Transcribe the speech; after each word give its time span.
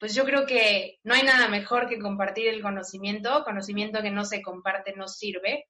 pues 0.00 0.14
yo 0.14 0.24
creo 0.24 0.46
que 0.46 0.98
no 1.04 1.14
hay 1.14 1.22
nada 1.22 1.46
mejor 1.46 1.88
que 1.88 2.00
compartir 2.00 2.48
el 2.48 2.62
conocimiento, 2.62 3.44
conocimiento 3.44 4.02
que 4.02 4.10
no 4.10 4.24
se 4.24 4.42
comparte 4.42 4.94
no 4.96 5.06
sirve, 5.06 5.66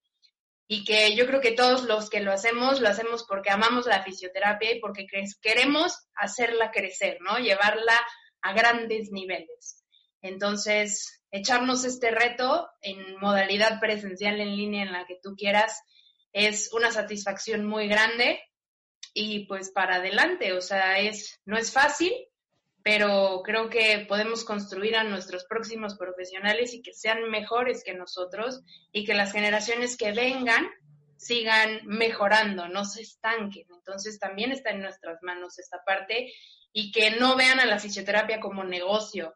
y 0.73 0.85
que 0.85 1.17
yo 1.17 1.27
creo 1.27 1.41
que 1.41 1.51
todos 1.51 1.83
los 1.83 2.09
que 2.09 2.21
lo 2.21 2.31
hacemos, 2.31 2.81
lo 2.81 2.89
hacemos 2.89 3.25
porque 3.29 3.51
amamos 3.51 3.87
la 3.87 4.05
fisioterapia 4.05 4.71
y 4.73 4.79
porque 4.79 5.05
queremos 5.43 6.07
hacerla 6.15 6.71
crecer, 6.71 7.19
¿no? 7.23 7.39
Llevarla 7.39 8.01
a 8.41 8.53
grandes 8.53 9.11
niveles. 9.11 9.85
Entonces, 10.23 11.25
echarnos 11.33 11.85
este 11.85 12.13
reto 12.13 12.71
en 12.83 13.19
modalidad 13.19 13.81
presencial 13.81 14.41
en 14.41 14.57
línea 14.57 14.85
en 14.85 14.93
la 14.93 15.07
que 15.07 15.19
tú 15.21 15.35
quieras 15.35 15.83
es 16.33 16.73
una 16.73 16.93
satisfacción 16.93 17.67
muy 17.67 17.89
grande 17.89 18.41
y 19.13 19.47
pues 19.47 19.73
para 19.73 19.97
adelante, 19.97 20.53
o 20.53 20.61
sea, 20.61 21.01
es 21.01 21.41
no 21.45 21.59
es 21.59 21.73
fácil, 21.73 22.13
pero 22.83 23.43
creo 23.45 23.69
que 23.69 24.07
podemos 24.09 24.45
construir 24.45 24.97
a 24.97 25.05
nuestros 25.05 25.45
próximos 25.45 25.97
profesionales 25.97 26.75
y 26.75 26.83
que 26.83 26.93
sean 26.95 27.31
mejores 27.31 27.85
que 27.85 27.95
nosotros 27.95 28.63
y 28.93 29.05
que 29.05 29.15
las 29.15 29.33
generaciones 29.33 29.97
que 29.97 30.13
vengan 30.13 30.69
sigan 31.17 31.81
mejorando, 31.85 32.69
no 32.69 32.85
se 32.87 33.03
estanquen. 33.03 33.67
Entonces 33.71 34.19
también 34.19 34.53
está 34.53 34.71
en 34.71 34.81
nuestras 34.81 35.23
manos 35.23 35.59
esta 35.59 35.83
parte 35.85 36.33
y 36.73 36.93
que 36.93 37.13
no 37.13 37.37
vean 37.37 37.61
a 37.61 37.67
la 37.67 37.79
fisioterapia 37.79 38.41
como 38.41 38.65
negocio. 38.65 39.35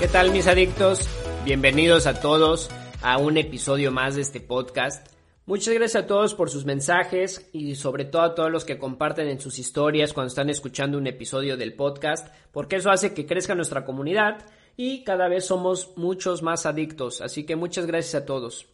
¿Qué 0.00 0.08
tal 0.08 0.32
mis 0.32 0.46
adictos? 0.46 1.06
Bienvenidos 1.44 2.06
a 2.06 2.22
todos 2.22 2.70
a 3.02 3.18
un 3.18 3.36
episodio 3.36 3.92
más 3.92 4.14
de 4.14 4.22
este 4.22 4.40
podcast. 4.40 5.06
Muchas 5.44 5.74
gracias 5.74 6.04
a 6.04 6.06
todos 6.06 6.34
por 6.34 6.48
sus 6.48 6.64
mensajes 6.64 7.50
y 7.52 7.74
sobre 7.74 8.06
todo 8.06 8.22
a 8.22 8.34
todos 8.34 8.50
los 8.50 8.64
que 8.64 8.78
comparten 8.78 9.28
en 9.28 9.42
sus 9.42 9.58
historias 9.58 10.14
cuando 10.14 10.28
están 10.28 10.48
escuchando 10.48 10.96
un 10.96 11.06
episodio 11.06 11.58
del 11.58 11.74
podcast, 11.74 12.34
porque 12.50 12.76
eso 12.76 12.90
hace 12.90 13.12
que 13.12 13.26
crezca 13.26 13.54
nuestra 13.54 13.84
comunidad 13.84 14.46
y 14.74 15.04
cada 15.04 15.28
vez 15.28 15.44
somos 15.44 15.92
muchos 15.96 16.42
más 16.42 16.64
adictos, 16.64 17.20
así 17.20 17.44
que 17.44 17.56
muchas 17.56 17.84
gracias 17.84 18.22
a 18.22 18.24
todos. 18.24 18.68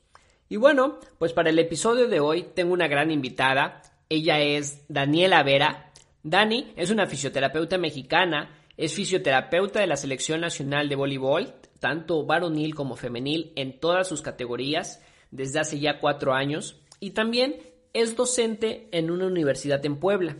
Y 0.48 0.58
bueno, 0.58 1.00
pues 1.18 1.32
para 1.32 1.50
el 1.50 1.58
episodio 1.58 2.06
de 2.06 2.20
hoy 2.20 2.46
tengo 2.54 2.72
una 2.72 2.86
gran 2.86 3.10
invitada, 3.10 3.82
ella 4.08 4.38
es 4.38 4.84
Daniela 4.86 5.42
Vera. 5.42 5.90
Dani 6.22 6.72
es 6.76 6.90
una 6.90 7.08
fisioterapeuta 7.08 7.78
mexicana 7.78 8.55
es 8.76 8.94
fisioterapeuta 8.94 9.80
de 9.80 9.86
la 9.86 9.96
Selección 9.96 10.40
Nacional 10.40 10.88
de 10.88 10.96
Voleibol, 10.96 11.54
tanto 11.80 12.24
varonil 12.24 12.74
como 12.74 12.96
femenil, 12.96 13.52
en 13.56 13.80
todas 13.80 14.08
sus 14.08 14.22
categorías 14.22 15.02
desde 15.30 15.60
hace 15.60 15.78
ya 15.78 15.98
cuatro 15.98 16.34
años 16.34 16.80
y 17.00 17.10
también 17.10 17.56
es 17.92 18.16
docente 18.16 18.88
en 18.92 19.10
una 19.10 19.26
universidad 19.26 19.84
en 19.84 19.96
Puebla. 19.96 20.36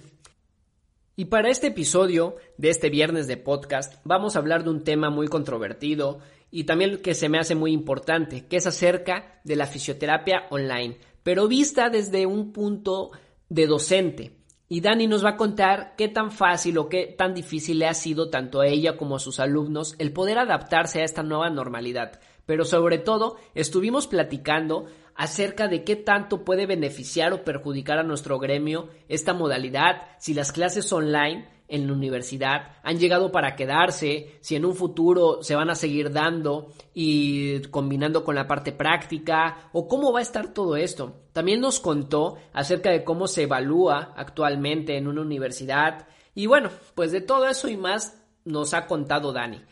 Y 1.16 1.26
para 1.26 1.48
este 1.48 1.68
episodio 1.68 2.36
de 2.58 2.68
este 2.68 2.90
viernes 2.90 3.26
de 3.26 3.38
podcast 3.38 3.94
vamos 4.04 4.36
a 4.36 4.38
hablar 4.38 4.64
de 4.64 4.70
un 4.70 4.84
tema 4.84 5.08
muy 5.08 5.28
controvertido 5.28 6.18
y 6.50 6.64
también 6.64 6.98
que 6.98 7.14
se 7.14 7.28
me 7.28 7.38
hace 7.38 7.54
muy 7.54 7.72
importante, 7.72 8.46
que 8.46 8.56
es 8.56 8.66
acerca 8.66 9.40
de 9.44 9.56
la 9.56 9.66
fisioterapia 9.66 10.46
online, 10.50 10.98
pero 11.22 11.48
vista 11.48 11.88
desde 11.88 12.26
un 12.26 12.52
punto 12.52 13.10
de 13.48 13.66
docente. 13.66 14.32
Y 14.68 14.80
Dani 14.80 15.06
nos 15.06 15.24
va 15.24 15.30
a 15.30 15.36
contar 15.36 15.94
qué 15.96 16.08
tan 16.08 16.32
fácil 16.32 16.78
o 16.78 16.88
qué 16.88 17.06
tan 17.06 17.34
difícil 17.34 17.78
le 17.78 17.86
ha 17.86 17.94
sido 17.94 18.30
tanto 18.30 18.60
a 18.60 18.66
ella 18.66 18.96
como 18.96 19.14
a 19.14 19.20
sus 19.20 19.38
alumnos 19.38 19.94
el 19.98 20.12
poder 20.12 20.38
adaptarse 20.38 21.00
a 21.00 21.04
esta 21.04 21.22
nueva 21.22 21.50
normalidad. 21.50 22.18
Pero 22.46 22.64
sobre 22.64 22.98
todo, 22.98 23.36
estuvimos 23.54 24.08
platicando 24.08 24.86
acerca 25.14 25.68
de 25.68 25.84
qué 25.84 25.94
tanto 25.94 26.44
puede 26.44 26.66
beneficiar 26.66 27.32
o 27.32 27.44
perjudicar 27.44 27.98
a 27.98 28.02
nuestro 28.02 28.40
gremio 28.40 28.88
esta 29.08 29.34
modalidad, 29.34 30.02
si 30.18 30.34
las 30.34 30.50
clases 30.50 30.92
online 30.92 31.48
en 31.68 31.86
la 31.86 31.92
universidad 31.92 32.76
han 32.82 32.98
llegado 32.98 33.32
para 33.32 33.56
quedarse, 33.56 34.38
si 34.40 34.56
en 34.56 34.64
un 34.64 34.74
futuro 34.74 35.42
se 35.42 35.54
van 35.54 35.70
a 35.70 35.74
seguir 35.74 36.12
dando 36.12 36.72
y 36.94 37.60
combinando 37.68 38.24
con 38.24 38.34
la 38.34 38.46
parte 38.46 38.72
práctica 38.72 39.70
o 39.72 39.88
cómo 39.88 40.12
va 40.12 40.20
a 40.20 40.22
estar 40.22 40.52
todo 40.52 40.76
esto. 40.76 41.22
También 41.32 41.60
nos 41.60 41.80
contó 41.80 42.36
acerca 42.52 42.90
de 42.90 43.04
cómo 43.04 43.26
se 43.26 43.44
evalúa 43.44 44.14
actualmente 44.16 44.96
en 44.96 45.08
una 45.08 45.22
universidad 45.22 46.06
y 46.34 46.46
bueno, 46.46 46.70
pues 46.94 47.12
de 47.12 47.20
todo 47.20 47.48
eso 47.48 47.68
y 47.68 47.76
más 47.76 48.22
nos 48.44 48.74
ha 48.74 48.86
contado 48.86 49.32
Dani. 49.32 49.62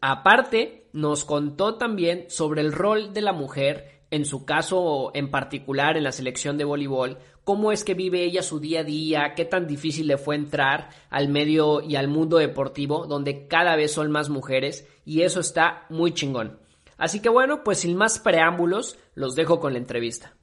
Aparte, 0.00 0.88
nos 0.92 1.24
contó 1.24 1.76
también 1.76 2.24
sobre 2.28 2.62
el 2.62 2.72
rol 2.72 3.12
de 3.12 3.20
la 3.20 3.32
mujer 3.32 4.00
en 4.10 4.24
su 4.24 4.44
caso 4.44 5.12
en 5.14 5.30
particular 5.30 5.96
en 5.96 6.04
la 6.04 6.12
selección 6.12 6.58
de 6.58 6.64
voleibol, 6.64 7.18
cómo 7.44 7.72
es 7.72 7.84
que 7.84 7.94
vive 7.94 8.24
ella 8.24 8.42
su 8.42 8.60
día 8.60 8.80
a 8.80 8.84
día, 8.84 9.34
qué 9.34 9.44
tan 9.44 9.66
difícil 9.66 10.06
le 10.06 10.18
fue 10.18 10.36
entrar 10.36 10.90
al 11.08 11.28
medio 11.28 11.80
y 11.80 11.96
al 11.96 12.08
mundo 12.08 12.38
deportivo, 12.38 13.06
donde 13.06 13.46
cada 13.48 13.76
vez 13.76 13.92
son 13.92 14.10
más 14.10 14.28
mujeres, 14.28 14.86
y 15.04 15.22
eso 15.22 15.40
está 15.40 15.86
muy 15.88 16.12
chingón. 16.12 16.58
Así 16.96 17.20
que 17.20 17.28
bueno, 17.28 17.64
pues 17.64 17.78
sin 17.78 17.96
más 17.96 18.18
preámbulos, 18.18 18.98
los 19.14 19.34
dejo 19.34 19.58
con 19.58 19.72
la 19.72 19.78
entrevista. 19.78 20.34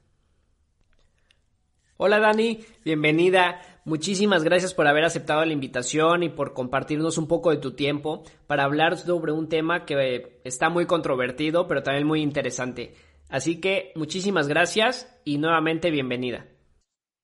Hola 1.96 2.20
Dani, 2.20 2.60
bienvenida. 2.84 3.60
Muchísimas 3.84 4.44
gracias 4.44 4.74
por 4.74 4.86
haber 4.86 5.04
aceptado 5.04 5.44
la 5.44 5.52
invitación 5.52 6.22
y 6.22 6.28
por 6.28 6.52
compartirnos 6.52 7.16
un 7.16 7.26
poco 7.26 7.50
de 7.50 7.56
tu 7.56 7.72
tiempo 7.72 8.22
para 8.46 8.64
hablar 8.64 8.98
sobre 8.98 9.32
un 9.32 9.48
tema 9.48 9.84
que 9.84 10.40
está 10.44 10.68
muy 10.68 10.86
controvertido, 10.86 11.66
pero 11.66 11.82
también 11.82 12.06
muy 12.06 12.22
interesante. 12.22 12.94
Así 13.28 13.60
que 13.60 13.92
muchísimas 13.94 14.46
gracias 14.46 15.18
y 15.24 15.38
nuevamente 15.38 15.90
bienvenida. 15.90 16.46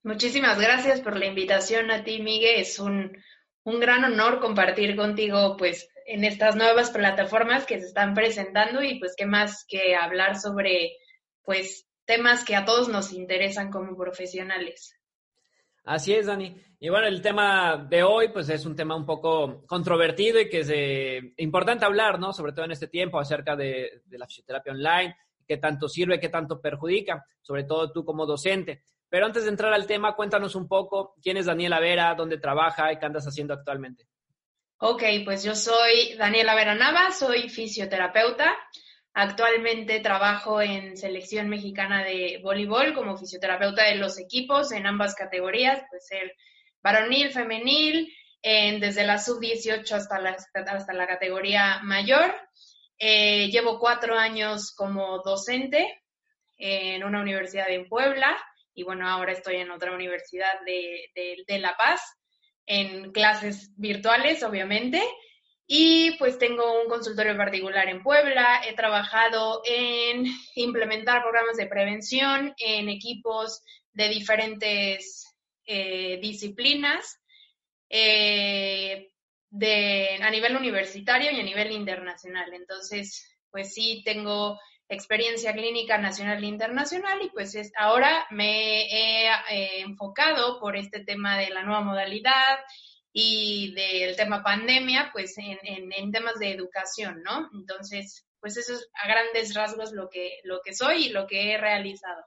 Muchísimas 0.05 0.61
gracias 0.61 1.01
por 1.01 1.17
la 1.17 1.25
invitación 1.25 1.91
a 1.91 2.05
ti, 2.05 2.21
Miguel. 2.21 2.61
Es 2.61 2.79
un, 2.79 3.17
un 3.65 3.81
gran 3.81 4.05
honor 4.05 4.39
compartir 4.39 4.97
contigo, 4.97 5.57
pues, 5.57 5.89
en 6.05 6.25
estas 6.25 6.57
nuevas 6.57 6.91
plataformas 6.91 7.65
que 7.65 7.81
se 7.81 7.87
están 7.87 8.13
presentando 8.13 8.83
y 8.83 8.99
pues 8.99 9.15
qué 9.17 9.25
más 9.25 9.65
que 9.67 9.97
hablar 9.97 10.39
sobre, 10.39 10.93
pues, 11.43 11.89
temas 12.05 12.45
que 12.45 12.55
a 12.55 12.67
todos 12.67 12.91
nos 12.91 13.15
interesan 13.15 13.71
como 13.71 13.97
profesionales. 13.97 14.95
Así 15.85 16.13
es, 16.13 16.27
Dani. 16.27 16.55
Y 16.79 16.91
bueno, 16.91 17.07
el 17.07 17.23
tema 17.23 17.87
de 17.89 18.03
hoy, 18.03 18.29
pues 18.29 18.51
es 18.51 18.67
un 18.67 18.77
tema 18.77 18.95
un 18.95 19.07
poco 19.07 19.65
controvertido 19.67 20.39
y 20.39 20.51
que 20.51 20.61
es 20.61 20.71
eh, 20.71 21.33
importante 21.39 21.87
hablar, 21.87 22.21
¿no? 22.21 22.35
Sobre 22.35 22.53
todo 22.53 22.67
en 22.67 22.73
este 22.73 22.89
tiempo 22.89 23.19
acerca 23.19 23.57
de, 23.57 24.03
de 24.05 24.19
la 24.19 24.27
fisioterapia 24.27 24.75
online 24.75 25.17
qué 25.47 25.57
tanto 25.59 25.89
sirve, 25.89 26.21
qué 26.21 26.29
tanto 26.29 26.61
perjudica, 26.61 27.25
sobre 27.41 27.65
todo 27.65 27.93
tú 27.93 28.05
como 28.05 28.27
docente. 28.27 28.85
Pero 29.15 29.27
antes 29.27 29.45
de 29.45 29.51
entrar 29.51 29.73
al 29.73 29.87
tema, 29.87 30.17
cuéntanos 30.17 30.57
un 30.57 30.67
poco 30.67 31.15
quién 31.23 31.37
es 31.37 31.47
Daniela 31.47 31.79
Vera, 31.79 32.17
dónde 32.17 32.37
trabaja 32.37 32.93
y 32.93 32.99
qué 32.99 33.07
andas 33.07 33.25
haciendo 33.25 33.55
actualmente. 33.55 34.09
Ok, 34.79 35.05
pues 35.25 35.45
yo 35.45 35.55
soy 35.55 36.17
Daniela 36.19 36.57
Vera 36.57 36.75
Nava, 36.75 37.13
soy 37.13 37.49
fisioterapeuta. 37.49 38.53
Actualmente 39.13 40.01
trabajo 40.01 40.61
en 40.61 40.97
selección 40.97 41.49
mexicana 41.49 42.03
de 42.03 42.41
voleibol 42.43 42.93
como 42.93 43.17
fisioterapeuta 43.17 43.85
de 43.85 43.95
los 43.99 44.19
equipos 44.19 44.73
en 44.73 44.85
ambas 44.85 45.15
categorías, 45.15 45.85
puede 45.89 46.03
ser 46.03 46.35
varonil, 46.83 47.31
femenil, 47.31 48.13
desde 48.43 49.07
la 49.07 49.19
sub-18 49.19 49.93
hasta 49.93 50.19
la, 50.19 50.37
hasta 50.67 50.93
la 50.93 51.07
categoría 51.07 51.79
mayor. 51.85 52.35
Eh, 52.99 53.49
llevo 53.53 53.79
cuatro 53.79 54.19
años 54.19 54.75
como 54.75 55.23
docente 55.23 56.03
en 56.57 57.05
una 57.05 57.21
universidad 57.21 57.71
en 57.71 57.89
Puebla 57.89 58.37
y 58.75 58.83
bueno, 58.83 59.09
ahora 59.09 59.33
estoy 59.33 59.57
en 59.57 59.71
otra 59.71 59.93
universidad 59.93 60.61
de, 60.67 61.11
de, 61.47 61.59
La 61.59 61.77
Paz, 61.77 62.01
en 62.67 63.13
clases 63.13 63.71
virtuales, 63.77 64.43
obviamente. 64.43 65.03
Y 65.67 66.17
pues 66.19 66.39
tengo 66.39 66.83
un 66.83 66.89
consultorio 66.89 67.37
particular 67.37 67.89
en 67.89 68.03
Puebla. 68.03 68.63
He 68.67 68.75
trabajado 68.75 69.63
en 69.65 70.27
implementar 70.57 71.23
programas 71.23 71.57
de 71.57 71.67
prevención 71.67 72.55
en 72.59 72.89
equipos 72.89 73.63
de 73.93 74.09
diferentes 74.09 75.25
eh, 75.67 76.19
disciplinas. 76.21 77.21
Eh, 77.89 79.11
de, 79.55 80.19
a 80.21 80.31
nivel 80.31 80.57
universitario 80.57 81.31
y 81.31 81.39
a 81.39 81.45
nivel 81.45 81.71
internacional. 81.71 82.53
Entonces, 82.53 83.25
pues 83.51 83.73
sí, 83.73 84.03
tengo 84.05 84.59
experiencia 84.89 85.53
clínica 85.53 85.99
nacional 85.99 86.43
e 86.43 86.47
internacional 86.47 87.23
y 87.23 87.31
pues 87.31 87.55
es, 87.55 87.73
ahora 87.77 88.27
me 88.31 88.83
he 88.83 89.27
eh, 89.27 89.81
enfocado 89.81 90.61
por 90.61 90.77
este 90.77 91.05
tema 91.05 91.39
de 91.39 91.51
la 91.51 91.63
nueva 91.63 91.81
modalidad 91.81 92.59
y 93.13 93.73
del 93.75 94.17
tema 94.17 94.43
pandemia, 94.43 95.11
pues 95.13 95.39
en, 95.39 95.59
en, 95.63 96.11
temas 96.11 96.39
de 96.41 96.51
educación, 96.51 97.23
¿no? 97.23 97.49
Entonces, 97.55 98.27
pues 98.41 98.57
eso 98.57 98.75
es 98.75 98.91
a 99.03 99.07
grandes 99.07 99.55
rasgos 99.55 99.93
lo 99.93 100.09
que, 100.11 100.41
lo 100.43 100.61
que 100.63 100.75
soy 100.75 101.07
y 101.07 101.09
lo 101.11 101.27
que 101.27 101.53
he 101.53 101.59
realizado. 101.59 102.25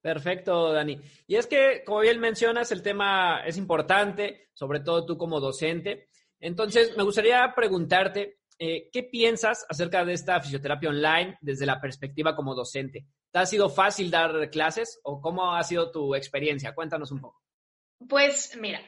Perfecto, 0.00 0.72
Dani. 0.72 1.00
Y 1.26 1.36
es 1.36 1.46
que, 1.46 1.82
como 1.84 2.00
bien 2.00 2.20
mencionas, 2.20 2.70
el 2.70 2.82
tema 2.82 3.42
es 3.44 3.56
importante, 3.56 4.50
sobre 4.52 4.80
todo 4.80 5.04
tú 5.04 5.18
como 5.18 5.40
docente. 5.40 6.08
Entonces, 6.38 6.96
me 6.96 7.02
gustaría 7.02 7.52
preguntarte, 7.56 8.38
eh, 8.58 8.88
¿qué 8.92 9.02
piensas 9.02 9.66
acerca 9.68 10.04
de 10.04 10.12
esta 10.12 10.40
fisioterapia 10.40 10.90
online 10.90 11.36
desde 11.40 11.66
la 11.66 11.80
perspectiva 11.80 12.36
como 12.36 12.54
docente? 12.54 13.06
¿Te 13.30 13.38
ha 13.38 13.46
sido 13.46 13.68
fácil 13.68 14.10
dar 14.10 14.50
clases 14.50 15.00
o 15.02 15.20
cómo 15.20 15.54
ha 15.54 15.62
sido 15.64 15.90
tu 15.90 16.14
experiencia? 16.14 16.74
Cuéntanos 16.74 17.10
un 17.10 17.20
poco. 17.20 17.42
Pues 18.08 18.56
mira, 18.60 18.80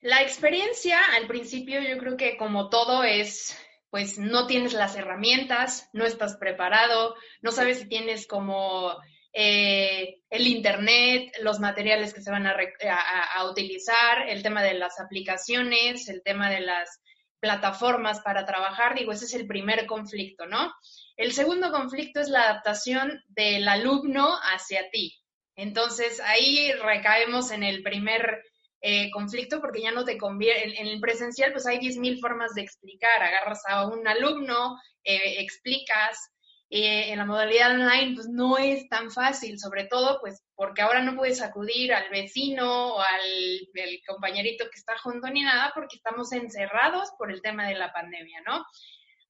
la 0.00 0.22
experiencia 0.22 0.98
al 1.16 1.26
principio 1.26 1.80
yo 1.80 1.98
creo 1.98 2.16
que 2.16 2.36
como 2.36 2.70
todo 2.70 3.04
es, 3.04 3.56
pues 3.90 4.18
no 4.18 4.46
tienes 4.46 4.72
las 4.72 4.96
herramientas, 4.96 5.88
no 5.92 6.04
estás 6.04 6.36
preparado, 6.36 7.14
no 7.42 7.52
sabes 7.52 7.80
si 7.80 7.88
tienes 7.88 8.26
como 8.26 8.96
eh, 9.32 10.22
el 10.30 10.46
Internet, 10.46 11.32
los 11.42 11.60
materiales 11.60 12.14
que 12.14 12.22
se 12.22 12.30
van 12.30 12.46
a, 12.46 12.56
utilizar, 13.50 14.28
el 14.28 14.42
tema 14.42 14.62
de 14.62 14.74
las 14.74 15.00
aplicaciones, 15.00 16.08
el 16.08 16.22
tema 16.22 16.50
de 16.50 16.60
las 16.60 17.00
plataformas 17.40 18.20
para 18.20 18.44
trabajar, 18.46 18.94
digo, 18.94 19.12
ese 19.12 19.26
es 19.26 19.34
el 19.34 19.46
primer 19.46 19.86
conflicto, 19.86 20.46
¿no? 20.46 20.72
El 21.16 21.32
segundo 21.32 21.70
conflicto 21.70 22.20
es 22.20 22.28
la 22.28 22.42
adaptación 22.42 23.22
del 23.28 23.68
alumno 23.68 24.36
hacia 24.42 24.90
ti. 24.90 25.18
Entonces, 25.56 26.20
ahí 26.20 26.72
recaemos 26.72 27.50
en 27.50 27.64
el 27.64 27.82
primer 27.82 28.42
eh, 28.80 29.10
conflicto 29.10 29.60
porque 29.60 29.82
ya 29.82 29.90
no 29.90 30.04
te 30.04 30.16
conviene, 30.16 30.78
en, 30.78 30.86
el 30.86 31.00
presencial 31.00 31.50
pues 31.52 31.66
hay 31.66 31.78
10.000 31.78 32.20
formas 32.20 32.54
de 32.54 32.62
explicar, 32.62 33.22
agarras 33.22 33.62
a 33.66 33.88
un 33.88 34.06
alumno, 34.06 34.78
eh, 35.02 35.40
explicas, 35.40 36.30
en 36.70 37.18
la 37.18 37.24
modalidad 37.24 37.72
online 37.72 38.14
pues 38.14 38.28
no 38.28 38.58
es 38.58 38.88
tan 38.88 39.10
fácil, 39.10 39.58
sobre 39.58 39.84
todo 39.84 40.20
pues 40.20 40.44
porque 40.54 40.82
ahora 40.82 41.00
no 41.02 41.16
puedes 41.16 41.40
acudir 41.40 41.94
al 41.94 42.10
vecino 42.10 42.94
o 42.94 43.00
al 43.00 43.68
compañerito 44.06 44.64
que 44.64 44.78
está 44.78 44.98
junto 44.98 45.28
ni 45.28 45.42
nada 45.42 45.72
porque 45.74 45.96
estamos 45.96 46.32
encerrados 46.32 47.10
por 47.18 47.32
el 47.32 47.40
tema 47.40 47.66
de 47.66 47.74
la 47.74 47.92
pandemia, 47.92 48.42
¿no? 48.46 48.66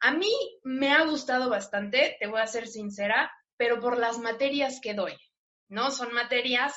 A 0.00 0.10
mí 0.12 0.32
me 0.64 0.92
ha 0.92 1.04
gustado 1.04 1.48
bastante, 1.48 2.16
te 2.18 2.26
voy 2.26 2.40
a 2.40 2.46
ser 2.46 2.66
sincera, 2.66 3.30
pero 3.56 3.80
por 3.80 3.98
las 3.98 4.18
materias 4.18 4.80
que 4.80 4.94
doy, 4.94 5.16
¿no? 5.68 5.90
Son 5.90 6.12
materias 6.12 6.74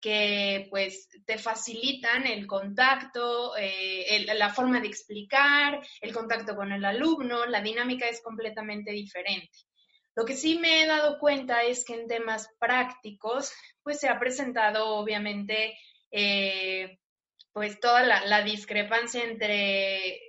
que 0.00 0.66
pues 0.70 1.08
te 1.24 1.38
facilitan 1.38 2.26
el 2.26 2.46
contacto, 2.46 3.56
eh, 3.56 4.26
la 4.34 4.52
forma 4.52 4.80
de 4.80 4.88
explicar, 4.88 5.80
el 6.00 6.12
contacto 6.12 6.54
con 6.54 6.72
el 6.72 6.84
alumno, 6.84 7.46
la 7.46 7.62
dinámica 7.62 8.06
es 8.06 8.20
completamente 8.22 8.92
diferente. 8.92 9.50
Lo 10.16 10.24
que 10.24 10.36
sí 10.36 10.58
me 10.58 10.82
he 10.82 10.86
dado 10.86 11.18
cuenta 11.18 11.62
es 11.64 11.84
que 11.84 11.94
en 11.94 12.06
temas 12.06 12.48
prácticos, 12.58 13.52
pues 13.82 13.98
se 13.98 14.08
ha 14.08 14.18
presentado 14.18 14.96
obviamente 14.96 15.76
eh, 16.10 16.98
pues 17.52 17.80
toda 17.80 18.02
la, 18.02 18.42
discrepancia 18.42 19.24
entre, 19.24 20.20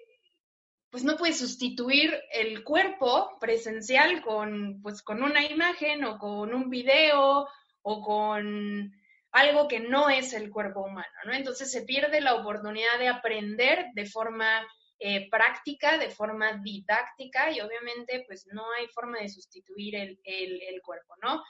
pues 0.90 1.04
no 1.04 1.18
puedes 1.18 1.40
sustituir 1.40 2.16
el 2.32 2.64
cuerpo 2.64 3.38
presencial 3.40 4.22
con, 4.22 4.82
pues 4.82 5.02
con 5.02 5.24
una 5.24 5.44
imagen 5.44 6.04
o 6.04 6.18
con 6.18 6.54
un 6.54 6.70
video 6.70 7.48
o 7.82 8.02
con 8.02 8.92
algo 9.32 9.68
que 9.68 9.80
no 9.80 10.10
es 10.10 10.34
el 10.34 10.50
cuerpo 10.50 10.82
humano, 10.82 11.14
¿no? 11.26 11.34
Entonces 11.34 11.72
se 11.72 11.84
pierde 11.84 12.22
la 12.22 12.36
oportunidad 12.36 12.98
de 13.00 13.10
aprender 13.10 13.88
de 13.94 14.06
forma 14.06 14.66
eh, 15.08 15.30
práctica, 15.30 16.00
de 16.00 16.10
forma 16.10 16.54
didáctica 16.64 17.52
y 17.52 17.62
obviamente 17.62 18.24
pues 18.26 18.48
no 18.52 18.64
hay 18.72 18.88
forma 18.88 19.20
de 19.20 19.30
sustituir 19.30 19.96
el, 19.96 20.20
el, 20.24 20.82
cuerpo, 20.82 21.14
¿no? 21.22 21.44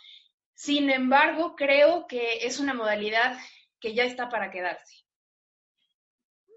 Sin 0.53 0.89
embargo, 0.89 1.55
creo 1.55 2.05
que 2.05 2.45
es 2.45 2.59
una 2.59 2.73
modalidad 2.73 3.37
que 3.79 3.93
ya 3.93 4.03
está 4.03 4.27
para 4.27 4.51
quedarse. 4.51 5.05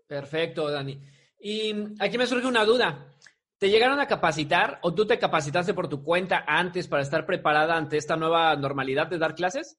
Perfecto, 0.09 0.69
Dani. 0.69 1.01
Y 1.39 1.73
aquí 2.01 2.19
me 2.19 2.27
surge 2.27 2.49
una 2.49 2.65
duda. 2.65 3.15
¿Te 3.59 3.71
llegaron 3.71 4.01
a 4.01 4.09
capacitar 4.09 4.81
o 4.83 4.93
tú 4.93 5.07
te 5.07 5.21
capacitaste 5.21 5.75
por 5.75 5.89
tu 5.89 6.03
cuenta 6.03 6.45
antes 6.49 6.89
para 6.89 7.03
estar 7.03 7.25
preparada 7.25 7.77
ante 7.77 7.97
esta 7.97 8.17
nueva 8.17 8.57
normalidad 8.57 9.07
de 9.07 9.19
dar 9.19 9.37
clases? 9.37 9.79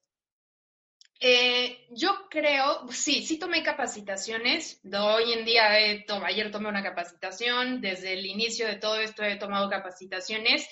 Eh, 1.21 1.85
yo 1.89 2.29
creo, 2.29 2.87
sí, 2.91 3.23
sí 3.23 3.37
tomé 3.37 3.61
capacitaciones. 3.61 4.79
hoy 4.93 5.33
en 5.33 5.45
día, 5.45 5.69
ayer 5.69 6.51
tomé 6.51 6.69
una 6.69 6.83
capacitación, 6.83 7.81
desde 7.81 8.13
el 8.13 8.25
inicio 8.25 8.67
de 8.67 8.77
todo 8.77 8.97
esto 8.99 9.23
he 9.23 9.35
tomado 9.35 9.69
capacitaciones. 9.69 10.67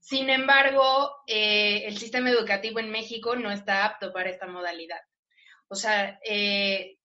Sin 0.00 0.30
embargo, 0.30 1.22
eh, 1.26 1.84
el 1.86 1.98
sistema 1.98 2.30
educativo 2.30 2.78
en 2.78 2.90
México 2.90 3.36
no 3.36 3.50
está 3.50 3.84
apto 3.84 4.12
para 4.12 4.30
esta 4.30 4.46
modalidad. 4.46 5.00
O 5.68 5.74
sea, 5.74 6.18
eh, 6.24 6.98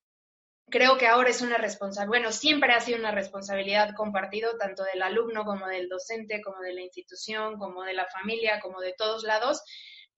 creo 0.70 0.98
que 0.98 1.08
ahora 1.08 1.30
es 1.30 1.42
una 1.42 1.58
responsabilidad, 1.58 2.10
bueno, 2.10 2.32
siempre 2.32 2.74
ha 2.74 2.82
sido 2.82 3.00
una 3.00 3.12
responsabilidad 3.12 3.96
compartida 3.96 4.50
tanto 4.58 4.84
del 4.84 5.02
alumno 5.02 5.44
como 5.46 5.68
del 5.68 5.90
docente, 5.90 6.42
como 6.42 6.62
de 6.62 6.74
la 6.74 6.82
institución, 6.82 7.58
como 7.58 7.84
de 7.84 7.94
la 7.94 8.06
familia, 8.08 8.60
como 8.62 8.80
de 8.82 8.94
todos 8.98 9.24
lados, 9.24 9.64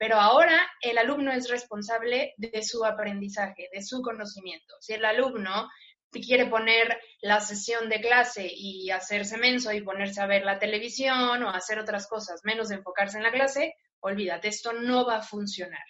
pero 0.01 0.19
ahora 0.19 0.59
el 0.81 0.97
alumno 0.97 1.31
es 1.31 1.47
responsable 1.47 2.33
de 2.37 2.63
su 2.63 2.83
aprendizaje, 2.83 3.69
de 3.71 3.83
su 3.83 4.01
conocimiento. 4.01 4.73
Si 4.79 4.93
el 4.93 5.05
alumno 5.05 5.69
quiere 6.09 6.47
poner 6.47 6.99
la 7.21 7.39
sesión 7.39 7.87
de 7.87 8.01
clase 8.01 8.49
y 8.51 8.89
hacerse 8.89 9.37
menso 9.37 9.71
y 9.71 9.83
ponerse 9.83 10.19
a 10.19 10.25
ver 10.25 10.43
la 10.43 10.57
televisión 10.57 11.43
o 11.43 11.49
hacer 11.51 11.77
otras 11.77 12.07
cosas, 12.07 12.41
menos 12.43 12.71
enfocarse 12.71 13.17
en 13.17 13.23
la 13.25 13.31
clase, 13.31 13.75
olvídate, 13.99 14.47
esto 14.47 14.73
no 14.73 15.05
va 15.05 15.17
a 15.17 15.21
funcionar. 15.21 15.85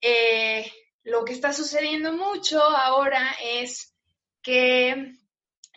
Eh, 0.00 0.68
lo 1.04 1.24
que 1.24 1.32
está 1.32 1.52
sucediendo 1.52 2.14
mucho 2.14 2.60
ahora 2.60 3.36
es 3.40 3.94
que 4.42 5.12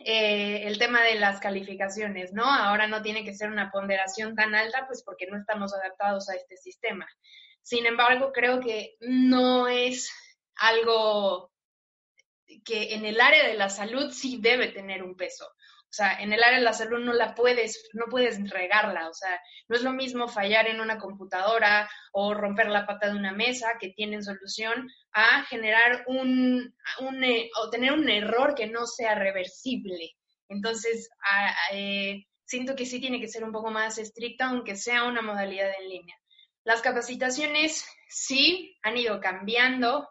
eh, 0.04 0.64
el 0.66 0.80
tema 0.80 1.04
de 1.04 1.20
las 1.20 1.40
calificaciones, 1.40 2.34
¿no? 2.34 2.46
Ahora 2.46 2.88
no 2.88 3.04
tiene 3.04 3.24
que 3.24 3.36
ser 3.36 3.52
una 3.52 3.70
ponderación 3.70 4.34
tan 4.34 4.56
alta, 4.56 4.88
pues 4.88 5.04
porque 5.04 5.28
no 5.28 5.38
estamos 5.38 5.72
adaptados 5.76 6.30
a 6.30 6.36
este 6.36 6.58
sistema. 6.58 7.08
Sin 7.70 7.86
embargo, 7.86 8.32
creo 8.34 8.60
que 8.60 8.96
no 9.00 9.68
es 9.68 10.12
algo 10.56 11.52
que 12.66 12.96
en 12.96 13.06
el 13.06 13.22
área 13.22 13.48
de 13.48 13.54
la 13.54 13.70
salud 13.70 14.10
sí 14.12 14.40
debe 14.42 14.70
tener 14.70 15.04
un 15.04 15.16
peso. 15.16 15.46
O 15.46 15.92
sea, 15.92 16.20
en 16.20 16.34
el 16.34 16.42
área 16.42 16.58
de 16.58 16.64
la 16.66 16.74
salud 16.74 16.98
no 16.98 17.14
la 17.14 17.36
puedes, 17.36 17.88
no 17.94 18.06
puedes 18.10 18.50
regarla. 18.50 19.08
O 19.08 19.14
sea, 19.14 19.40
no 19.68 19.76
es 19.76 19.84
lo 19.84 19.92
mismo 19.92 20.28
fallar 20.28 20.68
en 20.68 20.82
una 20.82 20.98
computadora 20.98 21.88
o 22.12 22.34
romper 22.34 22.70
la 22.70 22.88
pata 22.88 23.12
de 23.12 23.16
una 23.16 23.34
mesa 23.34 23.78
que 23.80 23.90
tienen 23.90 24.24
solución 24.24 24.90
a 25.12 25.44
generar 25.44 26.06
un, 26.08 26.76
un 27.02 27.24
eh, 27.24 27.52
o 27.62 27.70
tener 27.70 27.94
un 27.94 28.10
error 28.10 28.56
que 28.56 28.66
no 28.66 28.88
sea 28.88 29.14
reversible. 29.14 30.16
Entonces, 30.48 31.08
eh, 31.72 32.26
siento 32.46 32.76
que 32.76 32.88
sí 32.88 33.00
tiene 33.00 33.22
que 33.22 33.28
ser 33.28 33.44
un 33.44 33.52
poco 33.52 33.70
más 33.70 34.00
estricta, 34.00 34.48
aunque 34.48 34.76
sea 34.76 35.04
una 35.04 35.22
modalidad 35.22 35.70
en 35.80 35.88
línea. 35.88 36.16
Las 36.70 36.84
capacitaciones 36.84 37.84
sí 38.10 38.78
han 38.84 38.96
ido 38.96 39.20
cambiando. 39.20 40.08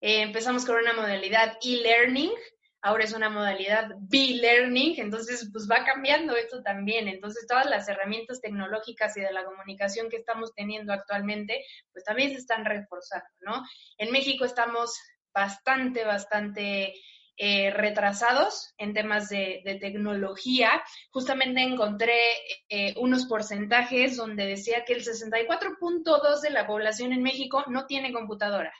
Eh, 0.00 0.22
empezamos 0.22 0.66
con 0.66 0.74
una 0.74 0.94
modalidad 0.94 1.58
e-learning, 1.62 2.32
ahora 2.80 3.04
es 3.04 3.12
una 3.12 3.30
modalidad 3.30 3.86
B-learning, 4.00 4.96
entonces 4.98 5.48
pues 5.52 5.68
va 5.70 5.84
cambiando 5.84 6.34
esto 6.34 6.60
también. 6.60 7.06
Entonces 7.06 7.46
todas 7.46 7.66
las 7.66 7.88
herramientas 7.88 8.40
tecnológicas 8.40 9.16
y 9.16 9.20
de 9.20 9.32
la 9.32 9.44
comunicación 9.44 10.10
que 10.10 10.16
estamos 10.16 10.52
teniendo 10.56 10.92
actualmente, 10.92 11.64
pues 11.92 12.04
también 12.04 12.30
se 12.30 12.38
están 12.38 12.64
reforzando, 12.64 13.28
¿no? 13.42 13.62
En 13.96 14.10
México 14.10 14.44
estamos 14.44 14.98
bastante, 15.32 16.02
bastante 16.02 16.94
eh, 17.36 17.70
retrasados 17.70 18.74
en 18.78 18.92
temas 18.94 19.28
de, 19.28 19.78
tecnología. 19.80 20.82
Justamente 21.10 21.62
encontré 21.62 22.20
eh, 22.68 22.94
unos 22.98 23.26
porcentajes 23.26 24.16
donde 24.16 24.46
decía 24.46 24.84
que 24.84 24.92
el 24.92 25.04
64.2 25.04 26.40
de 26.40 26.50
la 26.50 26.66
población 26.66 27.12
en 27.12 27.22
México 27.22 27.64
no 27.68 27.86
tiene 27.86 28.12
computadora 28.12 28.72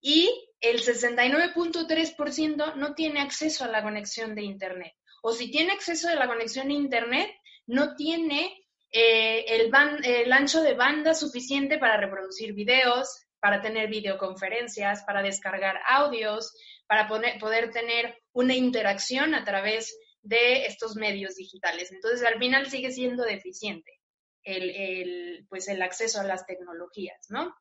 y 0.00 0.30
el 0.60 0.82
69.3% 0.82 2.74
no 2.76 2.94
tiene 2.94 3.20
acceso 3.20 3.64
a 3.64 3.68
la 3.68 3.82
conexión 3.82 4.34
de 4.34 4.42
Internet. 4.42 4.94
O 5.22 5.32
si 5.32 5.50
tiene 5.50 5.72
acceso 5.72 6.08
a 6.08 6.14
la 6.14 6.28
conexión 6.28 6.68
de 6.68 6.74
Internet, 6.74 7.30
no 7.66 7.96
tiene 7.96 8.64
eh, 8.92 9.44
el 9.48 10.32
ancho 10.32 10.62
de 10.62 10.74
banda 10.74 11.14
suficiente 11.14 11.78
para 11.78 11.96
reproducir 11.96 12.52
videos, 12.52 13.26
para 13.40 13.60
tener 13.60 13.88
videoconferencias, 13.88 15.02
para 15.04 15.22
descargar 15.22 15.80
audios, 15.88 16.54
para 16.86 17.08
poder 17.08 17.72
tener 17.72 18.18
una 18.32 18.54
interacción 18.54 19.34
a 19.34 19.44
través 19.44 19.96
de 20.22 20.66
estos 20.66 20.96
medios 20.96 21.36
digitales. 21.36 21.92
Entonces, 21.92 22.24
al 22.24 22.38
final 22.38 22.66
sigue 22.66 22.90
siendo 22.90 23.24
deficiente 23.24 24.00
el, 24.42 25.46
pues 25.48 25.68
el 25.68 25.82
acceso 25.82 26.20
a 26.20 26.24
las 26.24 26.46
tecnologías, 26.46 27.26
¿no? 27.28 27.54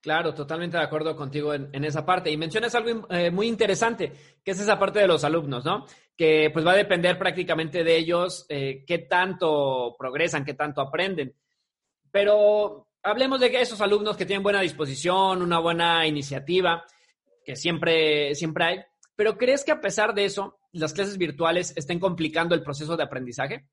Claro, 0.00 0.34
totalmente 0.34 0.76
de 0.76 0.84
acuerdo 0.84 1.16
contigo 1.16 1.52
en, 1.52 1.84
esa 1.84 2.06
parte. 2.06 2.30
Y 2.30 2.36
mencionas 2.36 2.74
algo 2.76 3.08
eh, 3.10 3.30
muy 3.30 3.48
interesante, 3.48 4.12
que 4.44 4.52
es 4.52 4.60
esa 4.60 4.78
parte 4.78 5.00
de 5.00 5.08
los 5.08 5.24
alumnos, 5.24 5.64
¿no? 5.64 5.86
Que 6.16 6.50
pues 6.52 6.64
va 6.64 6.72
a 6.72 6.76
depender 6.76 7.18
prácticamente 7.18 7.82
de 7.82 7.96
ellos 7.96 8.46
eh, 8.48 8.84
qué 8.86 8.98
tanto 8.98 9.96
progresan, 9.98 10.44
qué 10.44 10.54
tanto 10.54 10.80
aprenden. 10.80 11.34
Pero 12.12 12.86
hablemos 13.02 13.40
de 13.40 13.46
esos 13.60 13.80
alumnos 13.80 14.16
que 14.16 14.26
tienen 14.26 14.44
buena 14.44 14.60
disposición, 14.60 15.42
una 15.42 15.58
buena 15.58 16.06
iniciativa, 16.06 16.84
que 17.46 17.56
siempre, 17.56 18.34
siempre 18.34 18.64
hay, 18.64 18.78
pero 19.14 19.38
¿crees 19.38 19.64
que 19.64 19.72
a 19.72 19.80
pesar 19.80 20.12
de 20.14 20.26
eso, 20.26 20.58
las 20.72 20.92
clases 20.92 21.16
virtuales 21.16 21.72
estén 21.76 21.98
complicando 21.98 22.54
el 22.54 22.62
proceso 22.62 22.96
de 22.96 23.04
aprendizaje? 23.04 23.66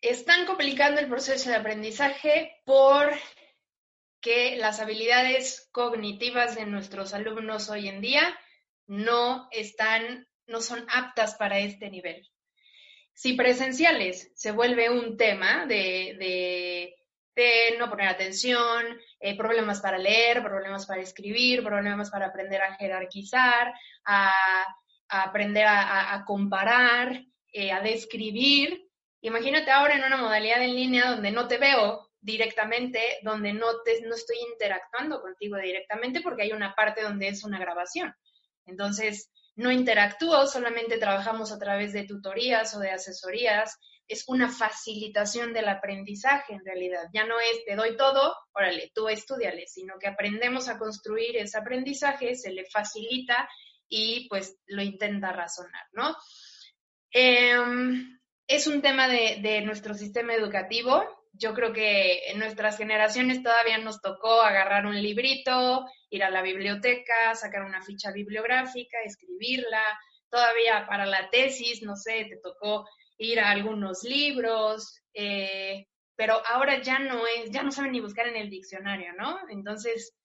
Están 0.00 0.46
complicando 0.46 1.00
el 1.00 1.08
proceso 1.08 1.50
de 1.50 1.56
aprendizaje 1.56 2.62
por 2.64 3.10
que 4.20 4.56
las 4.56 4.80
habilidades 4.80 5.68
cognitivas 5.72 6.54
de 6.54 6.66
nuestros 6.66 7.14
alumnos 7.14 7.70
hoy 7.70 7.88
en 7.88 8.00
día 8.00 8.38
no 8.86 9.48
están, 9.50 10.28
no 10.46 10.60
son 10.60 10.86
aptas 10.92 11.34
para 11.36 11.58
este 11.58 11.90
nivel. 11.90 12.28
Si 13.14 13.34
presenciales 13.34 14.32
se 14.34 14.52
vuelve 14.52 14.90
un 14.90 15.16
tema 15.16 15.66
de, 15.66 16.96
no 17.78 17.88
poner 17.88 18.08
atención, 18.08 19.00
eh, 19.20 19.36
problemas 19.36 19.80
para 19.80 19.98
leer, 19.98 20.42
problemas 20.42 20.86
para 20.86 21.02
escribir, 21.02 21.62
problemas 21.62 22.10
para 22.10 22.26
aprender 22.26 22.62
a 22.62 22.74
jerarquizar, 22.76 23.72
a, 24.06 24.34
aprender 25.08 25.66
a, 25.68 26.24
comparar, 26.26 27.22
eh, 27.52 27.70
a 27.70 27.80
describir. 27.82 28.88
Imagínate 29.20 29.70
ahora 29.70 29.96
en 29.96 30.04
una 30.04 30.16
modalidad 30.16 30.62
en 30.62 30.74
línea 30.74 31.10
donde 31.10 31.30
no 31.32 31.46
te 31.48 31.58
veo 31.58 32.08
directamente, 32.20 33.00
donde 33.22 33.52
no, 33.52 33.82
te, 33.84 34.00
no 34.02 34.14
estoy 34.14 34.38
interactuando 34.52 35.20
contigo 35.20 35.56
directamente 35.58 36.22
porque 36.22 36.42
hay 36.42 36.52
una 36.52 36.74
parte 36.74 37.02
donde 37.02 37.28
es 37.28 37.44
una 37.44 37.58
grabación. 37.58 38.14
Entonces, 38.64 39.30
no 39.56 39.70
interactúo, 39.70 40.46
solamente 40.46 40.96
trabajamos 40.96 41.52
a 41.52 41.58
través 41.58 41.92
de 41.92 42.04
tutorías 42.04 42.74
o 42.74 42.78
de 42.78 42.90
asesorías. 42.90 43.78
Es 44.10 44.24
una 44.26 44.50
facilitación 44.50 45.52
del 45.52 45.68
aprendizaje 45.68 46.52
en 46.52 46.64
realidad. 46.64 47.04
Ya 47.14 47.24
no 47.24 47.38
es 47.38 47.64
te 47.64 47.76
doy 47.76 47.96
todo, 47.96 48.34
órale, 48.52 48.90
tú 48.92 49.08
estudiale, 49.08 49.66
sino 49.68 49.94
que 50.00 50.08
aprendemos 50.08 50.68
a 50.68 50.78
construir 50.78 51.36
ese 51.36 51.56
aprendizaje, 51.56 52.34
se 52.34 52.50
le 52.50 52.64
facilita 52.64 53.48
y 53.88 54.28
pues 54.28 54.58
lo 54.66 54.82
intenta 54.82 55.32
razonar, 55.32 55.86
¿no? 55.92 56.16
Em, 57.12 58.18
es 58.46 58.66
un 58.66 58.82
tema 58.82 59.06
de, 59.06 59.38
de 59.42 59.60
nuestro 59.62 59.94
sistema 59.94 60.34
educativo. 60.34 61.04
Yo 61.32 61.54
creo 61.54 61.72
que 61.72 62.30
en 62.30 62.40
nuestras 62.40 62.76
generaciones 62.76 63.42
todavía 63.44 63.78
nos 63.78 64.00
tocó 64.00 64.42
agarrar 64.42 64.86
un 64.86 65.00
librito, 65.00 65.86
ir 66.10 66.24
a 66.24 66.30
la 66.30 66.42
biblioteca, 66.42 67.34
sacar 67.36 67.62
una 67.62 67.82
ficha 67.82 68.10
bibliográfica, 68.10 68.98
escribirla. 69.04 69.82
Todavía 70.28 70.86
para 70.88 71.06
la 71.06 71.30
tesis, 71.30 71.82
no 71.82 71.94
sé, 71.96 72.26
te 72.28 72.38
tocó 72.42 72.88
ir 73.20 73.38
a 73.38 73.50
algunos 73.50 74.02
libros, 74.02 75.02
eh, 75.12 75.86
pero 76.16 76.40
ahora 76.46 76.80
ya 76.82 76.98
no 76.98 77.26
es, 77.26 77.50
ya 77.50 77.62
no 77.62 77.70
saben 77.70 77.92
ni 77.92 78.00
buscar 78.00 78.26
en 78.26 78.36
el 78.36 78.48
diccionario, 78.48 79.12
¿no? 79.12 79.38
Entonces, 79.50 80.16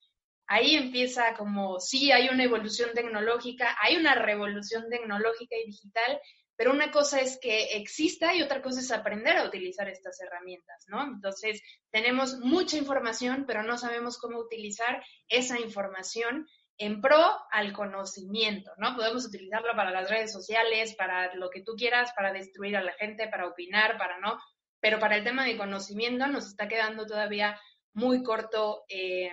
ahí 0.47 0.75
empieza 0.75 1.33
como, 1.35 1.79
sí, 1.79 2.11
hay 2.11 2.29
una 2.29 2.45
evolución 2.45 2.91
tecnológica, 2.93 3.75
hay 3.81 3.97
una 3.97 4.15
revolución 4.15 4.89
tecnológica 4.89 5.55
y 5.57 5.67
digital, 5.67 6.19
pero 6.55 6.71
una 6.71 6.89
cosa 6.89 7.19
es 7.19 7.37
que 7.41 7.75
exista 7.75 8.33
y 8.33 8.41
otra 8.41 8.61
cosa 8.61 8.79
es 8.79 8.89
aprender 8.91 9.35
a 9.35 9.45
utilizar 9.45 9.89
estas 9.89 10.21
herramientas, 10.21 10.85
¿no? 10.87 11.03
Entonces, 11.03 11.61
tenemos 11.91 12.39
mucha 12.39 12.77
información, 12.77 13.43
pero 13.45 13.61
no 13.61 13.77
sabemos 13.77 14.17
cómo 14.17 14.39
utilizar 14.39 15.03
esa 15.27 15.59
información 15.59 16.47
en 16.77 17.01
pro 17.01 17.23
al 17.51 17.73
conocimiento, 17.73 18.71
¿no? 18.77 18.95
Podemos 18.95 19.25
utilizarlo 19.25 19.73
para 19.75 19.91
las 19.91 20.09
redes 20.09 20.31
sociales, 20.31 20.95
para 20.95 21.33
lo 21.35 21.49
que 21.49 21.61
tú 21.61 21.73
quieras, 21.77 22.11
para 22.15 22.33
destruir 22.33 22.75
a 22.75 22.83
la 22.83 22.93
gente, 22.93 23.27
para 23.27 23.47
opinar, 23.47 23.97
para 23.97 24.19
no, 24.19 24.37
pero 24.79 24.99
para 24.99 25.15
el 25.15 25.23
tema 25.23 25.45
de 25.45 25.57
conocimiento 25.57 26.27
nos 26.27 26.47
está 26.47 26.67
quedando 26.67 27.05
todavía 27.05 27.59
muy 27.93 28.23
corto, 28.23 28.83
eh, 28.89 29.31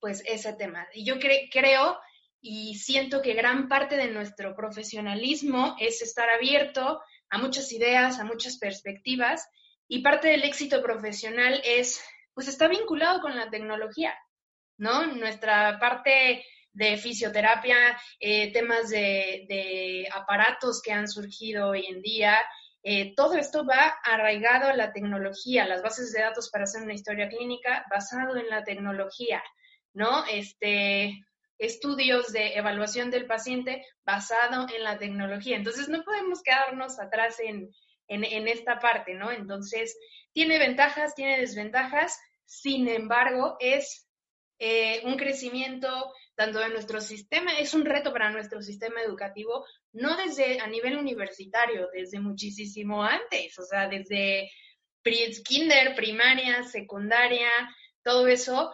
pues, 0.00 0.22
ese 0.26 0.52
tema. 0.54 0.86
Y 0.92 1.04
yo 1.04 1.16
creo 1.18 1.98
y 2.40 2.76
siento 2.76 3.22
que 3.22 3.34
gran 3.34 3.68
parte 3.68 3.96
de 3.96 4.08
nuestro 4.08 4.54
profesionalismo 4.54 5.76
es 5.78 6.02
estar 6.02 6.28
abierto 6.30 7.00
a 7.30 7.38
muchas 7.38 7.72
ideas, 7.72 8.18
a 8.18 8.24
muchas 8.24 8.58
perspectivas 8.58 9.48
y 9.88 10.02
parte 10.02 10.28
del 10.28 10.44
éxito 10.44 10.82
profesional 10.82 11.60
es, 11.64 12.02
pues 12.34 12.46
está 12.46 12.68
vinculado 12.68 13.20
con 13.20 13.36
la 13.36 13.50
tecnología, 13.50 14.14
¿no? 14.78 15.06
Nuestra 15.06 15.78
parte 15.78 16.44
de 16.72 16.96
fisioterapia, 16.96 17.76
eh, 18.20 18.52
temas 18.52 18.88
de, 18.88 20.08
aparatos 20.12 20.80
que 20.80 20.92
han 20.92 21.08
surgido 21.08 21.68
hoy 21.70 21.86
en 21.86 22.00
día, 22.00 22.38
eh, 22.82 23.14
todo 23.16 23.34
esto 23.34 23.66
va 23.66 23.96
arraigado 24.04 24.68
a 24.68 24.76
la 24.76 24.92
tecnología, 24.92 25.66
las 25.66 25.82
bases 25.82 26.12
de 26.12 26.22
datos 26.22 26.48
para 26.50 26.64
hacer 26.64 26.82
una 26.82 26.94
historia 26.94 27.28
clínica 27.28 27.84
basado 27.90 28.36
en 28.36 28.48
la 28.48 28.64
tecnología, 28.64 29.42
¿no? 29.92 30.24
Este, 30.26 31.18
estudios 31.58 32.32
de 32.32 32.54
evaluación 32.54 33.10
del 33.10 33.26
paciente 33.26 33.84
basado 34.04 34.66
en 34.74 34.84
la 34.84 34.98
tecnología. 34.98 35.56
Entonces, 35.56 35.88
no 35.88 36.04
podemos 36.04 36.42
quedarnos 36.42 36.98
atrás 37.00 37.36
en, 37.40 37.68
esta 38.08 38.78
parte, 38.78 39.14
¿no? 39.14 39.30
Entonces, 39.30 39.94
tiene 40.32 40.58
ventajas, 40.58 41.14
tiene 41.14 41.38
desventajas, 41.38 42.18
sin 42.44 42.88
embargo, 42.88 43.56
es 43.60 44.07
eh, 44.58 45.02
un 45.04 45.16
crecimiento 45.16 46.12
tanto 46.34 46.58
de 46.58 46.68
nuestro 46.70 47.00
sistema, 47.00 47.58
es 47.58 47.74
un 47.74 47.84
reto 47.84 48.12
para 48.12 48.30
nuestro 48.30 48.62
sistema 48.62 49.02
educativo, 49.02 49.64
no 49.92 50.16
desde 50.16 50.60
a 50.60 50.66
nivel 50.66 50.96
universitario, 50.96 51.88
desde 51.92 52.20
muchísimo 52.20 53.02
antes, 53.02 53.58
o 53.58 53.64
sea, 53.64 53.88
desde 53.88 54.50
kinder, 55.44 55.94
primaria, 55.94 56.62
secundaria, 56.64 57.48
todo 58.02 58.26
eso, 58.26 58.72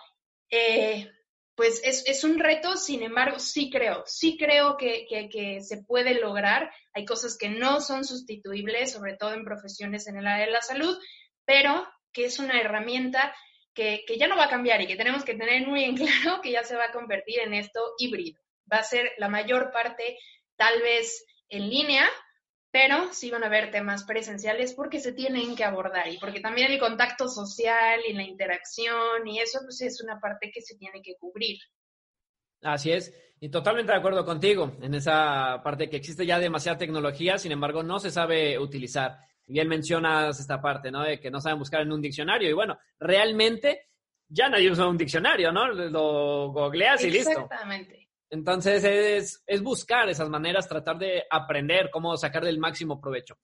eh, 0.50 1.10
pues 1.54 1.80
es, 1.84 2.24
un 2.24 2.38
reto, 2.38 2.76
sin 2.76 3.02
embargo, 3.02 3.38
sí 3.38 3.70
creo, 3.70 4.02
sí 4.06 4.36
creo 4.36 4.76
que, 4.76 5.06
se 5.60 5.84
puede 5.84 6.20
lograr. 6.20 6.72
Hay 6.92 7.04
cosas 7.04 7.38
que 7.38 7.48
no 7.48 7.80
son 7.80 8.04
sustituibles, 8.04 8.92
sobre 8.92 9.16
todo 9.16 9.34
en 9.34 9.44
profesiones 9.44 10.08
en 10.08 10.16
el 10.16 10.26
área 10.26 10.46
de 10.46 10.52
la 10.52 10.62
salud, 10.62 10.98
pero 11.44 11.86
que 12.12 12.24
es 12.24 12.38
una 12.38 12.60
herramienta 12.60 13.34
que, 13.74 14.04
que 14.06 14.16
ya 14.16 14.28
no 14.28 14.36
va 14.36 14.44
a 14.44 14.50
cambiar 14.50 14.80
y 14.80 14.86
que 14.86 14.96
tenemos 14.96 15.24
que 15.24 15.34
tener 15.34 15.66
muy 15.66 15.84
en 15.84 15.96
claro 15.96 16.40
que 16.40 16.52
ya 16.52 16.62
se 16.64 16.76
va 16.76 16.86
a 16.86 16.92
convertir 16.92 17.40
en 17.40 17.54
esto 17.54 17.80
híbrido. 17.98 18.40
Va 18.72 18.78
a 18.78 18.82
ser 18.82 19.12
la 19.18 19.28
mayor 19.28 19.72
parte 19.72 20.18
tal 20.56 20.80
vez 20.80 21.24
en 21.48 21.68
línea, 21.68 22.08
pero 22.70 23.12
sí 23.12 23.30
van 23.30 23.44
a 23.44 23.46
haber 23.46 23.70
temas 23.70 24.04
presenciales 24.04 24.74
porque 24.74 24.98
se 24.98 25.12
tienen 25.12 25.54
que 25.54 25.64
abordar 25.64 26.08
y 26.08 26.18
porque 26.18 26.40
también 26.40 26.72
el 26.72 26.80
contacto 26.80 27.28
social 27.28 28.00
y 28.08 28.14
la 28.14 28.24
interacción 28.24 29.26
y 29.26 29.40
eso 29.40 29.60
pues 29.62 29.80
es 29.82 30.02
una 30.02 30.18
parte 30.18 30.50
que 30.52 30.62
se 30.62 30.76
tiene 30.76 31.00
que 31.02 31.16
cubrir. 31.16 31.58
Así 32.62 32.90
es, 32.90 33.12
y 33.40 33.50
totalmente 33.50 33.92
de 33.92 33.98
acuerdo 33.98 34.24
contigo 34.24 34.76
en 34.80 34.94
esa 34.94 35.60
parte 35.62 35.90
que 35.90 35.98
existe 35.98 36.24
ya 36.24 36.38
demasiada 36.38 36.78
tecnología, 36.78 37.36
sin 37.38 37.52
embargo 37.52 37.82
no 37.82 37.98
se 37.98 38.10
sabe 38.10 38.58
utilizar. 38.58 39.18
Bien 39.46 39.68
mencionas 39.68 40.40
esta 40.40 40.60
parte, 40.60 40.90
¿no? 40.90 41.02
De 41.02 41.20
que 41.20 41.30
no 41.30 41.40
saben 41.40 41.58
buscar 41.58 41.82
en 41.82 41.92
un 41.92 42.00
diccionario 42.00 42.48
y 42.48 42.54
bueno, 42.54 42.78
realmente 42.98 43.90
ya 44.28 44.48
nadie 44.48 44.70
usa 44.70 44.88
un 44.88 44.96
diccionario, 44.96 45.52
¿no? 45.52 45.68
Lo 45.68 46.52
googleas 46.52 47.04
y 47.04 47.10
listo. 47.10 47.30
Exactamente. 47.30 48.04
Entonces 48.30 49.42
es, 49.46 49.62
buscar 49.62 50.08
esas 50.08 50.28
maneras, 50.28 50.68
tratar 50.68 50.98
de 50.98 51.24
aprender 51.30 51.90
cómo 51.92 52.16
sacar 52.16 52.44
del 52.44 52.58
máximo 52.58 53.00
provecho. 53.00 53.36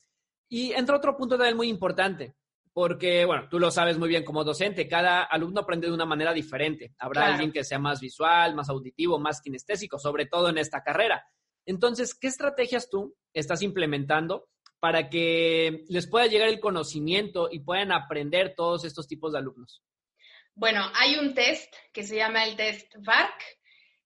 Y 0.49 0.73
entra 0.73 0.97
otro 0.97 1.17
punto 1.17 1.37
también 1.37 1.57
muy 1.57 1.69
importante, 1.69 2.35
porque, 2.73 3.25
bueno, 3.25 3.49
tú 3.49 3.61
lo 3.61 3.71
sabes 3.71 3.99
muy 3.99 4.09
bien 4.09 4.25
como 4.25 4.43
docente, 4.43 4.89
cada 4.89 5.23
alumno 5.23 5.61
aprende 5.61 5.87
de 5.87 5.93
una 5.93 6.07
manera 6.07 6.33
diferente. 6.33 6.95
Habrá 6.99 7.27
alguien 7.27 7.53
que 7.53 7.63
sea 7.63 7.79
más 7.79 8.01
visual, 8.01 8.55
más 8.57 8.69
auditivo, 8.69 9.21
más 9.21 9.41
kinestésico, 9.41 9.97
sobre 9.99 10.27
todo 10.27 10.49
en 10.49 10.59
esta 10.59 10.83
carrera. 10.83 11.25
Entonces, 11.67 12.15
¿qué 12.15 12.27
estrategias 12.27 12.91
tú 12.91 13.15
estás 13.33 13.63
implementando 13.63 14.49
para 14.81 15.11
que 15.11 15.85
les 15.89 16.07
pueda 16.07 16.27
llegar 16.27 16.49
el 16.49 16.59
conocimiento 16.59 17.49
y 17.53 17.61
puedan 17.61 17.93
aprender 17.93 18.55
todos 18.57 18.85
estos 18.85 19.07
tipos 19.07 19.33
de 19.33 19.39
alumnos? 19.39 19.83
Bueno, 20.55 20.91
hay 20.95 21.17
un 21.17 21.35
test 21.35 21.73
que 21.93 22.03
se 22.03 22.17
llama 22.17 22.45
el 22.45 22.57
test 22.57 22.93
VARC, 22.99 23.41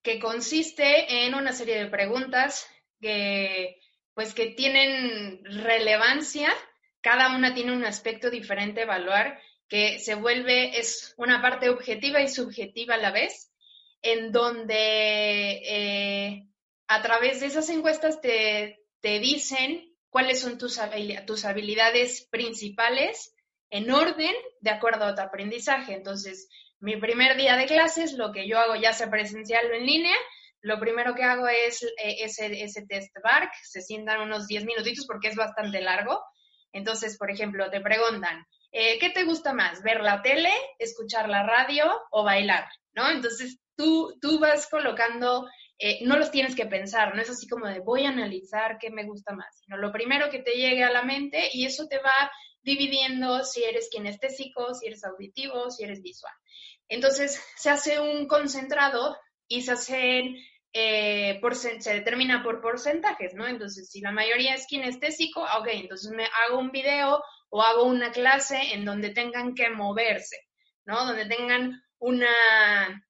que 0.02 0.18
consiste 0.18 1.24
en 1.24 1.34
una 1.34 1.52
serie 1.52 1.78
de 1.78 1.86
preguntas 1.86 2.68
que, 3.00 3.80
pues, 4.14 4.34
que 4.34 4.48
tienen 4.48 5.44
relevancia, 5.44 6.52
cada 7.00 7.34
una 7.34 7.54
tiene 7.54 7.72
un 7.72 7.84
aspecto 7.84 8.28
diferente 8.28 8.80
a 8.80 8.84
evaluar, 8.84 9.40
que 9.68 9.98
se 9.98 10.14
vuelve, 10.14 10.78
es 10.78 11.14
una 11.16 11.40
parte 11.40 11.68
objetiva 11.70 12.20
y 12.20 12.28
subjetiva 12.28 12.94
a 12.94 12.98
la 12.98 13.12
vez, 13.12 13.50
en 14.02 14.32
donde 14.32 15.62
eh, 15.64 16.48
a 16.88 17.02
través 17.02 17.40
de 17.40 17.46
esas 17.46 17.70
encuestas 17.70 18.20
te, 18.20 18.80
te 19.00 19.18
dicen 19.20 19.93
cuáles 20.14 20.42
son 20.42 20.58
tus, 20.58 20.78
habilidades 20.78 22.28
principales 22.30 23.34
en 23.68 23.90
orden 23.90 24.32
de 24.60 24.70
acuerdo 24.70 25.06
a 25.06 25.14
tu 25.16 25.20
aprendizaje. 25.20 25.92
Entonces, 25.92 26.48
mi 26.78 26.96
primer 26.98 27.36
día 27.36 27.56
de 27.56 27.66
clases, 27.66 28.12
lo 28.12 28.30
que 28.30 28.46
yo 28.46 28.60
hago 28.60 28.76
ya 28.76 28.92
sea 28.92 29.10
presencial 29.10 29.68
o 29.68 29.74
en 29.74 29.84
línea, 29.84 30.14
lo 30.60 30.78
primero 30.78 31.16
que 31.16 31.24
hago 31.24 31.48
es 31.48 31.82
eh, 31.82 32.18
ese, 32.20 32.62
ese 32.62 32.86
test 32.86 33.12
BARC, 33.24 33.52
se 33.64 33.82
sientan 33.82 34.20
unos 34.20 34.46
10 34.46 34.66
minutitos 34.66 35.04
porque 35.04 35.26
es 35.26 35.34
bastante 35.34 35.80
largo. 35.80 36.22
Entonces, 36.72 37.18
por 37.18 37.32
ejemplo, 37.32 37.68
te 37.68 37.80
preguntan, 37.80 38.46
eh, 38.70 39.00
¿qué 39.00 39.10
te 39.10 39.24
gusta 39.24 39.52
más? 39.52 39.82
¿Ver 39.82 40.00
la 40.00 40.22
tele, 40.22 40.52
escuchar 40.78 41.28
la 41.28 41.42
radio 41.42 41.90
o 42.12 42.22
bailar? 42.22 42.68
¿No? 42.92 43.10
Entonces, 43.10 43.58
tú, 43.76 44.16
tú 44.20 44.38
vas 44.38 44.68
colocando, 44.68 45.48
eh, 45.78 45.98
no 46.02 46.16
los 46.16 46.30
tienes 46.30 46.54
que 46.54 46.66
pensar, 46.66 47.14
no 47.14 47.22
es 47.22 47.30
así 47.30 47.48
como 47.48 47.66
de 47.66 47.80
voy 47.80 48.04
a 48.04 48.10
analizar 48.10 48.78
qué 48.78 48.90
me 48.90 49.04
gusta 49.04 49.34
más, 49.34 49.58
sino 49.58 49.76
lo 49.76 49.92
primero 49.92 50.30
que 50.30 50.40
te 50.40 50.52
llegue 50.52 50.84
a 50.84 50.92
la 50.92 51.02
mente 51.02 51.50
y 51.52 51.66
eso 51.66 51.86
te 51.88 51.98
va 51.98 52.30
dividiendo 52.62 53.44
si 53.44 53.62
eres 53.62 53.88
kinestésico, 53.90 54.74
si 54.74 54.86
eres 54.86 55.04
auditivo, 55.04 55.70
si 55.70 55.84
eres 55.84 56.00
visual. 56.00 56.32
Entonces, 56.88 57.42
se 57.56 57.70
hace 57.70 58.00
un 58.00 58.26
concentrado 58.26 59.16
y 59.48 59.62
se 59.62 59.72
hacen 59.72 60.36
eh, 60.76 61.40
se 61.78 61.94
determina 61.94 62.42
por 62.42 62.60
porcentajes, 62.60 63.34
¿no? 63.34 63.46
Entonces, 63.46 63.88
si 63.88 64.00
la 64.00 64.10
mayoría 64.10 64.54
es 64.54 64.66
kinestésico, 64.66 65.40
ok, 65.40 65.68
entonces 65.68 66.10
me 66.10 66.24
hago 66.24 66.58
un 66.58 66.72
video 66.72 67.22
o 67.48 67.62
hago 67.62 67.84
una 67.84 68.10
clase 68.10 68.74
en 68.74 68.84
donde 68.84 69.10
tengan 69.10 69.54
que 69.54 69.70
moverse, 69.70 70.36
¿no? 70.84 71.06
Donde 71.06 71.26
tengan 71.26 71.80
una, 72.00 73.06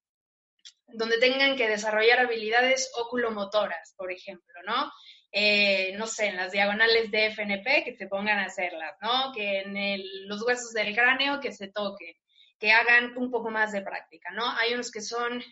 donde 0.95 1.19
tengan 1.19 1.57
que 1.57 1.69
desarrollar 1.69 2.21
habilidades 2.21 2.91
oculomotoras, 2.97 3.95
por 3.97 4.13
ejemplo, 4.13 4.55
¿no? 4.65 4.91
Eh, 5.33 5.95
no 5.97 6.07
sé, 6.07 6.27
en 6.27 6.37
las 6.37 6.53
diagonales 6.53 7.11
de 7.11 7.27
FNP 7.27 7.83
que 7.85 7.97
se 7.97 8.07
pongan 8.07 8.39
a 8.39 8.45
hacerlas, 8.45 8.95
¿no? 9.03 9.33
Que 9.35 9.63
en 9.63 10.01
los 10.29 10.43
huesos 10.43 10.73
del 10.73 10.95
cráneo 10.95 11.41
que 11.41 11.51
se 11.51 11.69
toquen, 11.69 12.15
que 12.59 12.71
hagan 12.71 13.17
un 13.17 13.33
poco 13.33 13.51
más 13.51 13.73
de 13.73 13.83
práctica, 13.83 14.31
¿no? 14.31 14.49
Hay 14.57 14.75
unos 14.75 14.93
que 14.93 15.01
son 15.01 15.43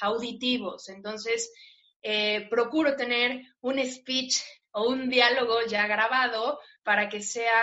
auditivos. 0.00 0.88
Entonces, 0.88 1.52
eh, 2.02 2.46
procuro 2.48 2.94
tener 2.94 3.42
un 3.60 3.84
speech 3.84 4.36
o 4.70 4.88
un 4.88 5.10
diálogo 5.10 5.62
ya 5.66 5.88
grabado 5.88 6.60
para 6.84 7.08
que 7.08 7.20
sea 7.20 7.62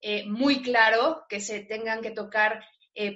eh, 0.00 0.24
muy 0.26 0.62
claro, 0.62 1.22
que 1.28 1.40
se 1.40 1.60
tengan 1.60 2.02
que 2.02 2.10
tocar 2.10 2.64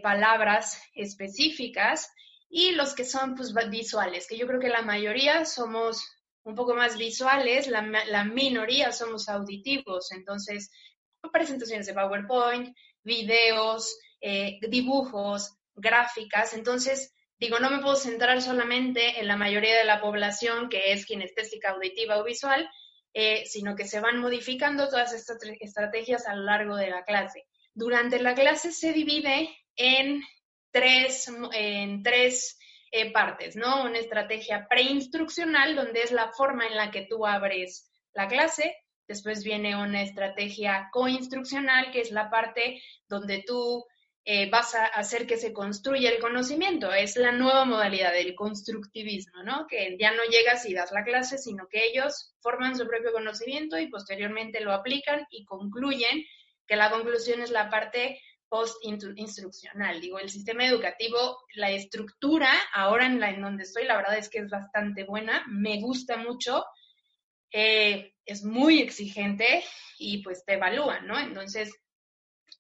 palabras 0.03 0.81
específicas 0.95 2.09
y 2.57 2.71
los 2.71 2.95
que 2.95 3.05
son 3.05 3.35
pues, 3.35 3.53
visuales, 3.69 4.29
que 4.29 4.37
yo 4.37 4.47
creo 4.47 4.61
que 4.61 4.69
la 4.69 4.83
mayoría 4.83 5.45
somos 5.45 6.09
un 6.45 6.55
poco 6.55 6.75
más 6.75 6.97
visuales, 6.97 7.67
la, 7.67 7.83
la 7.83 8.25
minoría 8.25 8.93
somos 8.93 9.29
auditivos, 9.29 10.13
entonces 10.13 10.71
presentaciones 11.33 11.87
de 11.87 11.95
PowerPoint, 11.95 12.77
videos, 13.03 13.99
dibujos, 14.69 15.57
gráficas, 15.75 16.55
entonces 16.55 17.15
Digo, 17.37 17.59
no 17.59 17.69
me 17.69 17.81
puedo 17.81 17.97
centrar 17.97 18.41
solamente 18.41 19.21
en 19.21 19.27
la 19.27 19.37
mayoría 19.37 19.77
de 19.77 19.85
la 19.85 20.01
población 20.01 20.69
que 20.69 20.93
es 20.93 21.05
kinestésica, 21.05 21.71
auditiva 21.71 22.19
o 22.19 22.25
visual, 22.25 22.71
eh, 23.13 23.45
sino 23.47 23.75
que 23.75 23.87
se 23.87 24.01
van 24.01 24.19
modificando 24.19 24.89
todas 24.89 25.13
estas 25.13 25.39
estrategias 25.61 26.27
a 26.27 26.37
lo 26.37 26.45
largo 26.45 26.77
de 26.77 26.91
la 26.91 27.05
clase. 27.05 27.45
Durante 27.75 28.21
la 28.21 28.35
clase 28.35 28.71
se 28.73 28.93
divide 28.93 29.51
en 29.77 30.23
tres, 30.75 31.31
en 31.53 32.03
tres 32.03 32.59
eh, 32.91 33.13
partes, 33.13 33.55
¿no? 33.55 33.85
Una 33.85 33.99
estrategia 33.99 34.67
preinstruccional, 34.69 35.77
donde 35.77 36.03
es 36.03 36.11
la 36.11 36.33
forma 36.33 36.67
en 36.67 36.77
la 36.77 36.91
que 36.91 37.07
tú 37.09 37.25
abres 37.25 37.89
la 38.13 38.27
clase. 38.27 38.77
Después 39.07 39.45
viene 39.45 39.77
una 39.77 40.03
estrategia 40.03 40.89
coinstruccional, 40.93 41.93
que 41.93 42.01
es 42.01 42.11
la 42.11 42.29
parte 42.29 42.83
donde 43.09 43.45
tú 43.47 43.85
eh, 44.25 44.51
vas 44.51 44.75
a 44.75 44.87
hacer 44.87 45.27
que 45.29 45.37
se 45.37 45.53
construya 45.53 46.11
el 46.11 46.19
conocimiento. 46.19 46.93
Es 46.93 47.17
la 47.17 47.31
nueva 47.31 47.65
modalidad 47.65 48.13
del 48.13 48.35
constructivismo, 48.35 49.45
¿no? 49.45 49.67
Que 49.69 49.97
ya 50.01 50.11
no 50.11 50.25
llegas 50.25 50.67
y 50.67 50.75
das 50.75 50.91
la 50.91 51.05
clase, 51.05 51.39
sino 51.39 51.69
que 51.69 51.87
ellos 51.87 52.35
forman 52.41 52.77
su 52.77 52.87
propio 52.89 53.13
conocimiento 53.13 53.79
y 53.79 53.89
posteriormente 53.89 54.61
lo 54.61 54.73
aplican 54.73 55.25
y 55.31 55.45
concluyen, 55.45 56.25
que 56.67 56.77
la 56.77 56.91
conclusión 56.91 57.43
es 57.43 57.51
la 57.51 57.71
parte 57.71 58.19
post-instruccional. 58.55 60.01
Digo, 60.01 60.19
el 60.19 60.31
sistema 60.31 60.65
educativo, 60.65 61.39
la 61.55 61.71
estructura, 61.71 62.53
ahora 62.73 63.07
en, 63.07 63.19
la, 63.19 63.31
en 63.31 63.43
donde 63.43 63.65
estoy, 63.65 63.85
la 63.85 63.97
verdad 63.97 64.17
es 64.17 64.29
que 64.29 64.39
es 64.39 64.49
bastante 64.49 65.03
buena, 65.05 65.45
me 65.49 65.81
gusta 65.81 66.17
mucho, 66.17 66.65
eh, 67.51 68.15
es 68.25 68.45
muy 68.45 68.81
exigente 68.81 69.65
y 69.99 70.23
pues 70.23 70.45
te 70.45 70.55
evalúan, 70.55 71.07
¿no? 71.07 71.19
Entonces, 71.19 71.75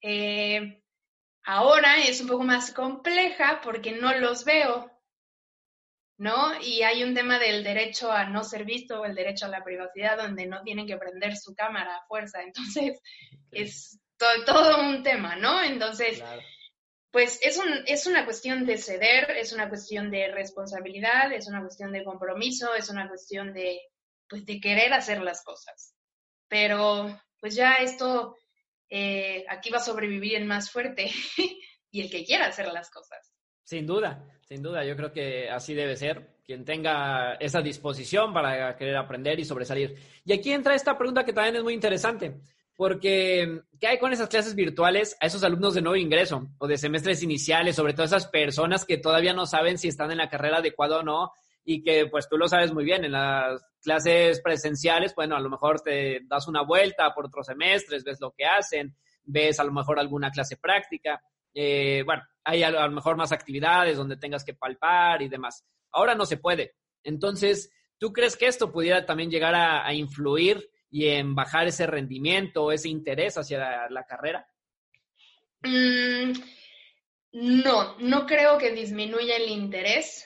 eh, 0.02 0.80
Ahora 1.46 1.98
es 1.98 2.22
un 2.22 2.28
poco 2.28 2.42
más 2.42 2.72
compleja 2.72 3.60
porque 3.62 3.92
no 3.92 4.14
los 4.14 4.46
veo, 4.46 4.90
¿no? 6.16 6.58
Y 6.62 6.82
hay 6.82 7.04
un 7.04 7.14
tema 7.14 7.38
del 7.38 7.62
derecho 7.62 8.10
a 8.10 8.24
no 8.24 8.44
ser 8.44 8.64
visto 8.64 9.00
o 9.00 9.04
el 9.04 9.14
derecho 9.14 9.44
a 9.44 9.50
la 9.50 9.62
privacidad 9.62 10.16
donde 10.16 10.46
no 10.46 10.62
tienen 10.62 10.86
que 10.86 10.96
prender 10.96 11.36
su 11.36 11.54
cámara 11.54 11.96
a 11.96 12.06
fuerza. 12.06 12.42
Entonces, 12.42 12.98
es 13.50 14.00
todo, 14.18 14.80
un 14.80 15.02
tema, 15.02 15.36
¿no? 15.36 15.62
Entonces, 15.62 16.22
pues 17.10 17.38
es, 17.42 17.58
un, 17.58 17.68
es 17.86 18.06
una 18.06 18.24
cuestión 18.24 18.66
de 18.66 18.78
ceder, 18.78 19.30
es 19.32 19.52
una 19.52 19.68
cuestión 19.68 20.10
de 20.10 20.32
responsabilidad, 20.32 21.32
es 21.32 21.46
una 21.46 21.60
cuestión 21.60 21.92
de 21.92 22.04
compromiso, 22.04 22.74
es 22.74 22.88
una 22.90 23.08
cuestión 23.08 23.52
de, 23.52 23.80
pues, 24.28 24.44
de 24.46 24.60
querer 24.60 24.92
hacer 24.92 25.22
las 25.22 25.42
cosas. 25.42 25.94
Pero, 26.48 27.20
pues 27.40 27.54
ya 27.54 27.74
esto 27.74 28.36
eh, 28.88 29.44
aquí 29.48 29.70
va 29.70 29.78
a 29.78 29.80
sobrevivir 29.80 30.36
el 30.36 30.44
más 30.44 30.70
fuerte 30.70 31.10
y 31.90 32.00
el 32.00 32.10
que 32.10 32.24
quiera 32.24 32.46
hacer 32.46 32.66
las 32.72 32.90
cosas. 32.90 33.32
Sin 33.62 33.86
duda, 33.86 34.24
sin 34.42 34.62
duda, 34.62 34.84
yo 34.84 34.94
creo 34.96 35.12
que 35.12 35.48
así 35.48 35.74
debe 35.74 35.96
ser, 35.96 36.36
quien 36.44 36.64
tenga 36.64 37.34
esa 37.34 37.62
disposición 37.62 38.34
para 38.34 38.76
querer 38.76 38.96
aprender 38.96 39.40
y 39.40 39.44
sobresalir. 39.44 39.96
Y 40.24 40.32
aquí 40.32 40.52
entra 40.52 40.74
esta 40.74 40.98
pregunta 40.98 41.24
que 41.24 41.32
también 41.32 41.56
es 41.56 41.62
muy 41.62 41.72
interesante, 41.72 42.40
porque 42.76 43.62
¿qué 43.80 43.86
hay 43.86 43.98
con 43.98 44.12
esas 44.12 44.28
clases 44.28 44.54
virtuales 44.54 45.16
a 45.20 45.26
esos 45.26 45.44
alumnos 45.44 45.74
de 45.74 45.82
nuevo 45.82 45.96
ingreso 45.96 46.48
o 46.58 46.66
de 46.66 46.78
semestres 46.78 47.22
iniciales, 47.22 47.76
sobre 47.76 47.92
todo 47.92 48.06
esas 48.06 48.26
personas 48.26 48.84
que 48.84 48.98
todavía 48.98 49.32
no 49.32 49.46
saben 49.46 49.78
si 49.78 49.88
están 49.88 50.10
en 50.10 50.18
la 50.18 50.28
carrera 50.28 50.58
adecuada 50.58 50.98
o 50.98 51.02
no 51.02 51.32
y 51.64 51.82
que 51.82 52.06
pues 52.06 52.28
tú 52.28 52.36
lo 52.36 52.48
sabes 52.48 52.72
muy 52.72 52.84
bien, 52.84 53.04
en 53.04 53.12
las 53.12 53.64
clases 53.82 54.40
presenciales, 54.40 55.14
bueno, 55.14 55.36
a 55.36 55.40
lo 55.40 55.48
mejor 55.48 55.80
te 55.80 56.20
das 56.26 56.46
una 56.46 56.62
vuelta 56.62 57.14
por 57.14 57.26
otros 57.26 57.46
semestres, 57.46 58.04
ves 58.04 58.20
lo 58.20 58.32
que 58.32 58.44
hacen, 58.44 58.94
ves 59.24 59.58
a 59.60 59.64
lo 59.64 59.72
mejor 59.72 59.98
alguna 59.98 60.30
clase 60.30 60.56
práctica, 60.58 61.22
eh, 61.54 62.02
bueno, 62.04 62.22
hay 62.42 62.62
a 62.64 62.70
lo 62.70 62.90
mejor 62.90 63.16
más 63.16 63.32
actividades 63.32 63.96
donde 63.96 64.16
tengas 64.16 64.44
que 64.44 64.54
palpar 64.54 65.22
y 65.22 65.28
demás. 65.28 65.64
Ahora 65.92 66.14
no 66.14 66.26
se 66.26 66.36
puede. 66.36 66.74
Entonces, 67.04 67.70
¿tú 67.98 68.12
crees 68.12 68.36
que 68.36 68.46
esto 68.46 68.72
pudiera 68.72 69.06
también 69.06 69.30
llegar 69.30 69.54
a, 69.54 69.92
influir 69.94 70.68
y 70.94 71.08
en 71.08 71.34
bajar 71.34 71.66
ese 71.66 71.88
rendimiento, 71.88 72.70
ese 72.70 72.88
interés 72.88 73.36
hacia 73.36 73.88
la, 73.90 74.06
carrera? 74.06 74.46
Mm, 75.62 76.34
no, 77.32 77.98
no 77.98 78.26
creo 78.26 78.58
que 78.58 78.70
disminuya 78.70 79.34
el 79.34 79.48
interés. 79.48 80.24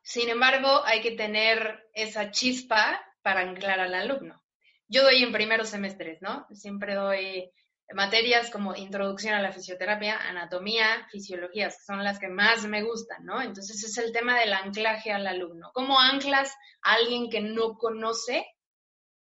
Sin 0.00 0.30
embargo, 0.30 0.82
hay 0.86 1.02
que 1.02 1.10
tener 1.10 1.90
esa 1.92 2.30
chispa 2.30 2.98
para 3.20 3.40
anclar 3.40 3.80
al 3.80 3.92
alumno. 3.92 4.42
Yo 4.86 5.02
doy 5.02 5.22
en 5.22 5.30
primeros 5.30 5.68
semestres, 5.68 6.22
¿no? 6.22 6.46
Siempre 6.54 6.94
doy 6.94 7.52
materias 7.92 8.48
como 8.48 8.74
introducción 8.74 9.34
a 9.34 9.42
la 9.42 9.52
fisioterapia, 9.52 10.16
anatomía, 10.26 11.06
fisiologías, 11.10 11.76
que 11.76 11.84
son 11.84 12.02
las 12.02 12.18
que 12.18 12.28
más 12.28 12.66
me 12.66 12.82
gustan, 12.82 13.26
¿no? 13.26 13.42
Entonces 13.42 13.84
es 13.84 13.98
el 13.98 14.10
tema 14.10 14.40
del 14.40 14.54
anclaje 14.54 15.12
al 15.12 15.26
alumno. 15.26 15.70
¿Cómo 15.74 16.00
anclas 16.00 16.50
a 16.80 16.94
alguien 16.94 17.28
que 17.28 17.42
no 17.42 17.76
conoce? 17.76 18.46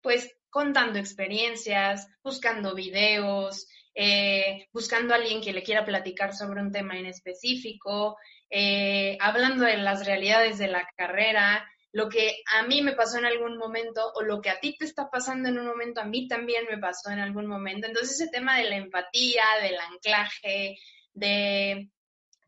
Pues 0.02 0.37
contando 0.50 0.98
experiencias, 0.98 2.08
buscando 2.22 2.74
videos, 2.74 3.66
eh, 3.94 4.68
buscando 4.72 5.12
a 5.12 5.16
alguien 5.16 5.40
que 5.40 5.52
le 5.52 5.62
quiera 5.62 5.84
platicar 5.84 6.34
sobre 6.34 6.60
un 6.60 6.70
tema 6.72 6.96
en 6.98 7.06
específico, 7.06 8.16
eh, 8.50 9.16
hablando 9.20 9.64
de 9.64 9.76
las 9.76 10.06
realidades 10.06 10.58
de 10.58 10.68
la 10.68 10.88
carrera, 10.96 11.68
lo 11.92 12.08
que 12.08 12.42
a 12.54 12.62
mí 12.64 12.82
me 12.82 12.92
pasó 12.92 13.18
en 13.18 13.24
algún 13.24 13.56
momento 13.56 14.12
o 14.14 14.22
lo 14.22 14.40
que 14.40 14.50
a 14.50 14.60
ti 14.60 14.76
te 14.76 14.84
está 14.84 15.10
pasando 15.10 15.48
en 15.48 15.58
un 15.58 15.66
momento, 15.66 16.00
a 16.00 16.04
mí 16.04 16.28
también 16.28 16.66
me 16.70 16.78
pasó 16.78 17.10
en 17.10 17.18
algún 17.18 17.46
momento. 17.46 17.86
Entonces 17.86 18.20
ese 18.20 18.30
tema 18.30 18.58
de 18.58 18.64
la 18.64 18.76
empatía, 18.76 19.44
del 19.62 19.78
anclaje, 19.78 20.76
de 21.12 21.90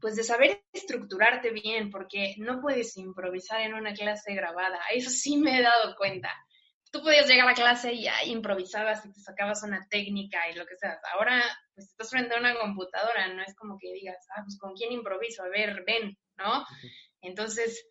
pues 0.00 0.16
de 0.16 0.24
saber 0.24 0.62
estructurarte 0.72 1.50
bien, 1.50 1.90
porque 1.90 2.34
no 2.38 2.60
puedes 2.60 2.96
improvisar 2.96 3.60
en 3.60 3.74
una 3.74 3.92
clase 3.92 4.34
grabada. 4.34 4.78
Eso 4.94 5.10
sí 5.10 5.36
me 5.36 5.58
he 5.58 5.62
dado 5.62 5.94
cuenta. 5.96 6.30
Tú 6.90 7.02
podías 7.02 7.28
llegar 7.28 7.48
a 7.48 7.54
clase 7.54 7.92
y 7.92 8.04
ya 8.04 8.24
improvisabas 8.24 9.04
y 9.06 9.12
te 9.12 9.20
sacabas 9.20 9.62
una 9.62 9.86
técnica 9.88 10.48
y 10.50 10.54
lo 10.54 10.66
que 10.66 10.76
sea. 10.76 10.98
Ahora 11.14 11.42
pues 11.74 11.88
estás 11.88 12.10
frente 12.10 12.34
a 12.34 12.38
una 12.38 12.58
computadora, 12.58 13.28
no 13.28 13.42
es 13.42 13.54
como 13.54 13.78
que 13.78 13.92
digas, 13.92 14.18
ah, 14.36 14.42
pues 14.44 14.58
con 14.58 14.74
quién 14.74 14.92
improviso, 14.92 15.42
a 15.42 15.48
ver, 15.48 15.84
ven, 15.86 16.18
¿no? 16.36 16.64
Entonces, 17.22 17.86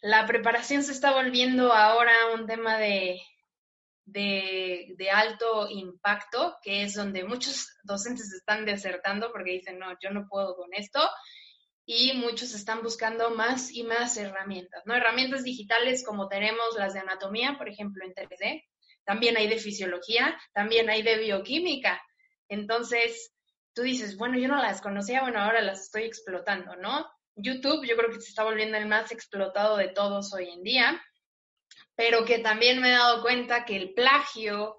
la 0.00 0.26
preparación 0.26 0.82
se 0.82 0.92
está 0.92 1.12
volviendo 1.12 1.72
ahora 1.72 2.12
un 2.34 2.46
tema 2.46 2.78
de, 2.78 3.20
de, 4.04 4.94
de, 4.96 5.10
alto 5.10 5.68
impacto, 5.68 6.56
que 6.62 6.82
es 6.82 6.94
donde 6.94 7.24
muchos 7.24 7.68
docentes 7.82 8.32
están 8.32 8.64
desertando 8.64 9.30
porque 9.30 9.52
dicen, 9.52 9.78
no, 9.78 9.96
yo 10.02 10.10
no 10.10 10.26
puedo 10.28 10.56
con 10.56 10.72
esto, 10.72 11.00
y 11.92 12.12
muchos 12.12 12.54
están 12.54 12.84
buscando 12.84 13.30
más 13.30 13.72
y 13.72 13.82
más 13.82 14.16
herramientas, 14.16 14.80
¿no? 14.86 14.94
Herramientas 14.94 15.42
digitales 15.42 16.04
como 16.04 16.28
tenemos 16.28 16.76
las 16.78 16.94
de 16.94 17.00
anatomía, 17.00 17.58
por 17.58 17.68
ejemplo, 17.68 18.04
en 18.04 18.14
3D, 18.14 18.62
también 19.02 19.36
hay 19.36 19.48
de 19.48 19.58
fisiología, 19.58 20.40
también 20.52 20.88
hay 20.88 21.02
de 21.02 21.18
bioquímica, 21.18 22.00
Entonces, 22.48 23.32
tú 23.74 23.82
dices, 23.82 24.16
bueno, 24.16 24.38
yo 24.38 24.46
no 24.46 24.62
las 24.62 24.80
conocía, 24.80 25.22
bueno, 25.22 25.40
ahora 25.40 25.62
las 25.62 25.80
estoy 25.80 26.04
explotando, 26.04 26.76
¿no? 26.76 27.10
YouTube 27.34 27.84
yo 27.84 27.96
creo 27.96 28.10
que 28.10 28.20
se 28.20 28.28
está 28.28 28.44
volviendo 28.44 28.78
el 28.78 28.86
más 28.86 29.10
explotado 29.10 29.76
de 29.76 29.88
todos 29.88 30.32
hoy 30.32 30.48
en 30.48 30.62
día, 30.62 31.02
pero 31.96 32.24
que 32.24 32.38
también 32.38 32.80
me 32.80 32.90
he 32.90 32.92
dado 32.92 33.20
cuenta 33.20 33.64
que 33.64 33.74
el 33.74 33.94
plagio, 33.94 34.76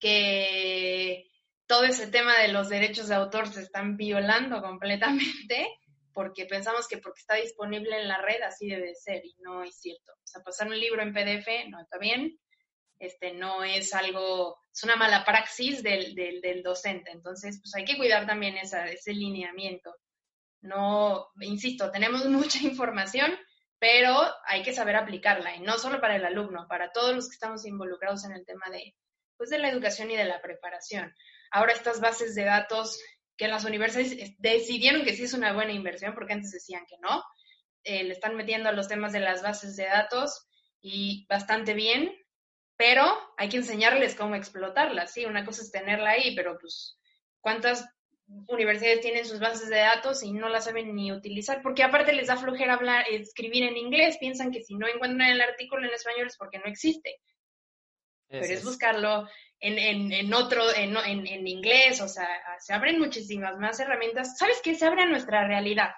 que 0.00 1.30
todo 1.66 1.84
ese 1.84 2.06
tema 2.06 2.38
de 2.38 2.48
los 2.48 2.70
derechos 2.70 3.08
de 3.08 3.16
autor 3.16 3.48
se 3.48 3.60
están 3.60 3.98
violando 3.98 4.62
completamente 4.62 5.68
porque 6.14 6.46
pensamos 6.46 6.88
que 6.88 6.98
porque 6.98 7.20
está 7.20 7.34
disponible 7.34 8.00
en 8.00 8.08
la 8.08 8.22
red 8.22 8.40
así 8.42 8.68
debe 8.68 8.94
ser 8.94 9.24
y 9.26 9.34
no 9.40 9.62
es 9.62 9.78
cierto. 9.78 10.12
O 10.12 10.26
sea, 10.26 10.42
pasar 10.42 10.68
un 10.68 10.78
libro 10.78 11.02
en 11.02 11.12
PDF 11.12 11.68
no 11.68 11.80
está 11.80 11.98
bien, 11.98 12.38
este, 12.98 13.32
no 13.32 13.64
es 13.64 13.92
algo, 13.92 14.56
es 14.72 14.82
una 14.84 14.96
mala 14.96 15.24
praxis 15.24 15.82
del, 15.82 16.14
del, 16.14 16.62
docente. 16.62 17.10
Entonces, 17.10 17.60
pues 17.60 17.74
hay 17.74 17.84
que 17.84 17.96
cuidar 17.96 18.26
también 18.26 18.56
esa, 18.56 18.86
ese 18.86 19.12
lineamiento. 19.12 19.94
No, 20.62 21.26
insisto, 21.40 21.90
tenemos 21.90 22.24
mucha 22.28 22.58
información, 22.60 23.36
pero 23.78 24.16
hay 24.46 24.62
que 24.62 24.72
saber 24.72 24.96
aplicarla 24.96 25.56
y 25.56 25.60
no 25.60 25.78
solo 25.78 26.00
para 26.00 26.16
el 26.16 26.24
alumno, 26.24 26.66
para 26.68 26.92
todos 26.92 27.14
los 27.14 27.28
que 27.28 27.34
estamos 27.34 27.66
involucrados 27.66 28.24
en 28.24 28.32
el 28.32 28.46
tema 28.46 28.70
de, 28.70 28.94
pues, 29.36 29.50
de 29.50 29.58
la 29.58 29.68
educación 29.68 30.10
y 30.10 30.16
de 30.16 30.24
la 30.24 30.40
preparación. 30.40 31.12
Ahora 31.50 31.72
estas 31.72 32.00
bases 32.00 32.34
de 32.34 32.44
datos 32.44 33.00
que 33.36 33.48
las 33.48 33.64
universidades 33.64 34.34
decidieron 34.38 35.04
que 35.04 35.14
sí 35.14 35.24
es 35.24 35.34
una 35.34 35.52
buena 35.52 35.72
inversión, 35.72 36.14
porque 36.14 36.34
antes 36.34 36.52
decían 36.52 36.84
que 36.88 36.96
no, 36.98 37.22
eh, 37.82 38.04
le 38.04 38.12
están 38.12 38.36
metiendo 38.36 38.68
a 38.68 38.72
los 38.72 38.88
temas 38.88 39.12
de 39.12 39.20
las 39.20 39.42
bases 39.42 39.76
de 39.76 39.84
datos 39.84 40.46
y 40.80 41.26
bastante 41.28 41.74
bien, 41.74 42.12
pero 42.76 43.04
hay 43.36 43.48
que 43.48 43.58
enseñarles 43.58 44.14
cómo 44.14 44.34
explotarlas, 44.34 45.12
sí, 45.12 45.24
una 45.24 45.44
cosa 45.44 45.62
es 45.62 45.70
tenerla 45.70 46.10
ahí, 46.10 46.34
pero 46.34 46.58
pues, 46.58 46.98
¿cuántas 47.40 47.86
universidades 48.48 49.00
tienen 49.00 49.26
sus 49.26 49.38
bases 49.38 49.68
de 49.68 49.76
datos 49.76 50.22
y 50.22 50.32
no 50.32 50.48
las 50.48 50.64
saben 50.64 50.94
ni 50.94 51.12
utilizar? 51.12 51.62
Porque 51.62 51.82
aparte 51.82 52.12
les 52.12 52.28
da 52.28 52.36
flojera 52.36 52.74
hablar, 52.74 53.04
escribir 53.10 53.64
en 53.64 53.76
inglés, 53.76 54.16
piensan 54.18 54.50
que 54.50 54.62
si 54.62 54.74
no 54.74 54.88
encuentran 54.88 55.30
el 55.30 55.40
artículo 55.40 55.86
en 55.86 55.92
español 55.92 56.26
es 56.26 56.36
porque 56.36 56.58
no 56.58 56.66
existe. 56.66 57.20
Pero 58.40 58.52
es 58.52 58.64
buscarlo 58.64 59.28
en, 59.60 60.12
en, 60.12 60.34
otro, 60.34 60.62
en, 60.74 60.96
en, 60.96 61.46
inglés, 61.46 62.00
o 62.00 62.08
sea, 62.08 62.28
se 62.58 62.72
abren 62.72 62.98
muchísimas 62.98 63.58
más 63.58 63.80
herramientas. 63.80 64.36
¿Sabes 64.36 64.60
qué? 64.62 64.74
Se 64.74 64.86
abre 64.86 65.06
nuestra 65.06 65.46
realidad. 65.46 65.90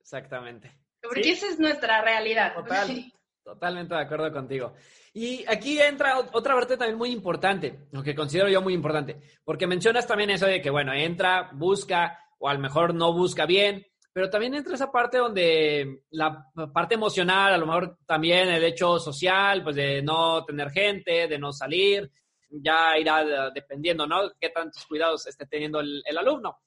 Exactamente. 0.00 0.72
Porque 1.02 1.30
esa 1.30 1.46
es 1.46 1.58
nuestra 1.58 2.02
realidad. 2.02 2.54
Total, 2.54 3.12
totalmente 3.42 3.94
de 3.94 4.00
acuerdo 4.00 4.32
contigo. 4.32 4.74
Y 5.12 5.44
aquí 5.48 5.80
entra 5.80 6.18
otra 6.18 6.54
parte 6.54 6.76
también 6.76 6.98
muy 6.98 7.10
importante, 7.10 7.86
lo 7.90 8.02
que 8.02 8.14
considero 8.14 8.48
yo 8.48 8.62
muy 8.62 8.74
importante, 8.74 9.20
porque 9.44 9.66
mencionas 9.66 10.06
también 10.06 10.30
eso 10.30 10.46
de 10.46 10.62
que, 10.62 10.70
bueno, 10.70 10.92
entra, 10.92 11.50
busca, 11.52 12.20
o 12.38 12.48
a 12.48 12.54
lo 12.54 12.60
mejor 12.60 12.94
no 12.94 13.12
busca 13.12 13.46
bien, 13.46 13.86
pero 14.12 14.28
también 14.28 14.54
entra 14.54 14.74
esa 14.74 14.90
parte 14.90 15.18
donde 15.18 16.02
la 16.10 16.46
parte 16.72 16.94
emocional, 16.94 17.54
a 17.54 17.58
lo 17.58 17.66
mejor 17.66 17.98
también 18.06 18.48
el 18.48 18.64
hecho 18.64 18.98
social, 18.98 19.62
pues 19.62 19.76
de 19.76 20.02
no 20.02 20.44
tener 20.44 20.70
gente, 20.70 21.28
de 21.28 21.38
no 21.38 21.52
salir, 21.52 22.10
ya 22.50 22.98
irá 22.98 23.50
dependiendo, 23.50 24.06
¿no? 24.06 24.32
Qué 24.40 24.48
tantos 24.48 24.84
cuidados 24.86 25.26
esté 25.26 25.46
teniendo 25.46 25.78
el, 25.80 26.18
alumno. 26.18 26.58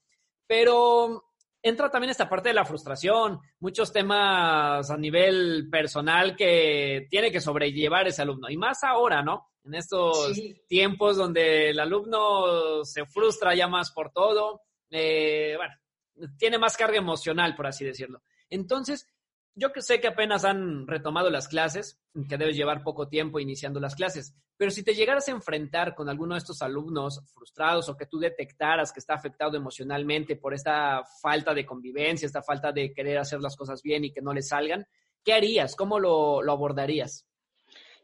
Pero 0.47 1.25
entra 1.62 1.91
también 1.91 2.12
esta 2.12 2.29
parte 2.29 2.49
de 2.49 2.56
la 2.56 2.65
frustración, 2.65 3.39
muchos 3.60 3.91
temas 3.91 4.89
a 4.89 4.97
nivel 4.97 5.67
personal 5.69 6.38
que 6.38 7.08
tiene 7.10 7.32
que 7.32 7.41
sobrellevar 7.41 8.08
ese 8.08 8.21
alumno. 8.21 8.49
Y 8.49 8.56
más 8.56 8.84
ahora, 8.86 9.21
¿no? 9.21 9.49
En 9.65 9.75
estos 9.75 10.34
tiempos 10.67 11.17
donde 11.17 11.71
el 11.71 11.79
alumno 11.79 12.86
se 12.86 13.06
frustra 13.06 13.53
ya 13.53 13.67
más 13.67 13.91
por 13.91 14.12
todo, 14.12 14.62
eh, 14.89 15.53
bueno, 15.58 15.73
tiene 16.38 16.58
más 16.58 16.78
carga 16.78 16.97
emocional, 16.97 17.56
por 17.56 17.67
así 17.67 17.86
decirlo. 17.86 18.21
Entonces, 18.49 19.08
yo 19.56 19.71
que 19.71 19.82
sé 19.82 19.99
que 19.99 20.08
apenas 20.08 20.45
han 20.45 20.88
retomado 20.88 21.30
las 21.30 21.47
clases, 21.47 21.99
que 22.28 22.38
debes 22.38 22.56
llevar 22.56 22.84
poco 22.84 23.08
tiempo 23.08 23.39
iniciando 23.39 23.80
las 23.80 23.95
clases, 23.95 24.36
pero 24.58 24.71
si 24.71 24.84
te 24.84 24.95
llegaras 24.95 25.28
a 25.28 25.32
enfrentar 25.32 25.93
con 25.93 26.10
alguno 26.10 26.34
de 26.34 26.39
estos 26.39 26.62
alumnos 26.62 27.21
frustrados 27.34 27.88
o 27.89 27.95
que 27.95 28.08
tú 28.08 28.19
detectaras 28.19 28.91
que 28.91 28.99
está 28.99 29.13
afectado 29.13 29.56
emocionalmente 29.56 30.36
por 30.36 30.54
esta 30.54 31.04
falta 31.21 31.54
de 31.54 31.65
convivencia, 31.65 32.26
esta 32.26 32.41
falta 32.41 32.71
de 32.71 32.93
querer 32.93 33.19
hacer 33.19 33.41
las 33.41 33.56
cosas 33.56 33.82
bien 33.84 34.06
y 34.06 34.12
que 34.12 34.21
no 34.21 34.34
le 34.34 34.41
salgan, 34.41 34.88
¿qué 35.23 35.34
harías? 35.34 35.76
¿Cómo 35.76 35.99
lo, 35.99 36.41
lo 36.41 36.52
abordarías? 36.52 37.28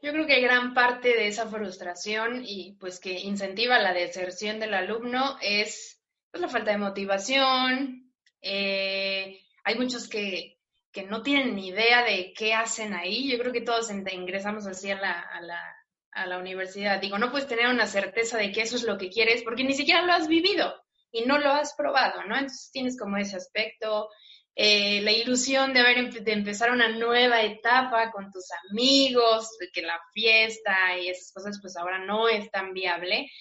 Yo 0.01 0.11
creo 0.13 0.27
que 0.27 0.41
gran 0.41 0.73
parte 0.73 1.09
de 1.09 1.27
esa 1.27 1.47
frustración 1.47 2.43
y 2.45 2.77
pues 2.79 2.99
que 2.99 3.19
incentiva 3.19 3.79
la 3.79 3.93
deserción 3.93 4.59
del 4.59 4.73
alumno 4.73 5.37
es 5.41 5.98
pues, 6.31 6.41
la 6.41 6.47
falta 6.47 6.71
de 6.71 6.77
motivación. 6.77 8.11
Eh, 8.41 9.39
hay 9.63 9.75
muchos 9.75 10.07
que 10.07 10.59
que 10.91 11.03
no 11.03 11.21
tienen 11.21 11.55
ni 11.55 11.67
idea 11.67 12.03
de 12.03 12.33
qué 12.35 12.53
hacen 12.53 12.93
ahí. 12.93 13.29
Yo 13.31 13.37
creo 13.37 13.51
que 13.51 13.61
todos 13.61 13.91
ingresamos 13.91 14.65
así 14.65 14.89
a 14.89 14.99
la, 14.99 15.19
a 15.19 15.41
la, 15.41 15.75
a 16.11 16.25
la 16.25 16.39
universidad. 16.39 16.99
Digo, 16.99 17.17
no 17.17 17.31
puedes 17.31 17.47
tener 17.47 17.67
una 17.67 17.85
certeza 17.85 18.37
de 18.37 18.51
que 18.51 18.61
eso 18.61 18.75
es 18.75 18.83
lo 18.83 18.97
que 18.97 19.09
quieres 19.09 19.43
porque 19.43 19.63
ni 19.63 19.73
siquiera 19.73 20.01
lo 20.01 20.13
has 20.13 20.27
vivido 20.27 20.73
y 21.11 21.25
no 21.25 21.37
lo 21.37 21.51
has 21.51 21.73
probado, 21.75 22.23
¿no? 22.23 22.35
Entonces 22.35 22.71
tienes 22.71 22.97
como 22.97 23.17
ese 23.17 23.37
aspecto, 23.37 24.09
eh, 24.55 25.01
la 25.01 25.11
ilusión 25.11 25.73
de, 25.73 25.79
haber, 25.79 26.11
de 26.11 26.33
empezar 26.33 26.71
una 26.71 26.89
nueva 26.89 27.41
etapa 27.41 28.11
con 28.11 28.31
tus 28.31 28.45
amigos, 28.69 29.57
de 29.59 29.69
que 29.71 29.81
la 29.81 29.99
fiesta 30.13 30.97
y 30.99 31.09
esas 31.09 31.31
cosas 31.31 31.59
pues 31.61 31.77
ahora 31.77 31.99
no 31.99 32.27
es 32.27 32.49
tan 32.51 32.73
viable. 32.73 33.31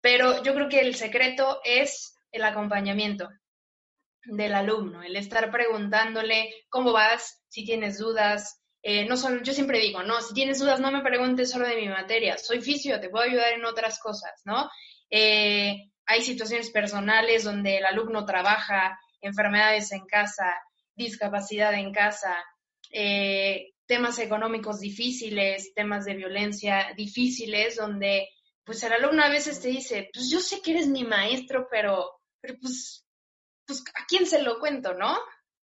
Pero 0.00 0.42
yo 0.42 0.54
creo 0.54 0.68
que 0.68 0.80
el 0.80 0.94
secreto 0.94 1.60
es 1.64 2.13
el 2.34 2.44
acompañamiento 2.44 3.28
del 4.24 4.54
alumno, 4.54 5.02
el 5.02 5.14
estar 5.16 5.50
preguntándole 5.50 6.52
cómo 6.68 6.92
vas, 6.92 7.42
si 7.48 7.64
tienes 7.64 7.98
dudas. 7.98 8.60
Eh, 8.82 9.06
no 9.06 9.16
solo, 9.16 9.42
yo 9.42 9.52
siempre 9.52 9.78
digo, 9.78 10.02
no, 10.02 10.20
si 10.20 10.34
tienes 10.34 10.58
dudas, 10.58 10.80
no 10.80 10.90
me 10.90 11.02
preguntes 11.02 11.50
solo 11.50 11.66
de 11.66 11.76
mi 11.76 11.88
materia. 11.88 12.36
Soy 12.36 12.60
fisio, 12.60 13.00
te 13.00 13.08
puedo 13.08 13.24
ayudar 13.24 13.52
en 13.52 13.64
otras 13.64 14.00
cosas, 14.00 14.42
¿no? 14.44 14.68
Eh, 15.10 15.90
hay 16.06 16.22
situaciones 16.22 16.70
personales 16.70 17.44
donde 17.44 17.78
el 17.78 17.86
alumno 17.86 18.24
trabaja, 18.26 18.98
enfermedades 19.20 19.92
en 19.92 20.04
casa, 20.06 20.54
discapacidad 20.96 21.72
en 21.74 21.92
casa, 21.92 22.36
eh, 22.90 23.74
temas 23.86 24.18
económicos 24.18 24.80
difíciles, 24.80 25.72
temas 25.72 26.04
de 26.04 26.16
violencia 26.16 26.92
difíciles, 26.96 27.76
donde 27.76 28.28
pues 28.64 28.82
el 28.82 28.92
alumno 28.92 29.22
a 29.22 29.28
veces 29.28 29.60
te 29.60 29.68
dice, 29.68 30.10
pues 30.12 30.30
yo 30.30 30.40
sé 30.40 30.60
que 30.62 30.72
eres 30.72 30.88
mi 30.88 31.04
maestro, 31.04 31.68
pero, 31.70 32.10
pero 32.44 32.58
pues 32.60 33.04
pues, 33.66 33.82
¿a 33.94 34.04
quién 34.06 34.26
se 34.26 34.42
lo 34.42 34.58
cuento, 34.58 34.94
no? 34.94 35.18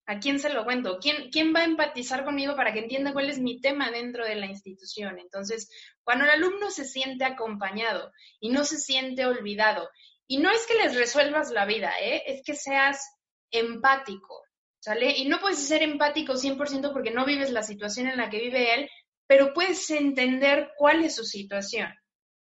¿A 0.07 0.19
quién 0.19 0.39
se 0.39 0.49
lo 0.49 0.63
cuento? 0.65 0.97
¿Quién, 0.99 1.29
¿Quién 1.29 1.53
va 1.53 1.59
a 1.59 1.65
empatizar 1.65 2.25
conmigo 2.25 2.55
para 2.55 2.73
que 2.73 2.79
entienda 2.79 3.13
cuál 3.13 3.29
es 3.29 3.39
mi 3.39 3.61
tema 3.61 3.91
dentro 3.91 4.25
de 4.25 4.35
la 4.35 4.47
institución? 4.47 5.19
Entonces, 5.19 5.69
cuando 6.03 6.25
el 6.25 6.31
alumno 6.31 6.71
se 6.71 6.85
siente 6.85 7.23
acompañado 7.23 8.11
y 8.39 8.49
no 8.49 8.63
se 8.63 8.77
siente 8.77 9.25
olvidado, 9.25 9.89
y 10.27 10.37
no 10.37 10.49
es 10.49 10.65
que 10.65 10.75
les 10.75 10.95
resuelvas 10.95 11.51
la 11.51 11.65
vida, 11.65 11.93
¿eh? 12.01 12.23
es 12.25 12.41
que 12.43 12.55
seas 12.55 13.05
empático, 13.51 14.41
¿sale? 14.79 15.17
Y 15.17 15.25
no 15.25 15.39
puedes 15.39 15.59
ser 15.59 15.83
empático 15.83 16.33
100% 16.33 16.91
porque 16.93 17.11
no 17.11 17.25
vives 17.25 17.51
la 17.51 17.63
situación 17.63 18.07
en 18.07 18.17
la 18.17 18.29
que 18.29 18.39
vive 18.39 18.73
él, 18.73 18.89
pero 19.27 19.53
puedes 19.53 19.89
entender 19.91 20.71
cuál 20.77 21.03
es 21.03 21.15
su 21.15 21.25
situación, 21.25 21.93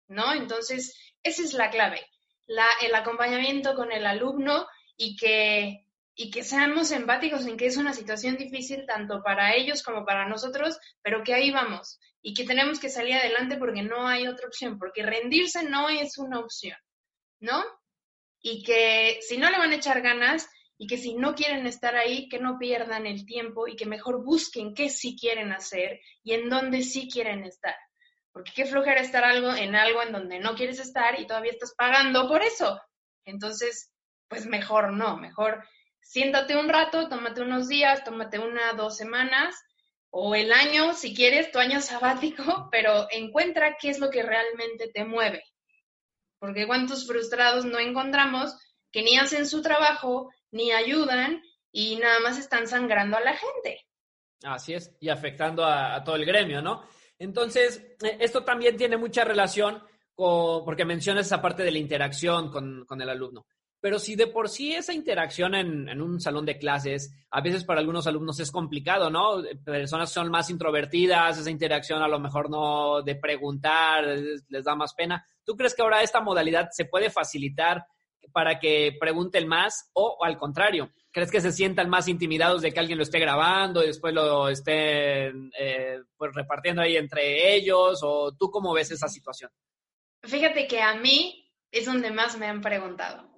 ¿no? 0.07 0.33
Entonces, 0.33 0.95
esa 1.23 1.43
es 1.43 1.53
la 1.53 1.69
clave, 1.69 2.05
la, 2.51 2.67
el 2.81 2.93
acompañamiento 2.93 3.75
con 3.75 3.91
el 3.91 4.05
alumno 4.05 4.67
y 4.97 5.15
que, 5.15 5.87
y 6.15 6.29
que 6.29 6.43
seamos 6.43 6.91
empáticos 6.91 7.45
en 7.45 7.57
que 7.57 7.67
es 7.67 7.77
una 7.77 7.93
situación 7.93 8.35
difícil 8.35 8.85
tanto 8.85 9.23
para 9.23 9.55
ellos 9.55 9.83
como 9.83 10.05
para 10.05 10.27
nosotros, 10.27 10.77
pero 11.01 11.23
que 11.23 11.33
ahí 11.33 11.51
vamos 11.51 11.99
y 12.21 12.33
que 12.33 12.43
tenemos 12.43 12.79
que 12.79 12.89
salir 12.89 13.15
adelante 13.15 13.57
porque 13.57 13.83
no 13.83 14.07
hay 14.07 14.27
otra 14.27 14.47
opción, 14.47 14.77
porque 14.77 15.03
rendirse 15.03 15.63
no 15.63 15.89
es 15.89 16.17
una 16.17 16.39
opción, 16.39 16.77
¿no? 17.39 17.63
Y 18.41 18.63
que 18.63 19.19
si 19.21 19.37
no 19.37 19.49
le 19.49 19.57
van 19.57 19.71
a 19.71 19.75
echar 19.75 20.01
ganas 20.01 20.49
y 20.77 20.87
que 20.87 20.97
si 20.97 21.15
no 21.15 21.35
quieren 21.35 21.65
estar 21.67 21.95
ahí, 21.95 22.27
que 22.27 22.39
no 22.39 22.57
pierdan 22.59 23.05
el 23.05 23.25
tiempo 23.25 23.67
y 23.67 23.75
que 23.75 23.85
mejor 23.85 24.23
busquen 24.23 24.73
qué 24.73 24.89
sí 24.89 25.15
quieren 25.19 25.53
hacer 25.53 26.01
y 26.23 26.33
en 26.33 26.49
dónde 26.49 26.81
sí 26.81 27.09
quieren 27.09 27.43
estar. 27.45 27.75
Porque 28.31 28.51
qué 28.55 28.65
flojera 28.65 29.01
estar 29.01 29.23
algo 29.23 29.53
en 29.53 29.75
algo 29.75 30.01
en 30.01 30.11
donde 30.11 30.39
no 30.39 30.55
quieres 30.55 30.79
estar 30.79 31.19
y 31.19 31.27
todavía 31.27 31.51
estás 31.51 31.73
pagando 31.75 32.27
por 32.27 32.41
eso. 32.41 32.79
Entonces, 33.25 33.91
pues 34.27 34.45
mejor 34.45 34.93
no, 34.93 35.17
mejor 35.17 35.63
siéntate 36.01 36.55
un 36.55 36.69
rato, 36.69 37.09
tómate 37.09 37.41
unos 37.41 37.67
días, 37.67 38.03
tómate 38.03 38.39
una, 38.39 38.73
dos 38.73 38.97
semanas 38.97 39.55
o 40.09 40.35
el 40.35 40.51
año, 40.51 40.93
si 40.93 41.15
quieres, 41.15 41.51
tu 41.51 41.59
año 41.59 41.81
sabático, 41.81 42.69
pero 42.71 43.07
encuentra 43.11 43.77
qué 43.79 43.89
es 43.89 43.99
lo 43.99 44.09
que 44.09 44.23
realmente 44.23 44.89
te 44.93 45.05
mueve. 45.05 45.43
Porque 46.39 46.67
cuántos 46.67 47.07
frustrados 47.07 47.65
no 47.65 47.79
encontramos 47.79 48.55
que 48.91 49.03
ni 49.03 49.17
hacen 49.17 49.47
su 49.47 49.61
trabajo, 49.61 50.29
ni 50.51 50.71
ayudan 50.71 51.41
y 51.71 51.95
nada 51.97 52.19
más 52.19 52.37
están 52.37 52.67
sangrando 52.67 53.15
a 53.15 53.21
la 53.21 53.37
gente. 53.37 53.85
Así 54.43 54.73
es, 54.73 54.95
y 54.99 55.09
afectando 55.09 55.63
a, 55.63 55.95
a 55.95 56.03
todo 56.03 56.15
el 56.15 56.25
gremio, 56.25 56.61
¿no? 56.61 56.83
Entonces, 57.21 57.85
eh, 58.03 58.17
esto 58.19 58.43
también 58.43 58.75
tiene 58.75 58.97
mucha 58.97 59.23
relación 59.23 59.83
porque 60.15 60.85
mencionas 60.85 61.25
esa 61.25 61.41
parte 61.41 61.63
de 61.63 61.71
la 61.71 61.79
interacción 61.79 62.51
con, 62.51 62.85
con 62.85 63.01
el 63.01 63.09
alumno. 63.09 63.45
Pero 63.79 63.97
si 63.97 64.15
de 64.15 64.27
por 64.27 64.49
sí 64.49 64.73
esa 64.73 64.93
interacción 64.93 65.55
en, 65.55 66.01
un 66.01 66.21
salón 66.21 66.45
de 66.45 66.59
clases, 66.59 67.11
a 67.31 67.41
veces 67.41 67.63
para 67.63 67.79
algunos 67.79 68.05
alumnos 68.05 68.39
es 68.39 68.51
complicado, 68.51 69.09
¿no? 69.09 69.41
Personas 69.65 70.11
son 70.11 70.29
más 70.29 70.51
introvertidas, 70.51 71.39
esa 71.39 71.49
interacción 71.49 72.03
a 72.03 72.07
lo 72.07 72.19
mejor 72.19 72.49
no 72.49 73.01
de 73.01 73.15
preguntar, 73.15 74.05
les 74.05 74.63
da 74.63 74.75
más 74.75 74.93
pena. 74.93 75.25
¿Tú 75.43 75.55
crees 75.55 75.73
que 75.73 75.81
ahora 75.81 76.03
esta 76.03 76.21
modalidad 76.21 76.69
se 76.71 76.85
puede 76.85 77.09
facilitar 77.09 77.83
para 78.33 78.59
que 78.59 78.95
pregunten 78.99 79.47
más 79.47 79.89
o, 79.93 80.23
al 80.23 80.37
contrario? 80.37 80.91
¿Crees 81.11 81.31
que 81.31 81.41
se 81.41 81.51
sientan 81.51 81.89
más 81.89 82.07
intimidados 82.07 82.61
de 82.61 82.71
que 82.71 82.79
alguien 82.79 82.97
lo 82.97 83.03
esté 83.03 83.19
grabando 83.19 83.83
y 83.83 83.87
después 83.87 84.13
lo 84.13 84.47
estén 84.49 85.51
eh, 85.59 85.99
pues 86.15 86.31
repartiendo 86.33 86.81
ahí 86.81 86.95
entre 86.95 87.53
ellos? 87.53 87.99
¿O 88.03 88.33
tú 88.33 88.49
cómo 88.49 88.73
ves 88.73 88.91
esa 88.91 89.07
situación? 89.07 89.51
Fíjate 90.23 90.67
que 90.67 90.81
a 90.81 90.95
mí 90.95 91.51
es 91.71 91.85
donde 91.85 92.11
más 92.11 92.37
me 92.37 92.47
han 92.47 92.61
preguntado 92.61 93.31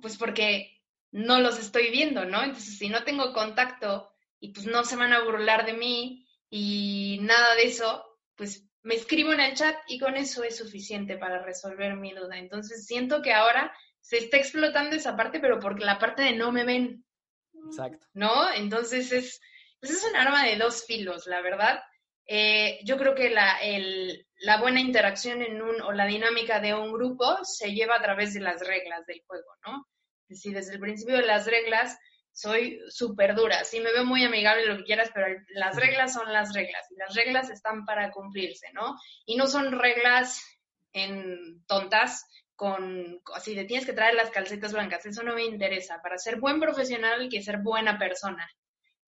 pues 0.00 0.16
porque 0.16 0.80
no 1.12 1.40
los 1.40 1.58
estoy 1.58 1.90
viendo, 1.90 2.24
¿no? 2.24 2.42
Entonces, 2.42 2.78
si 2.78 2.88
no 2.88 3.04
tengo 3.04 3.32
contacto 3.32 4.10
y 4.38 4.52
pues 4.52 4.66
no 4.66 4.84
se 4.84 4.96
van 4.96 5.12
a 5.12 5.24
burlar 5.24 5.66
de 5.66 5.74
mí 5.74 6.26
y 6.48 7.18
nada 7.22 7.54
de 7.54 7.64
eso, 7.64 8.04
pues 8.36 8.66
me 8.82 8.94
escribo 8.94 9.32
en 9.32 9.40
el 9.40 9.54
chat 9.54 9.76
y 9.88 9.98
con 9.98 10.16
eso 10.16 10.42
es 10.42 10.56
suficiente 10.56 11.18
para 11.18 11.42
resolver 11.42 11.96
mi 11.96 12.12
duda. 12.12 12.38
Entonces, 12.38 12.86
siento 12.86 13.22
que 13.22 13.32
ahora 13.32 13.72
se 14.00 14.18
está 14.18 14.36
explotando 14.36 14.96
esa 14.96 15.16
parte, 15.16 15.40
pero 15.40 15.58
porque 15.58 15.84
la 15.84 15.98
parte 15.98 16.22
de 16.22 16.32
no 16.32 16.52
me 16.52 16.64
ven. 16.64 17.04
Exacto. 17.66 18.06
¿No? 18.14 18.52
Entonces, 18.52 19.12
es, 19.12 19.40
pues 19.80 19.92
es 19.92 20.04
un 20.04 20.16
arma 20.16 20.44
de 20.44 20.56
dos 20.56 20.84
filos, 20.86 21.26
la 21.26 21.40
verdad. 21.42 21.80
Eh, 22.26 22.80
yo 22.84 22.96
creo 22.96 23.14
que 23.14 23.30
la, 23.30 23.58
el, 23.58 24.26
la 24.38 24.60
buena 24.60 24.80
interacción 24.80 25.42
en 25.42 25.60
un, 25.60 25.80
o 25.82 25.92
la 25.92 26.06
dinámica 26.06 26.60
de 26.60 26.74
un 26.74 26.92
grupo 26.92 27.38
se 27.42 27.72
lleva 27.72 27.96
a 27.96 28.02
través 28.02 28.34
de 28.34 28.40
las 28.40 28.66
reglas 28.66 29.04
del 29.06 29.22
juego, 29.26 29.50
¿no? 29.66 29.86
Decir, 30.28 30.54
desde 30.54 30.74
el 30.74 30.80
principio 30.80 31.16
de 31.16 31.26
las 31.26 31.46
reglas 31.46 31.98
soy 32.32 32.80
súper 32.88 33.34
dura. 33.34 33.64
Sí, 33.64 33.80
me 33.80 33.92
veo 33.92 34.04
muy 34.04 34.24
amigable, 34.24 34.66
lo 34.66 34.76
que 34.78 34.84
quieras, 34.84 35.10
pero 35.12 35.26
las 35.54 35.76
reglas 35.76 36.12
son 36.12 36.32
las 36.32 36.54
reglas 36.54 36.86
y 36.90 36.96
las 36.96 37.14
reglas 37.14 37.50
están 37.50 37.84
para 37.84 38.10
cumplirse, 38.12 38.72
¿no? 38.72 38.96
Y 39.26 39.36
no 39.36 39.46
son 39.46 39.72
reglas 39.78 40.40
en 40.92 41.64
tontas 41.66 42.24
con 42.60 43.22
así 43.34 43.54
de 43.54 43.64
tienes 43.64 43.86
que 43.86 43.94
traer 43.94 44.12
las 44.12 44.28
calcetas 44.30 44.74
blancas, 44.74 45.06
eso 45.06 45.22
no 45.22 45.34
me 45.34 45.46
interesa. 45.46 46.02
Para 46.02 46.18
ser 46.18 46.38
buen 46.38 46.60
profesional 46.60 47.22
hay 47.22 47.30
que 47.30 47.42
ser 47.42 47.60
buena 47.62 47.98
persona. 47.98 48.46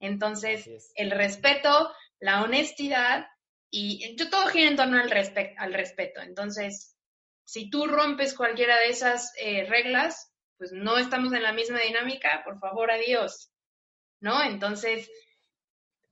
Entonces, 0.01 0.91
el 0.95 1.11
respeto, 1.11 1.93
la 2.19 2.43
honestidad 2.45 3.27
y 3.71 4.17
yo 4.17 4.31
todo 4.31 4.47
gira 4.47 4.71
en 4.71 4.77
torno 4.77 4.99
al, 4.99 5.13
al 5.59 5.75
respeto. 5.75 6.23
Entonces, 6.23 6.97
si 7.45 7.69
tú 7.69 7.85
rompes 7.85 8.33
cualquiera 8.33 8.79
de 8.79 8.89
esas 8.89 9.35
eh, 9.39 9.67
reglas, 9.69 10.33
pues 10.57 10.73
no 10.73 10.97
estamos 10.97 11.35
en 11.35 11.43
la 11.43 11.53
misma 11.53 11.81
dinámica, 11.81 12.41
por 12.47 12.59
favor, 12.59 12.91
adiós. 12.91 13.53
¿No? 14.21 14.43
Entonces, 14.43 15.11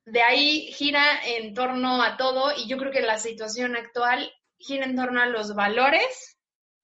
de 0.05 0.21
ahí 0.21 0.73
gira 0.73 1.25
en 1.25 1.55
torno 1.55 2.03
a 2.03 2.19
todo 2.19 2.53
y 2.55 2.69
yo 2.69 2.77
creo 2.77 2.93
que 2.93 3.01
la 3.01 3.19
situación 3.19 3.77
actual 3.77 4.31
gira 4.59 4.85
en 4.85 4.95
torno 4.95 5.23
a 5.23 5.27
los 5.27 5.55
valores 5.55 6.37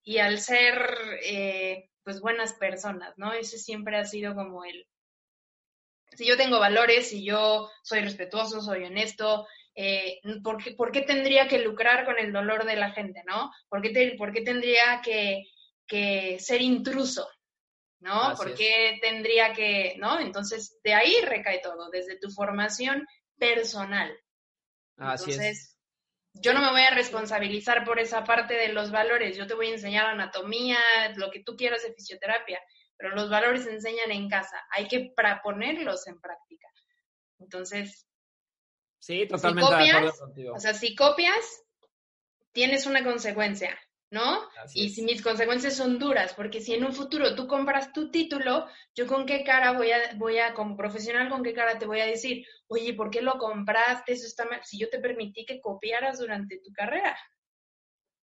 y 0.06 0.18
al 0.18 0.38
ser, 0.38 1.18
eh, 1.24 1.90
pues, 2.04 2.20
buenas 2.20 2.52
personas, 2.52 3.12
¿no? 3.18 3.32
Ese 3.32 3.58
siempre 3.58 3.96
ha 3.96 4.04
sido 4.04 4.36
como 4.36 4.64
el... 4.64 4.86
Si 6.12 6.24
yo 6.24 6.36
tengo 6.36 6.60
valores, 6.60 7.08
si 7.08 7.24
yo 7.24 7.68
soy 7.82 8.02
respetuoso, 8.02 8.60
soy 8.62 8.84
honesto, 8.84 9.48
eh, 9.74 10.20
¿por, 10.44 10.62
qué, 10.62 10.70
¿por, 10.74 10.92
qué, 10.92 11.02
tendría 11.02 11.48
que 11.48 11.58
lucrar 11.58 12.04
con 12.04 12.20
el 12.20 12.32
dolor 12.32 12.64
de 12.64 12.76
la 12.76 12.92
gente, 12.92 13.24
no? 13.26 13.50
¿Por 13.68 13.82
qué, 13.82 13.90
te, 13.90 14.14
por 14.16 14.32
qué 14.32 14.42
tendría 14.42 15.02
que, 15.02 15.42
que, 15.88 16.38
ser 16.38 16.62
intruso, 16.62 17.28
no? 17.98 18.28
Así 18.28 18.44
¿Por 18.44 18.54
qué 18.54 18.90
es. 18.90 19.00
tendría 19.00 19.52
que, 19.52 19.96
no? 19.98 20.20
Entonces, 20.20 20.78
de 20.84 20.94
ahí 20.94 21.16
recae 21.22 21.58
todo, 21.58 21.90
desde 21.90 22.16
tu 22.16 22.30
formación 22.30 23.04
personal. 23.38 24.16
Así 24.98 25.32
Entonces, 25.32 25.58
es. 25.58 25.75
Yo 26.40 26.52
no 26.52 26.60
me 26.60 26.70
voy 26.70 26.82
a 26.82 26.94
responsabilizar 26.94 27.84
por 27.84 27.98
esa 27.98 28.24
parte 28.24 28.54
de 28.54 28.72
los 28.72 28.90
valores, 28.90 29.36
yo 29.36 29.46
te 29.46 29.54
voy 29.54 29.68
a 29.68 29.74
enseñar 29.74 30.06
anatomía, 30.06 30.78
lo 31.16 31.30
que 31.30 31.42
tú 31.42 31.56
quieras 31.56 31.82
de 31.82 31.94
fisioterapia, 31.94 32.60
pero 32.96 33.14
los 33.14 33.30
valores 33.30 33.64
se 33.64 33.72
enseñan 33.72 34.10
en 34.10 34.28
casa, 34.28 34.62
hay 34.70 34.88
que 34.88 35.12
ponerlos 35.42 36.06
en 36.06 36.20
práctica. 36.20 36.68
Entonces, 37.38 38.06
Sí, 39.06 39.24
totalmente 39.28 39.62
si 39.62 39.72
copias, 39.72 39.92
de 39.92 39.98
acuerdo 39.98 40.18
contigo. 40.18 40.54
O 40.54 40.58
sea, 40.58 40.74
si 40.74 40.96
copias, 40.96 41.62
tienes 42.50 42.86
una 42.86 43.04
consecuencia, 43.04 43.78
¿no? 44.10 44.40
Así 44.62 44.80
y 44.80 44.88
si 44.90 45.02
mis 45.02 45.22
consecuencias 45.22 45.74
son 45.74 45.98
duras, 45.98 46.32
porque 46.34 46.60
si 46.60 46.74
en 46.74 46.84
un 46.84 46.92
futuro 46.92 47.34
tú 47.34 47.46
compras 47.46 47.92
tu 47.92 48.10
título, 48.10 48.66
yo 48.94 49.06
con 49.06 49.26
qué 49.26 49.42
cara 49.44 49.72
voy 49.72 49.90
a, 49.90 50.14
voy 50.16 50.38
a, 50.38 50.54
como 50.54 50.76
profesional, 50.76 51.28
con 51.28 51.42
qué 51.42 51.52
cara 51.52 51.78
te 51.78 51.86
voy 51.86 52.00
a 52.00 52.06
decir, 52.06 52.46
oye, 52.68 52.94
¿por 52.94 53.10
qué 53.10 53.20
lo 53.22 53.38
compraste? 53.38 54.12
Eso 54.12 54.26
está 54.26 54.44
mal. 54.44 54.60
Si 54.64 54.78
yo 54.78 54.88
te 54.88 55.00
permití 55.00 55.44
que 55.44 55.60
copiaras 55.60 56.18
durante 56.18 56.58
tu 56.58 56.72
carrera. 56.72 57.16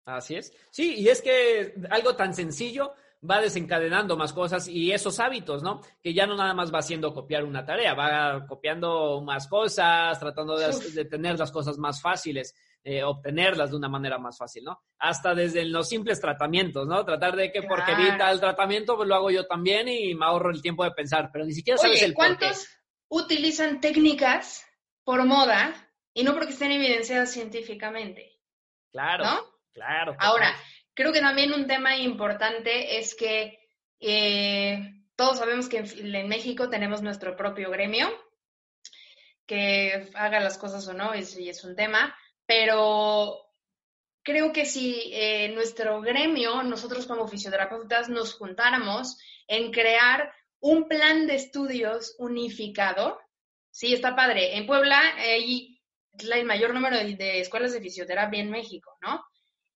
Así 0.06 0.36
es. 0.36 0.52
Sí, 0.70 0.96
y 0.96 1.08
es 1.08 1.22
que 1.22 1.74
algo 1.90 2.14
tan 2.14 2.34
sencillo 2.34 2.94
va 3.28 3.40
desencadenando 3.40 4.16
más 4.16 4.32
cosas 4.32 4.68
y 4.68 4.92
esos 4.92 5.18
hábitos, 5.18 5.62
¿no? 5.62 5.80
Que 6.02 6.12
ya 6.12 6.26
no 6.26 6.36
nada 6.36 6.52
más 6.52 6.72
va 6.72 6.80
haciendo 6.80 7.14
copiar 7.14 7.44
una 7.44 7.64
tarea, 7.64 7.94
va 7.94 8.46
copiando 8.46 9.22
más 9.22 9.48
cosas, 9.48 10.18
tratando 10.20 10.58
de, 10.58 10.68
de 10.92 11.04
tener 11.06 11.38
las 11.38 11.50
cosas 11.50 11.78
más 11.78 12.02
fáciles, 12.02 12.54
eh, 12.86 13.02
obtenerlas 13.02 13.70
de 13.70 13.76
una 13.76 13.88
manera 13.88 14.18
más 14.18 14.36
fácil, 14.36 14.64
¿no? 14.64 14.82
Hasta 14.98 15.34
desde 15.34 15.64
los 15.64 15.88
simples 15.88 16.20
tratamientos, 16.20 16.86
¿no? 16.86 17.02
Tratar 17.02 17.34
de 17.34 17.50
que 17.50 17.60
Claro. 17.60 17.76
porque 17.76 17.94
vi 17.94 18.18
tal 18.18 18.38
tratamiento, 18.38 18.94
pues 18.94 19.08
lo 19.08 19.14
hago 19.14 19.30
yo 19.30 19.46
también 19.46 19.88
y 19.88 20.14
me 20.14 20.26
ahorro 20.26 20.50
el 20.50 20.60
tiempo 20.60 20.84
de 20.84 20.90
pensar, 20.90 21.30
pero 21.32 21.46
ni 21.46 21.54
siquiera 21.54 21.78
sabes 21.78 21.96
Oye, 21.96 22.04
el 22.04 22.12
por 22.14 22.26
qué. 22.26 22.36
¿cuántos 22.36 22.68
utilizan 23.08 23.80
técnicas 23.80 24.66
por 25.02 25.24
moda 25.24 25.90
y 26.12 26.24
no 26.24 26.34
porque 26.34 26.52
estén 26.52 26.72
evidenciadas 26.72 27.32
científicamente? 27.32 28.38
Claro, 28.92 29.24
¿No? 29.24 29.40
claro. 29.72 30.14
Ahora, 30.18 30.54
creo 30.92 31.10
que 31.10 31.20
también 31.20 31.54
un 31.54 31.66
tema 31.66 31.96
importante 31.96 32.98
es 32.98 33.14
que 33.14 33.58
eh, 33.98 34.92
todos 35.16 35.38
sabemos 35.38 35.70
que 35.70 35.78
en, 35.78 36.14
en, 36.14 36.28
México 36.28 36.68
tenemos 36.68 37.00
nuestro 37.00 37.34
propio 37.34 37.70
gremio, 37.70 38.08
que 39.46 40.10
haga 40.14 40.40
las 40.40 40.58
cosas 40.58 40.86
o 40.88 40.92
no, 40.92 41.14
es, 41.14 41.36
es 41.36 41.64
un 41.64 41.76
tema, 41.76 42.14
pero 42.46 43.40
creo 44.22 44.52
que 44.52 44.66
si 44.66 45.10
eh, 45.12 45.48
nuestro 45.54 46.00
gremio, 46.00 46.62
nosotros 46.62 47.06
como 47.06 47.28
fisioterapeutas, 47.28 48.08
nos 48.08 48.34
juntáramos 48.34 49.18
en 49.46 49.72
crear 49.72 50.32
un 50.60 50.88
plan 50.88 51.26
de 51.26 51.34
estudios 51.34 52.14
unificado, 52.18 53.20
sí, 53.70 53.92
está 53.92 54.16
padre. 54.16 54.56
En 54.56 54.66
Puebla 54.66 55.00
hay 55.18 55.80
el 56.18 56.44
mayor 56.44 56.72
número 56.72 56.96
de, 56.96 57.16
de 57.16 57.40
escuelas 57.40 57.72
de 57.72 57.80
fisioterapia 57.80 58.40
en 58.40 58.50
México, 58.50 58.96
¿no? 59.02 59.24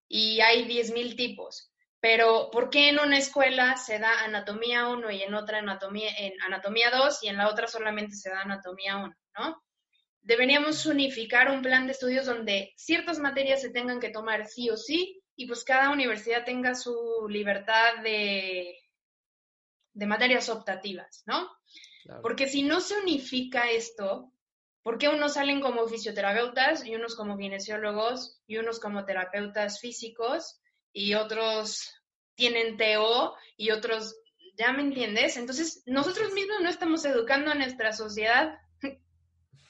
y 0.09 0.40
hay 0.40 0.64
10.000 0.66 1.16
tipos. 1.16 1.70
Pero, 2.00 2.50
¿por 2.50 2.70
qué 2.70 2.88
en 2.88 2.98
una 2.98 3.18
escuela 3.18 3.76
se 3.76 3.98
da 3.98 4.24
anatomía 4.24 4.88
1 4.88 5.11
y 5.11 5.22
en 5.22 5.35
otra 5.35 5.59
anatomía, 5.59 6.11
en 6.16 6.40
anatomía 6.42 6.90
2 6.90 7.24
y 7.24 7.28
en 7.28 7.37
la 7.37 7.48
otra 7.48 7.66
solamente 7.66 8.14
se 8.14 8.31
da 8.31 8.42
anatomía 8.42 8.96
1, 8.96 9.14
¿no? 9.38 9.62
Deberíamos 10.29 10.85
unificar 10.85 11.51
un 11.51 11.62
plan 11.62 11.87
de 11.87 11.93
estudios 11.93 12.27
donde 12.27 12.75
ciertas 12.77 13.19
materias 13.19 13.62
se 13.62 13.71
tengan 13.71 13.99
que 13.99 14.11
tomar 14.11 14.47
sí 14.47 14.69
o 14.69 14.77
sí 14.77 15.23
y 15.35 15.47
pues 15.47 15.64
cada 15.64 15.91
universidad 15.91 16.45
tenga 16.45 16.75
su 16.75 17.27
libertad 17.31 18.03
de, 18.03 18.77
de 19.95 20.07
materias 20.07 20.51
optativas, 20.51 21.23
¿no? 21.25 21.49
Claro. 22.03 22.21
Porque 22.21 22.47
si 22.47 22.62
no 22.62 22.81
se 22.81 22.99
unifica 22.99 23.71
esto, 23.71 24.33
¿Por 24.83 24.97
qué 24.97 25.09
unos 25.09 25.35
salen 25.35 25.61
como 25.61 25.87
fisioterapeutas 25.87 26.87
y 26.87 26.95
unos 26.95 27.14
como 27.14 27.37
kinesiólogos 27.37 28.41
y 28.47 28.57
unos 28.57 28.81
como 28.81 29.05
terapeutas 29.05 29.81
físicos 29.81 30.62
y 30.95 31.12
otros 31.12 31.91
tienen 32.37 32.79
TO 32.79 33.35
y 33.59 33.71
otros, 33.71 34.17
¿ya 34.57 34.73
me 34.73 34.81
entiendes? 34.81 35.37
Entonces, 35.37 35.83
nosotros 35.85 36.33
mismos 36.33 36.61
no 36.62 36.71
estamos 36.71 37.05
educando 37.05 37.51
a 37.51 37.55
nuestra 37.55 37.93
sociedad. 37.93 38.57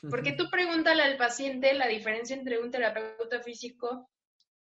Porque 0.08 0.32
tú 0.32 0.48
pregúntale 0.50 1.02
al 1.02 1.16
paciente 1.16 1.74
la 1.74 1.88
diferencia 1.88 2.36
entre 2.36 2.58
un 2.58 2.70
terapeuta 2.70 3.40
físico 3.40 4.10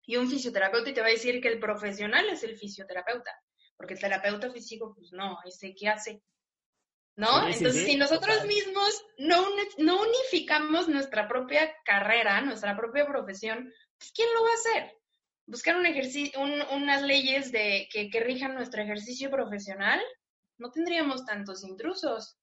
y 0.05 0.17
un 0.17 0.31
fisioterapeuta 0.31 0.91
y 0.91 0.95
te 0.95 1.01
va 1.01 1.09
a 1.09 1.11
decir 1.11 1.41
que 1.41 1.49
el 1.49 1.59
profesional 1.59 2.29
es 2.29 2.45
el 2.45 2.57
fisioterapeuta. 2.57 3.33
Porque 3.77 3.95
el 3.95 4.01
terapeuta 4.01 4.51
físico, 4.51 4.95
pues 4.95 5.13
no, 5.13 5.39
ese 5.45 5.75
qué 5.75 5.89
hace. 5.89 6.23
¿no? 7.17 7.27
Sí, 7.27 7.59
Entonces, 7.59 7.75
sí, 7.75 7.81
sí. 7.81 7.93
si 7.93 7.97
nosotros 7.97 8.45
mismos 8.45 9.05
no, 9.19 9.47
no, 9.79 10.03
unificamos 10.03 10.89
nuestra 10.89 11.27
propia 11.27 11.75
carrera, 11.85 12.41
nuestra 12.43 12.77
propia 12.77 13.07
profesión, 13.07 13.73
pues 13.99 14.13
¿quién 14.13 14.29
lo 14.35 14.43
va 14.43 14.51
a 14.51 14.55
hacer? 14.55 14.93
Buscar 15.47 15.77
un 15.77 15.87
ejercicio, 15.87 16.39
un, 16.41 16.61
unas 16.83 17.03
leyes 17.03 17.53
de, 17.53 17.89
que, 17.91 18.11
que, 18.11 18.21
rijan 18.21 18.55
nuestro 18.55 18.83
ejercicio 18.83 19.31
profesional, 19.31 20.01
no 20.59 20.71
tendríamos 20.71 21.25
tantos 21.25 21.65
intrusos. 21.65 22.37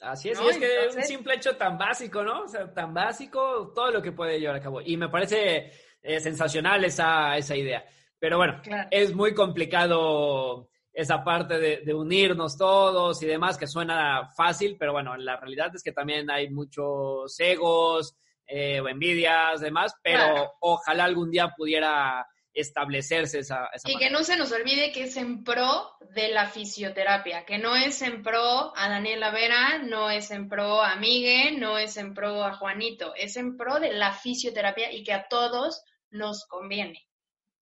Así 0.00 0.30
es, 0.30 0.38
¿no? 0.38 0.46
y 0.46 0.50
es 0.50 0.58
que 0.58 0.74
Entonces, 0.74 0.96
un 0.96 1.16
simple 1.16 1.34
hecho 1.34 1.56
tan 1.56 1.76
básico, 1.76 2.22
¿no? 2.22 2.42
O 2.42 2.48
sea, 2.48 2.72
tan 2.72 2.94
básico, 2.94 3.72
todo 3.74 3.90
lo 3.90 4.02
que 4.02 4.12
puede 4.12 4.38
llevar 4.38 4.56
a 4.56 4.60
cabo. 4.60 4.80
Y 4.80 4.96
me 4.96 5.08
parece 5.08 5.72
eh, 6.02 6.20
sensacional 6.20 6.84
esa, 6.84 7.36
esa 7.36 7.56
idea. 7.56 7.84
Pero 8.18 8.36
bueno, 8.36 8.60
es 8.90 9.14
muy 9.14 9.34
complicado 9.34 10.68
esa 10.92 11.22
parte 11.22 11.58
de, 11.58 11.94
unirnos 11.94 12.56
todos 12.56 13.22
y 13.22 13.26
demás, 13.26 13.56
que 13.56 13.68
suena 13.68 14.30
fácil, 14.36 14.76
pero 14.76 14.92
bueno, 14.92 15.16
la 15.16 15.36
realidad 15.36 15.70
es 15.74 15.82
que 15.82 15.92
también 15.92 16.28
hay 16.28 16.50
muchos 16.50 17.38
egos 17.38 18.16
eh, 18.44 18.80
o 18.80 18.88
envidias, 18.88 19.60
demás, 19.60 19.94
pero 20.02 20.54
ojalá 20.60 21.04
algún 21.04 21.30
día 21.30 21.54
pudiera 21.56 22.26
establecerse 22.54 23.40
esa, 23.40 23.68
esa 23.72 23.90
Y 23.90 23.96
que 23.96 24.10
no 24.10 24.24
se 24.24 24.36
nos 24.36 24.52
olvide 24.52 24.92
que 24.92 25.04
es 25.04 25.16
en 25.16 25.44
pro 25.44 25.92
de 26.14 26.28
la 26.28 26.46
fisioterapia, 26.46 27.44
que 27.44 27.58
no 27.58 27.76
es 27.76 28.02
en 28.02 28.22
pro 28.22 28.76
a 28.76 28.88
Daniela 28.88 29.30
Vera, 29.30 29.78
no 29.78 30.10
es 30.10 30.30
en 30.30 30.48
pro 30.48 30.82
a 30.82 30.96
Miguel, 30.96 31.60
no 31.60 31.78
es 31.78 31.96
en 31.96 32.14
pro 32.14 32.42
a 32.44 32.54
Juanito, 32.54 33.14
es 33.14 33.36
en 33.36 33.56
pro 33.56 33.78
de 33.78 33.92
la 33.92 34.12
fisioterapia 34.12 34.92
y 34.92 35.04
que 35.04 35.12
a 35.12 35.28
todos 35.28 35.82
nos 36.10 36.46
conviene. 36.46 37.06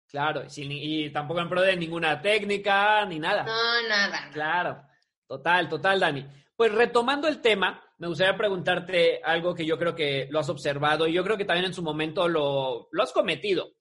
Claro, 0.07 0.43
y, 0.55 1.09
tampoco 1.09 1.39
en 1.39 1.49
pro 1.49 1.61
de 1.61 1.75
ninguna 1.75 2.21
técnica 2.21 3.03
ni 3.05 3.17
nada. 3.17 3.43
No, 3.43 3.87
nada. 3.87 4.29
Claro, 4.31 4.83
total, 5.27 5.67
total, 5.67 5.99
Dani. 5.99 6.25
Pues 6.55 6.71
retomando 6.71 7.27
el 7.27 7.41
tema, 7.41 7.83
me 7.97 8.07
gustaría 8.07 8.37
preguntarte 8.37 9.21
algo 9.23 9.55
que 9.55 9.65
yo 9.65 9.75
creo 9.75 9.95
que 9.95 10.27
lo 10.29 10.39
has 10.39 10.49
observado 10.49 11.07
y 11.07 11.13
yo 11.13 11.23
creo 11.23 11.35
que 11.35 11.45
también 11.45 11.65
en 11.65 11.73
su 11.73 11.81
momento 11.81 12.27
lo, 12.27 12.89
lo 12.91 13.03
has 13.03 13.11
cometido 13.11 13.73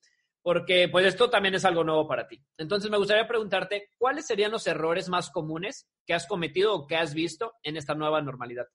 porque 0.43 0.89
pues 0.89 1.05
esto 1.05 1.29
también 1.29 1.55
es 1.55 1.65
algo 1.65 1.83
nuevo 1.83 2.07
para 2.07 2.27
ti. 2.27 2.39
Entonces 2.57 2.91
me 2.91 2.97
gustaría 2.97 3.27
preguntarte, 3.27 3.89
¿cuáles 3.97 4.27
serían 4.27 4.51
los 4.51 4.67
errores 4.67 5.07
más 5.09 5.31
comunes 5.31 5.87
que 6.05 6.13
has 6.13 6.27
cometido 6.27 6.75
o 6.75 6.85
que 6.85 6.97
has 6.97 7.13
visto 7.13 7.53
en 7.63 7.77
esta 7.77 7.95
nueva 7.95 8.21
normalidad? 8.21 8.67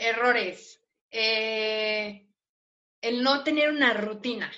errores. 0.00 0.82
Eh, 1.10 2.28
el 3.00 3.22
no 3.22 3.42
tener 3.42 3.70
una 3.70 3.94
rutina. 3.94 4.52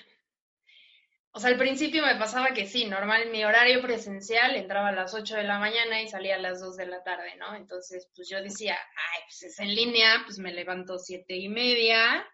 O 1.31 1.40
sea, 1.40 1.51
al 1.51 1.57
principio 1.57 2.05
me 2.05 2.16
pasaba 2.16 2.53
que 2.53 2.66
sí, 2.66 2.85
normal, 2.85 3.31
mi 3.31 3.45
horario 3.45 3.81
presencial 3.81 4.57
entraba 4.57 4.88
a 4.88 4.92
las 4.92 5.14
8 5.14 5.37
de 5.37 5.45
la 5.45 5.59
mañana 5.59 6.03
y 6.03 6.09
salía 6.09 6.35
a 6.35 6.40
las 6.40 6.61
2 6.61 6.77
de 6.77 6.87
la 6.87 7.03
tarde, 7.03 7.37
¿no? 7.37 7.55
Entonces, 7.55 8.11
pues 8.14 8.29
yo 8.29 8.42
decía, 8.42 8.75
ay, 8.75 9.23
pues 9.27 9.42
es 9.45 9.59
en 9.61 9.75
línea, 9.75 10.23
pues 10.27 10.38
me 10.38 10.53
levanto 10.53 10.99
siete 10.99 11.37
y 11.37 11.49
media, 11.49 12.27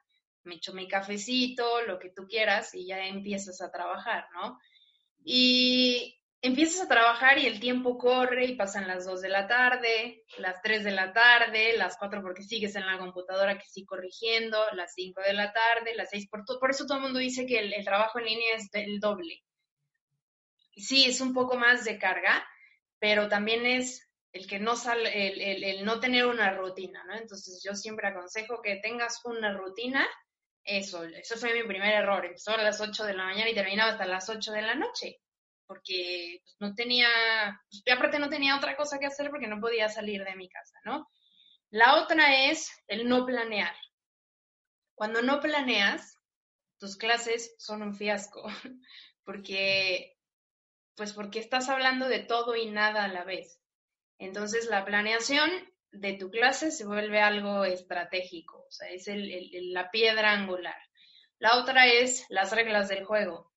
me 0.49 0.57
echo 0.57 0.73
mi 0.73 0.89
cafecito, 0.89 1.83
lo 1.83 1.99
que 1.99 2.11
tú 2.11 2.27
quieras 2.27 2.75
y 2.75 2.87
ya 2.87 3.07
empiezas 3.07 3.61
a 3.61 3.71
trabajar, 3.71 4.27
¿no? 4.35 4.59
Y 5.23 6.19
empiezas 6.41 6.83
a 6.83 6.89
trabajar 6.89 7.39
y 7.39 7.47
el 7.47 7.61
tiempo 7.61 7.99
corre 7.99 8.47
y 8.47 8.57
pasan 8.57 8.87
las 8.87 9.05
2 9.05 9.21
de 9.21 9.29
la 9.29 9.47
tarde, 9.47 10.25
las 10.39 10.61
3 10.63 10.85
de 10.85 10.93
la 10.93 11.13
tarde, 11.13 11.77
las 11.77 11.97
4 11.97 12.23
porque 12.23 12.43
sigues 12.43 12.77
en 12.77 12.87
la 12.87 12.99
computadora 12.99 13.59
que 13.59 13.67
sí 13.69 13.85
corrigiendo, 13.85 14.59
las 14.73 14.95
5 14.95 15.21
de 15.21 15.33
la 15.33 15.53
tarde, 15.53 15.95
las 15.95 16.11
6, 16.11 16.29
por, 16.31 16.45
por 16.59 16.71
eso 16.71 16.87
todo 16.87 16.99
el 16.99 17.05
mundo 17.05 17.19
dice 17.19 17.47
que 17.47 17.59
el, 17.59 17.85
trabajo 17.85 18.19
en 18.19 18.27
línea 18.27 18.57
es 18.57 18.69
el 18.73 19.01
doble. 19.01 19.43
Sí, 20.77 21.05
es 21.07 21.21
un 21.21 21.35
poco 21.35 21.57
más 21.57 21.85
de 21.85 21.99
carga, 21.99 22.47
pero 23.01 23.29
también 23.29 23.67
es 23.67 24.09
el 24.33 24.47
que 24.47 24.61
no 24.61 24.77
sale, 24.77 25.29
el, 25.29 25.65
el, 25.65 25.85
no 25.85 25.99
tener 25.99 26.27
una 26.27 26.55
rutina, 26.55 27.03
¿no? 27.05 27.17
Entonces 27.17 27.61
yo 27.65 27.75
siempre 27.75 28.09
aconsejo 28.09 28.63
que 28.63 28.77
tengas 28.77 29.25
una 29.25 29.57
rutina 29.57 30.07
eso, 30.69 31.03
eso 31.05 31.37
fue 31.37 31.55
mi 31.55 31.67
primer 31.67 31.95
error. 31.95 32.25
Empezó 32.25 32.53
a 32.53 32.63
las 32.63 32.81
8 32.81 33.05
de 33.05 33.15
la 33.15 33.25
mañana 33.25 33.49
y 33.49 33.55
terminaba 33.55 33.93
hasta 33.93 34.05
las 34.05 34.29
8 34.29 34.53
de 34.53 34.63
la 34.63 34.75
noche, 34.75 35.19
porque 35.67 36.41
pues, 36.45 36.57
no 36.61 36.75
tenía, 36.75 37.09
pues, 37.71 37.97
aparte 37.97 38.19
no 38.19 38.29
tenía 38.29 38.57
otra 38.57 38.77
cosa 38.77 38.99
que 38.99 39.07
hacer 39.07 39.31
porque 39.31 39.49
no 39.49 39.61
podía 39.61 39.89
salir 39.89 40.23
de 40.25 40.37
mi 40.37 40.49
casa, 40.49 40.79
¿no? 40.85 41.09
La 41.71 42.03
otra 42.03 42.51
es 42.51 42.71
el 42.87 43.09
no 43.09 43.25
planear. 43.25 43.75
Cuando 44.95 45.23
no 45.23 45.41
planeas, 45.41 46.17
tus 46.79 46.97
clases 46.97 47.55
son 47.59 47.83
un 47.83 47.95
fiasco, 47.95 48.43
porque, 49.25 50.17
pues 50.97 51.15
porque 51.15 51.39
estás 51.39 51.69
hablando 51.71 52.09
de 52.09 52.21
todo 52.21 52.57
y 52.57 52.71
nada 52.71 53.05
a 53.05 53.09
la 53.09 53.25
vez. 53.25 53.59
Entonces, 54.19 54.67
la 54.67 54.85
planeación 54.85 55.51
de 55.93 56.15
tu 56.15 56.31
clase 56.31 56.71
se 56.71 56.87
vuelve 56.87 57.21
algo 57.21 57.65
estratégico, 57.65 58.59
o 58.59 58.71
sea, 58.71 58.89
es 58.91 59.07
la 59.09 59.91
piedra 59.91 60.33
angular. 60.33 60.77
La 61.39 61.57
otra 61.59 61.87
es 61.87 62.27
las 62.31 62.53
reglas 62.53 62.89
del 62.89 63.05
juego, 63.05 63.53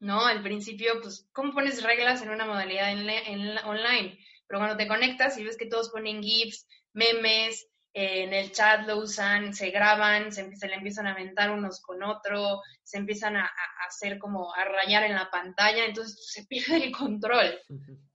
¿no? 0.00 0.24
Al 0.26 0.42
principio, 0.42 1.00
pues, 1.00 1.28
¿cómo 1.32 1.52
pones 1.52 1.82
reglas 1.82 2.22
en 2.22 2.30
una 2.30 2.46
modalidad 2.46 2.90
en, 2.90 3.58
online? 3.58 4.18
Pero 4.46 4.60
cuando 4.60 4.76
te 4.76 4.88
conectas 4.88 5.38
y 5.38 5.44
ves 5.44 5.56
que 5.56 5.66
todos 5.66 5.90
ponen 5.90 6.22
GIFs, 6.22 6.66
memes, 6.92 7.68
en 7.92 8.34
el 8.34 8.50
chat 8.50 8.86
lo 8.88 8.98
usan, 8.98 9.54
se 9.54 9.70
graban, 9.70 10.32
se, 10.32 10.42
le 10.66 10.74
empiezan 10.74 11.06
a 11.06 11.12
aventar 11.12 11.50
unos 11.50 11.80
con 11.80 12.02
otro, 12.02 12.60
se 12.82 12.98
empiezan 12.98 13.36
a, 13.36 13.44
a, 13.44 13.86
hacer 13.86 14.18
como 14.18 14.52
a 14.52 14.64
rayar 14.64 15.04
en 15.04 15.14
la 15.14 15.30
pantalla, 15.30 15.84
entonces 15.84 16.26
se 16.32 16.44
pierde 16.48 16.76
el 16.76 16.92
control, 16.92 17.56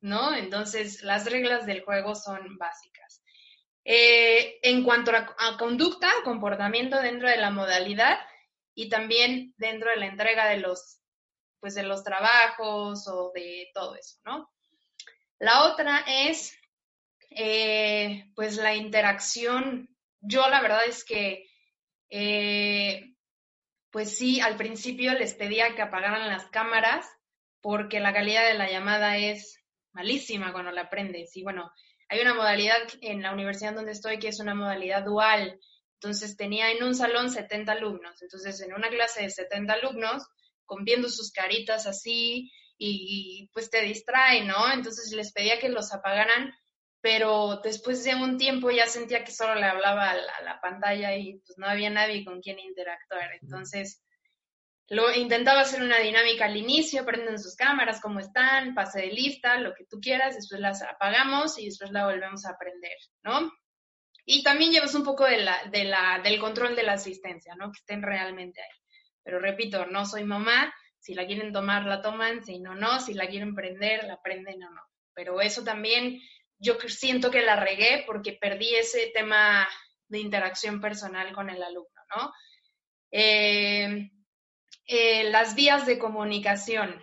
¿no? 0.02 0.36
Entonces 0.36 1.02
las 1.04 1.32
reglas 1.32 1.66
del 1.66 1.84
juego 1.84 2.14
son 2.16 2.58
básicas. 2.58 3.09
Eh, 3.86 4.60
en 4.62 4.84
cuanto 4.84 5.12
a, 5.12 5.58
conducta, 5.58 6.12
comportamiento 6.24 7.02
dentro 7.02 7.30
de 7.30 7.38
la 7.38 7.50
modalidad 7.50 8.20
y 8.76 8.90
también 8.90 9.54
dentro 9.58 9.90
de 9.90 9.98
la 9.98 10.06
entrega 10.08 10.48
de 10.48 10.58
los, 10.58 11.00
pues 11.60 11.76
de 11.76 11.84
los 11.84 12.04
trabajos 12.04 13.08
o 13.08 13.32
de 13.34 13.70
todo 13.74 13.96
eso, 13.96 14.20
¿no? 14.26 14.50
La 15.40 15.64
otra 15.64 16.04
es, 16.08 16.58
eh, 17.32 18.26
pues 18.36 18.58
la 18.58 18.76
interacción. 18.76 19.90
Yo 20.20 20.50
la 20.50 20.62
verdad 20.62 20.86
es 20.86 21.06
que, 21.06 21.48
eh, 22.10 23.14
pues 23.90 24.18
sí, 24.18 24.42
al 24.42 24.58
principio 24.58 25.14
les 25.14 25.34
pedía 25.34 25.74
que 25.76 25.82
apagaran 25.82 26.28
las 26.28 26.46
cámaras 26.48 27.08
porque 27.62 28.00
la 28.00 28.14
calidad 28.14 28.46
de 28.46 28.54
la 28.54 28.70
llamada 28.70 29.18
es 29.18 29.64
malísima 29.94 30.52
cuando 30.52 30.72
la 30.72 30.90
prendes. 30.90 31.36
Y 31.38 31.44
bueno, 31.44 31.72
hay 32.10 32.22
una 32.22 32.34
modalidad 32.34 32.80
en 33.02 33.22
la 33.22 33.32
universidad 33.32 33.76
donde 33.76 33.92
estoy 33.92 34.18
que 34.18 34.30
es 34.30 34.40
una 34.40 34.56
modalidad 34.56 35.06
dual. 35.06 35.60
Entonces 35.94 36.36
tenía 36.36 36.72
en 36.72 36.84
un 36.84 36.96
salón 36.96 37.30
70 37.30 37.72
alumnos. 37.72 38.22
Entonces 38.22 38.60
en 38.62 38.74
una 38.74 38.90
clase 38.90 39.24
de 39.24 39.30
70 39.30 39.74
alumnos, 39.74 40.28
con 40.66 40.84
viendo 40.84 41.08
sus 41.08 41.32
caritas 41.32 41.86
así 41.86 42.52
y, 42.78 43.50
pues 43.54 43.70
te 43.70 43.82
distrae, 43.82 44.44
¿no? 44.44 44.72
Entonces 44.74 45.12
les 45.12 45.32
pedía 45.34 45.60
que 45.60 45.70
los 45.70 45.94
apagaran, 45.94 46.54
pero 47.02 47.60
después 47.64 48.04
de 48.04 48.16
un 48.16 48.38
tiempo 48.38 48.72
ya 48.72 48.88
sentía 48.88 49.24
que 49.24 49.32
solo 49.32 49.56
le 49.56 49.66
hablaba 49.66 50.10
a 50.10 50.16
la, 50.16 50.34
a 50.34 50.42
la 50.44 50.62
pantalla 50.62 51.16
y 51.16 51.40
pues 51.40 51.58
no 51.58 51.68
había 51.68 51.90
nadie 51.90 52.26
con 52.26 52.42
quien 52.42 52.58
interactuar. 52.60 53.30
Entonces 53.42 54.02
lo, 54.90 55.14
intentaba 55.14 55.62
hacer 55.62 55.84
una 55.84 56.00
dinámica 56.00 56.46
al 56.46 56.58
inicio, 56.58 57.06
prenden 57.06 57.40
sus 57.40 57.56
cámaras, 57.56 58.02
cómo 58.02 58.20
están, 58.20 58.74
pase 58.74 59.02
de 59.02 59.08
lista, 59.08 59.60
lo 59.60 59.76
que 59.76 59.86
tú 59.86 60.00
quieras, 60.00 60.36
después 60.36 60.60
las 60.60 60.82
apagamos 60.82 61.60
y 61.60 61.66
después 61.66 61.92
la 61.92 62.06
volvemos 62.06 62.46
a 62.46 62.58
prender, 62.58 62.98
¿no? 63.24 63.52
Y 64.26 64.44
también 64.44 64.72
llevas 64.72 64.96
un 64.96 65.04
poco 65.04 65.26
de 65.26 65.38
la, 65.38 65.58
de 65.72 65.86
la, 65.86 66.22
del 66.24 66.40
control 66.40 66.76
de 66.76 66.84
la 66.84 66.94
asistencia, 66.94 67.56
¿no? 67.56 67.72
Que 67.72 67.80
estén 67.80 68.02
realmente 68.02 68.62
ahí. 68.62 68.80
Pero 69.24 69.40
repito, 69.40 69.86
no 69.86 70.06
soy 70.06 70.24
mamá, 70.24 70.74
si 71.00 71.14
la 71.14 71.26
quieren 71.26 71.54
tomar, 71.54 71.86
la 71.86 72.02
toman, 72.02 72.44
si 72.44 72.60
no, 72.60 72.76
no, 72.76 73.00
si 73.00 73.14
la 73.14 73.28
quieren 73.28 73.56
prender, 73.56 74.04
la 74.06 74.22
prenden 74.22 74.64
o 74.64 74.72
no. 74.72 74.82
Pero 75.14 75.40
eso 75.42 75.64
también 75.64 76.20
yo 76.58 76.78
siento 76.88 77.32
que 77.32 77.42
la 77.42 77.56
regué 77.56 78.04
porque 78.06 78.34
perdí 78.34 78.76
ese 78.76 79.12
tema 79.14 79.68
de 80.08 80.20
interacción 80.20 80.82
personal 80.82 81.32
con 81.34 81.50
el 81.50 81.62
alumno, 81.62 82.02
¿no? 82.16 82.34
Eh, 83.12 84.12
eh, 84.92 85.30
las 85.30 85.54
vías 85.54 85.86
de 85.86 86.00
comunicación. 86.00 87.00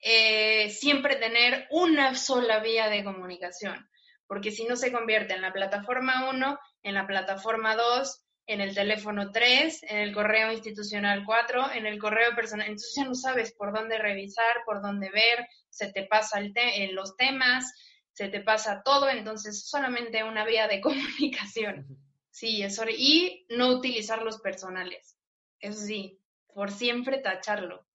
Eh, 0.00 0.70
siempre 0.70 1.16
tener 1.16 1.66
una 1.70 2.14
sola 2.14 2.60
vía 2.60 2.88
de 2.88 3.04
comunicación, 3.04 3.86
porque 4.26 4.50
si 4.50 4.64
no 4.64 4.76
se 4.76 4.90
convierte 4.90 5.34
en 5.34 5.42
la 5.42 5.52
plataforma 5.52 6.30
1, 6.30 6.58
en 6.84 6.94
la 6.94 7.06
plataforma 7.06 7.76
2, 7.76 8.22
en 8.46 8.62
el 8.62 8.74
teléfono 8.74 9.30
3, 9.30 9.82
en 9.90 9.98
el 9.98 10.14
correo 10.14 10.52
institucional 10.52 11.22
4, 11.26 11.72
en 11.74 11.84
el 11.84 11.98
correo 11.98 12.34
personal. 12.34 12.66
Entonces 12.66 12.94
ya 12.96 13.04
no 13.04 13.14
sabes 13.14 13.52
por 13.52 13.74
dónde 13.74 13.98
revisar, 13.98 14.64
por 14.64 14.80
dónde 14.80 15.10
ver, 15.10 15.46
se 15.68 15.92
te 15.92 16.06
pasa 16.06 16.38
el 16.38 16.54
en 16.56 16.94
los 16.94 17.14
temas, 17.18 17.70
se 18.14 18.28
te 18.28 18.40
pasa 18.40 18.80
todo, 18.82 19.10
entonces 19.10 19.68
solamente 19.68 20.24
una 20.24 20.46
vía 20.46 20.66
de 20.66 20.80
comunicación. 20.80 21.86
Sí, 22.30 22.62
eso. 22.62 22.84
Y 22.88 23.44
no 23.50 23.68
utilizar 23.68 24.22
los 24.22 24.40
personales. 24.40 25.18
Eso 25.60 25.82
sí, 25.82 26.21
por 26.54 26.70
siempre 26.70 27.18
tacharlo. 27.18 27.86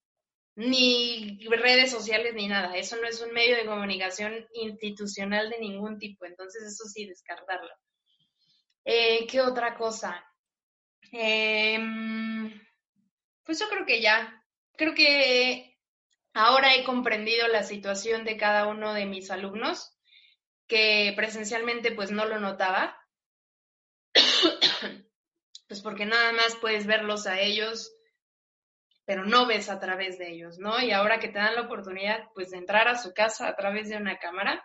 Ni 0.55 1.37
redes 1.47 1.91
sociales 1.91 2.33
ni 2.33 2.47
nada. 2.47 2.75
Eso 2.75 2.95
no 2.97 3.07
es 3.07 3.21
un 3.21 3.31
medio 3.31 3.55
de 3.55 3.65
comunicación 3.65 4.47
institucional 4.53 5.49
de 5.49 5.59
ningún 5.59 5.99
tipo. 5.99 6.25
Entonces, 6.25 6.63
eso 6.63 6.85
sí, 6.85 7.05
descartarlo. 7.05 7.69
Eh, 8.83 9.27
¿Qué 9.27 9.41
otra 9.41 9.75
cosa? 9.75 10.25
Em, 11.11 12.59
pues 13.43 13.59
yo 13.59 13.67
creo 13.69 13.85
que 13.85 14.01
ya. 14.01 14.43
Creo 14.77 14.95
que 14.95 15.77
ahora 16.33 16.75
he 16.75 16.83
comprendido 16.83 17.47
la 17.47 17.63
situación 17.63 18.23
de 18.25 18.37
cada 18.37 18.67
uno 18.67 18.93
de 18.93 19.05
mis 19.05 19.29
alumnos, 19.29 19.95
que 20.67 21.13
presencialmente 21.15 21.91
pues 21.91 22.11
no 22.11 22.25
lo 22.25 22.39
notaba. 22.39 22.97
pues 25.67 25.81
porque 25.81 26.05
nada 26.05 26.31
más 26.31 26.55
puedes 26.55 26.87
verlos 26.87 27.27
a 27.27 27.39
ellos 27.39 27.91
pero 29.07 29.25
no 29.25 29.45
ves 29.47 29.69
a 29.69 29.79
través 29.79 30.19
de 30.19 30.29
ellos, 30.29 30.59
¿no? 30.59 30.81
Y 30.81 30.91
ahora 30.91 31.17
que 31.17 31.29
te 31.29 31.39
dan 31.39 31.55
la 31.55 31.61
oportunidad, 31.61 32.25
pues, 32.35 32.51
de 32.51 32.57
entrar 32.57 32.89
a 32.89 32.97
su 32.97 33.13
casa 33.13 33.47
a 33.47 33.55
través 33.55 33.87
de 33.87 33.95
una 33.95 34.17
cámara, 34.17 34.61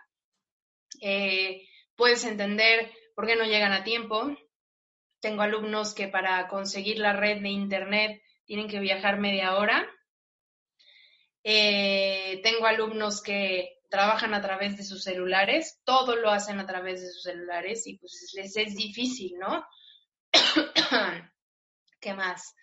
eh, 1.01 1.65
puedes 1.95 2.25
entender 2.25 2.91
por 3.15 3.25
qué 3.25 3.37
no 3.37 3.45
llegan 3.45 3.71
a 3.71 3.85
tiempo. 3.85 4.35
Tengo 5.21 5.43
alumnos 5.43 5.93
que 5.93 6.09
para 6.09 6.49
conseguir 6.49 6.99
la 6.99 7.13
red 7.13 7.41
de 7.41 7.47
internet 7.47 8.21
tienen 8.43 8.67
que 8.67 8.81
viajar 8.81 9.17
media 9.17 9.55
hora. 9.55 9.89
Eh, 11.45 12.41
tengo 12.43 12.67
alumnos 12.67 13.23
que 13.23 13.79
trabajan 13.89 14.33
a 14.33 14.41
través 14.41 14.75
de 14.75 14.83
sus 14.83 15.03
celulares, 15.03 15.79
todo 15.85 16.17
lo 16.17 16.29
hacen 16.29 16.59
a 16.59 16.65
través 16.65 17.01
de 17.01 17.11
sus 17.11 17.23
celulares 17.23 17.87
y 17.87 17.97
pues 17.97 18.33
les 18.35 18.57
es 18.57 18.75
difícil, 18.75 19.37
¿no? 19.39 19.65
¿Qué 22.01 22.13
más? 22.13 22.53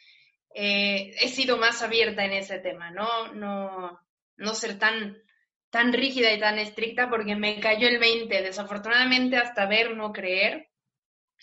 Eh, 0.55 1.15
he 1.21 1.29
sido 1.29 1.57
más 1.57 1.83
abierta 1.83 2.25
en 2.25 2.33
ese 2.33 2.59
tema, 2.59 2.91
¿no? 2.91 3.33
No, 3.35 4.01
no 4.37 4.55
ser 4.55 4.79
tan, 4.79 5.23
tan 5.71 5.93
rígida 5.93 6.33
y 6.33 6.41
tan 6.41 6.59
estricta 6.59 7.09
porque 7.09 7.37
me 7.37 7.61
cayó 7.61 7.89
el 7.89 7.99
20, 7.99 8.43
desafortunadamente 8.43 9.37
hasta 9.37 9.67
ver, 9.67 9.97
no 9.97 10.13
creer. 10.13 10.69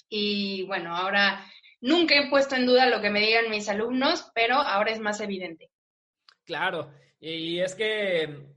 Y 0.10 0.64
bueno, 0.64 0.96
ahora 0.96 1.46
nunca 1.82 2.16
he 2.16 2.30
puesto 2.30 2.56
en 2.56 2.66
duda 2.66 2.88
lo 2.88 3.02
que 3.02 3.10
me 3.10 3.22
digan 3.22 3.50
mis 3.50 3.70
alumnos, 3.70 4.30
pero 4.36 4.56
ahora 4.56 4.92
es 4.92 5.00
más 5.00 5.22
evidente. 5.22 5.70
Claro, 6.46 6.94
y 7.20 7.60
es 7.60 7.76
que 7.76 8.57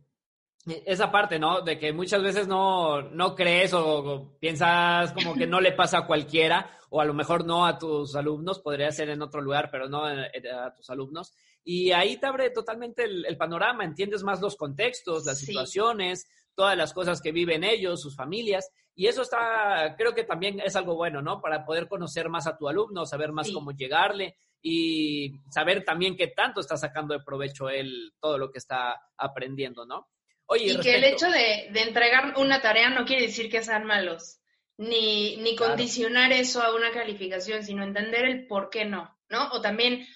esa 0.66 1.10
parte, 1.10 1.38
¿no? 1.38 1.62
De 1.62 1.78
que 1.78 1.92
muchas 1.92 2.22
veces 2.22 2.46
no, 2.46 3.02
no 3.02 3.34
crees 3.34 3.72
o, 3.72 4.36
piensas 4.38 5.12
como 5.12 5.34
que 5.34 5.46
no 5.46 5.60
le 5.60 5.72
pasa 5.72 5.98
a 5.98 6.06
cualquiera, 6.06 6.78
o 6.90 7.00
a 7.00 7.04
lo 7.04 7.14
mejor 7.14 7.46
no 7.46 7.64
a 7.64 7.78
tus 7.78 8.14
alumnos, 8.14 8.60
podría 8.60 8.90
ser 8.90 9.10
en 9.10 9.22
otro 9.22 9.40
lugar, 9.40 9.70
pero 9.70 9.88
no 9.88 10.04
a, 10.04 10.74
tus 10.76 10.90
alumnos. 10.90 11.32
Y 11.64 11.92
ahí 11.92 12.18
te 12.18 12.26
abre 12.26 12.50
totalmente 12.50 13.04
el, 13.04 13.36
panorama, 13.36 13.84
entiendes 13.84 14.22
más 14.22 14.40
los 14.40 14.56
contextos, 14.56 15.24
las 15.24 15.38
situaciones, 15.38 16.28
todas 16.54 16.76
las 16.76 16.92
cosas 16.92 17.20
que 17.22 17.32
viven 17.32 17.64
ellos, 17.64 18.02
sus 18.02 18.16
familias. 18.16 18.70
Y 18.94 19.06
eso 19.06 19.22
está, 19.22 19.94
creo 19.96 20.14
que 20.14 20.24
también 20.24 20.60
es 20.60 20.76
algo 20.76 20.94
bueno, 20.94 21.22
¿no? 21.22 21.40
Para 21.40 21.64
poder 21.64 21.88
conocer 21.88 22.28
más 22.28 22.46
a 22.46 22.58
tu 22.58 22.68
alumno, 22.68 23.06
saber 23.06 23.32
más 23.32 23.50
cómo 23.50 23.70
llegarle 23.70 24.36
y 24.60 25.40
saber 25.48 25.84
también 25.84 26.16
qué 26.16 26.26
tanto 26.26 26.60
está 26.60 26.76
sacando 26.76 27.14
de 27.14 27.24
provecho 27.24 27.70
él 27.70 28.12
todo 28.20 28.36
lo 28.36 28.50
que 28.50 28.58
está 28.58 29.00
aprendiendo, 29.16 29.86
¿no? 29.86 30.08
Y 30.56 30.78
que 30.80 30.96
el 30.96 31.04
hecho 31.04 31.28
de, 31.30 31.68
entregar 31.74 32.34
una 32.36 32.60
tarea 32.60 32.90
no 32.90 33.04
quiere 33.04 33.26
decir 33.26 33.50
que 33.50 33.62
sean 33.62 33.84
malos, 33.84 34.40
ni, 34.76 35.36
ni 35.38 35.54
condicionar 35.54 36.32
eso 36.32 36.62
a 36.62 36.74
una 36.74 36.90
calificación, 36.90 37.64
sino 37.64 37.84
entender 37.84 38.24
el 38.24 38.46
por 38.46 38.70
qué 38.70 38.84
no, 38.84 39.16
¿no? 39.28 39.48
O 39.52 39.60
también 39.60 40.06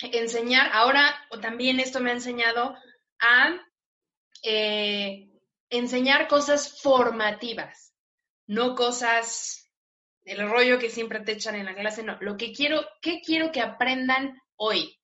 enseñar, 0.00 0.70
ahora, 0.72 1.14
o 1.30 1.40
también 1.40 1.80
esto 1.80 2.00
me 2.00 2.10
ha 2.10 2.14
enseñado 2.14 2.76
a 3.20 3.60
eh, 4.42 5.30
enseñar 5.70 6.28
cosas 6.28 6.80
formativas, 6.82 7.94
no 8.46 8.74
cosas 8.74 9.70
del 10.24 10.48
rollo 10.48 10.78
que 10.78 10.90
siempre 10.90 11.20
te 11.20 11.32
echan 11.32 11.54
en 11.54 11.66
la 11.66 11.74
clase, 11.74 12.02
no, 12.02 12.18
lo 12.20 12.36
que 12.36 12.52
quiero, 12.52 12.86
¿qué 13.00 13.20
quiero 13.24 13.52
que 13.52 13.60
aprendan 13.60 14.40
hoy? 14.56 14.98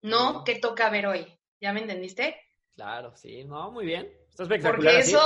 No, 0.00 0.44
¿qué 0.44 0.56
toca 0.56 0.90
ver 0.90 1.06
hoy? 1.06 1.38
¿Ya 1.60 1.72
me 1.72 1.80
entendiste? 1.80 2.40
Claro, 2.78 3.12
sí, 3.16 3.42
no, 3.42 3.72
muy 3.72 3.84
bien. 3.84 4.08
Está 4.30 4.44
espectacular. 4.44 4.94
Porque 4.94 4.98
eso 5.00 5.20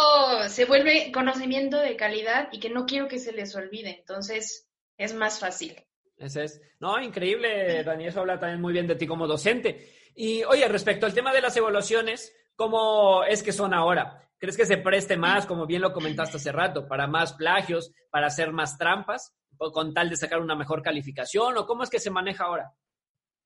se 0.49 0.65
vuelve 0.65 1.13
conocimiento 1.13 1.79
de 1.79 1.97
calidad 1.97 2.49
y 2.51 2.59
que 2.59 2.71
no 2.71 2.87
quiero 2.87 3.09
que 3.09 3.19
se 3.19 3.31
les 3.33 3.55
olvide, 3.55 3.91
entonces 3.91 4.71
es 4.97 5.13
más 5.13 5.39
fácil. 5.39 5.77
Ese 6.17 6.45
es. 6.45 6.63
No, 6.81 6.99
increíble, 6.99 7.85
Dani, 7.85 8.07
eso 8.07 8.21
habla 8.21 8.41
también 8.41 8.63
muy 8.63 8.73
bien 8.73 8.87
de 8.87 8.95
ti 8.95 9.07
como 9.07 9.27
docente. 9.27 9.87
Y 10.15 10.43
oye, 10.45 10.67
respecto 10.67 11.05
al 11.05 11.13
tema 11.13 11.31
de 11.35 11.43
las 11.43 11.55
evaluaciones, 11.55 12.35
¿cómo 12.57 13.23
es 13.25 13.43
que 13.43 13.53
son 13.53 13.75
ahora? 13.75 14.27
¿Crees 14.39 14.57
que 14.57 14.65
se 14.65 14.79
preste 14.79 15.19
más, 15.19 15.45
como 15.45 15.67
bien 15.67 15.83
lo 15.83 15.93
comentaste 15.93 16.39
hace 16.39 16.53
rato, 16.53 16.89
para 16.89 17.07
más 17.07 17.35
plagios, 17.35 17.93
para 18.09 18.29
hacer 18.29 18.51
más 18.53 18.79
trampas, 18.79 19.37
con 19.59 19.93
tal 19.93 20.09
de 20.09 20.17
sacar 20.17 20.41
una 20.41 20.57
mejor 20.57 20.81
calificación? 20.81 21.59
¿O 21.59 21.67
cómo 21.67 21.83
es 21.83 21.91
que 21.91 22.01
se 22.01 22.11
maneja 22.11 22.45
ahora? 22.45 22.73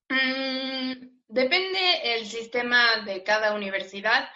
Mm, 0.09 1.17
Depende 1.29 2.15
el 2.15 2.27
sistema 2.27 3.03
de 3.05 3.25
cada 3.25 3.55
universidad, 3.55 4.29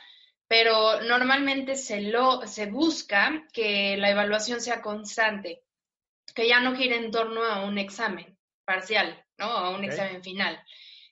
pero 0.48 1.00
normalmente 1.02 1.76
se, 1.76 2.00
lo, 2.00 2.46
se 2.46 2.66
busca 2.66 3.46
que 3.52 3.96
la 3.96 4.10
evaluación 4.10 4.60
sea 4.60 4.82
constante, 4.82 5.62
que 6.34 6.48
ya 6.48 6.60
no 6.60 6.74
gire 6.74 6.96
en 6.96 7.12
torno 7.12 7.44
a 7.44 7.64
un 7.64 7.78
examen 7.78 8.36
parcial, 8.64 9.24
¿no? 9.38 9.46
A 9.46 9.70
un 9.70 9.84
examen 9.84 10.22
final, 10.22 10.60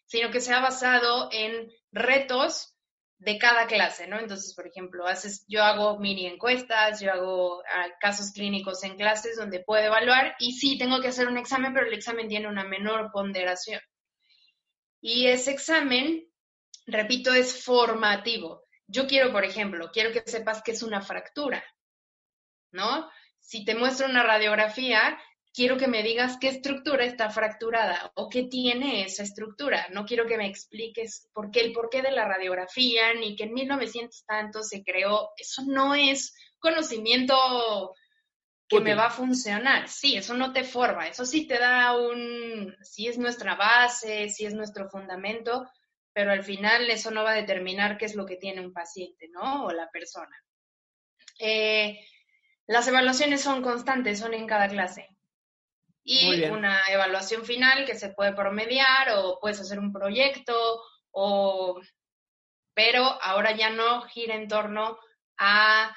sino 0.05 0.31
que 0.31 0.41
sea 0.41 0.61
basado 0.61 1.29
en 1.31 1.71
retos 1.93 2.75
de 3.19 3.39
cada 3.39 3.69
clase, 3.69 4.09
¿no? 4.09 4.19
Entonces, 4.19 4.55
por 4.55 4.67
ejemplo, 4.67 5.07
haces, 5.07 5.45
yo 5.47 5.63
hago 5.63 5.99
mini 6.01 6.27
encuestas, 6.27 7.01
yo 7.01 7.13
hago 7.13 7.63
ah, 7.73 7.87
casos 8.01 8.33
clínicos 8.33 8.83
en 8.83 8.97
clases 8.97 9.37
donde 9.37 9.61
puedo 9.61 9.85
evaluar 9.85 10.35
y 10.41 10.53
sí, 10.55 10.77
tengo 10.77 11.01
que 11.01 11.09
hacer 11.09 11.29
un 11.29 11.39
examen, 11.39 11.73
pero 11.73 11.87
el 11.87 11.95
examen 11.95 12.29
tiene 12.29 12.49
una 12.49 12.65
menor 12.65 13.11
ponderación. 13.13 13.81
Y 15.01 15.27
ese 15.27 15.53
examen, 15.53 16.29
repito, 16.87 17.33
es 17.33 17.63
formativo. 17.63 18.65
Yo 18.87 19.07
quiero, 19.07 19.33
por 19.33 19.45
ejemplo, 19.45 19.91
quiero 19.93 20.13
que 20.13 20.23
sepas 20.29 20.63
que 20.63 20.73
es 20.73 20.83
una 20.83 21.03
fractura, 21.03 21.63
¿no? 22.73 23.09
Si 23.39 23.65
te 23.65 23.75
muestro 23.75 24.07
una 24.09 24.23
radiografía, 24.23 25.19
quiero 25.53 25.77
que 25.77 25.89
me 25.89 26.03
digas 26.03 26.39
qué 26.41 26.49
estructura 26.49 27.05
está 27.05 27.31
fracturada 27.31 28.13
o 28.15 28.29
qué 28.29 28.45
tiene 28.45 29.05
esa 29.05 29.23
estructura. 29.23 29.89
No 29.91 30.05
quiero 30.05 30.27
que 30.27 30.37
me 30.37 30.47
expliques 30.47 31.29
por 31.33 31.51
qué, 31.51 31.61
el 31.61 31.73
porqué 31.73 32.03
de 32.03 32.13
la 32.13 32.27
radiografía, 32.27 33.15
ni 33.15 33.37
que 33.37 33.45
en 33.45 33.55
1900 33.55 34.25
tanto 34.25 34.63
se 34.63 34.83
creó. 34.83 35.31
Eso 35.37 35.63
no 35.67 35.95
es 35.95 36.35
conocimiento 36.59 37.95
que 38.69 38.81
me 38.81 38.95
va 38.95 39.07
a 39.07 39.11
funcionar. 39.11 39.89
Sí, 39.89 40.17
eso 40.17 40.35
no 40.35 40.53
te 40.53 40.63
forma, 40.63 41.09
eso 41.09 41.25
sí 41.25 41.47
te 41.47 41.59
da 41.59 41.97
un, 41.97 42.77
sí 42.83 43.09
es 43.09 43.19
nuestra 43.19 43.55
base, 43.55 44.29
sí 44.29 44.45
es 44.45 44.55
nuestro 44.55 44.89
fundamento, 44.91 45.67
pero 46.13 46.33
al 46.33 46.45
final 46.45 46.91
eso 46.91 47.11
no 47.11 47.25
va 47.25 47.31
a 47.33 47.37
determinar 47.37 47.97
qué 47.97 48.05
es 48.05 48.15
lo 48.15 48.27
que 48.27 48.37
tiene 48.37 48.61
un 48.61 48.73
paciente, 48.73 49.29
¿no? 49.33 49.65
O 49.65 49.73
la 49.73 49.89
persona. 49.91 50.37
Eh, 51.39 51.99
las 52.67 52.87
evaluaciones 52.89 53.41
son 53.41 53.63
constantes, 53.63 54.19
son 54.19 54.35
en 54.35 54.47
cada 54.47 54.69
clase. 54.69 55.09
Y 56.03 56.45
una 56.45 56.81
evaluación 56.89 57.45
final 57.45 57.85
que 57.85 57.95
se 57.95 58.11
puede 58.11 58.33
promediar 58.33 59.11
o 59.17 59.39
puedes 59.41 59.61
hacer 59.61 59.79
un 59.79 59.93
proyecto 59.93 60.83
o 61.11 61.81
pero 62.75 63.05
ahora 63.23 63.57
ya 63.57 63.71
no 63.71 64.03
gira 64.03 64.37
en 64.37 64.47
torno 64.47 64.99
a 65.37 65.95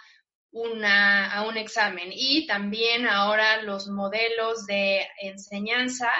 una, 0.51 1.33
a 1.33 1.47
un 1.47 1.57
examen. 1.57 2.09
Y 2.11 2.45
también 2.45 3.07
ahora 3.07 3.61
los 3.63 3.87
modelos 3.87 4.65
de 4.65 5.07
enseñanza 5.21 6.11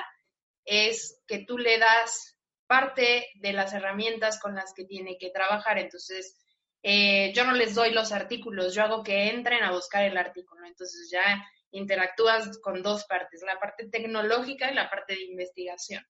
es 0.66 1.22
que 1.28 1.46
tú 1.46 1.58
le 1.58 1.78
das 1.78 2.38
parte 2.68 3.28
de 3.36 3.54
las 3.54 3.74
herramientas 3.74 4.40
con 4.40 4.56
las 4.56 4.74
que 4.74 4.86
tiene 4.86 5.18
que 5.18 5.30
trabajar. 5.30 5.78
Entonces, 5.78 6.38
eh, 6.84 7.34
yo 7.34 7.46
no 7.46 7.54
les 7.54 7.76
doy 7.76 7.92
los 7.92 8.12
artículos, 8.12 8.74
yo 8.74 8.84
hago 8.84 9.04
que 9.04 9.30
entren 9.30 9.64
a 9.64 9.72
buscar 9.72 10.04
el 10.04 10.18
artículo. 10.18 10.66
Entonces 10.66 11.10
ya 11.12 11.44
interactúas 11.72 12.58
con 12.60 12.82
dos 12.82 13.06
partes, 13.06 13.42
la 13.46 13.60
parte 13.60 13.88
tecnológica 13.90 14.72
y 14.72 14.76
la 14.76 14.90
parte 14.90 15.14
de 15.16 15.24
investigación. 15.24 16.06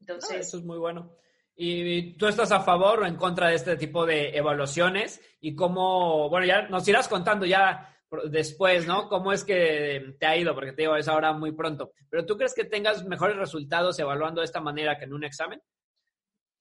Entonces, 0.00 0.46
eso 0.46 0.58
es 0.58 0.64
muy 0.64 0.78
bueno. 0.78 1.16
¿Y 1.56 2.16
tú 2.16 2.26
estás 2.26 2.50
a 2.50 2.60
favor 2.60 3.00
o 3.00 3.06
en 3.06 3.16
contra 3.16 3.48
de 3.48 3.54
este 3.54 3.76
tipo 3.76 4.04
de 4.04 4.36
evaluaciones? 4.36 5.20
Y 5.40 5.54
cómo, 5.54 6.28
bueno, 6.28 6.46
ya 6.46 6.62
nos 6.68 6.86
irás 6.88 7.08
contando 7.08 7.46
ya 7.46 7.94
después, 8.24 8.86
¿no? 8.86 9.08
¿Cómo 9.08 9.32
es 9.32 9.44
que 9.44 10.16
te 10.18 10.26
ha 10.26 10.36
ido? 10.36 10.54
Porque 10.54 10.72
te 10.72 10.82
digo, 10.82 10.96
es 10.96 11.08
ahora 11.08 11.32
muy 11.32 11.52
pronto. 11.52 11.92
Pero 12.10 12.26
¿tú 12.26 12.36
crees 12.36 12.54
que 12.54 12.64
tengas 12.64 13.04
mejores 13.04 13.36
resultados 13.36 13.98
evaluando 13.98 14.40
de 14.40 14.46
esta 14.46 14.60
manera 14.60 14.98
que 14.98 15.04
en 15.04 15.14
un 15.14 15.24
examen? 15.24 15.60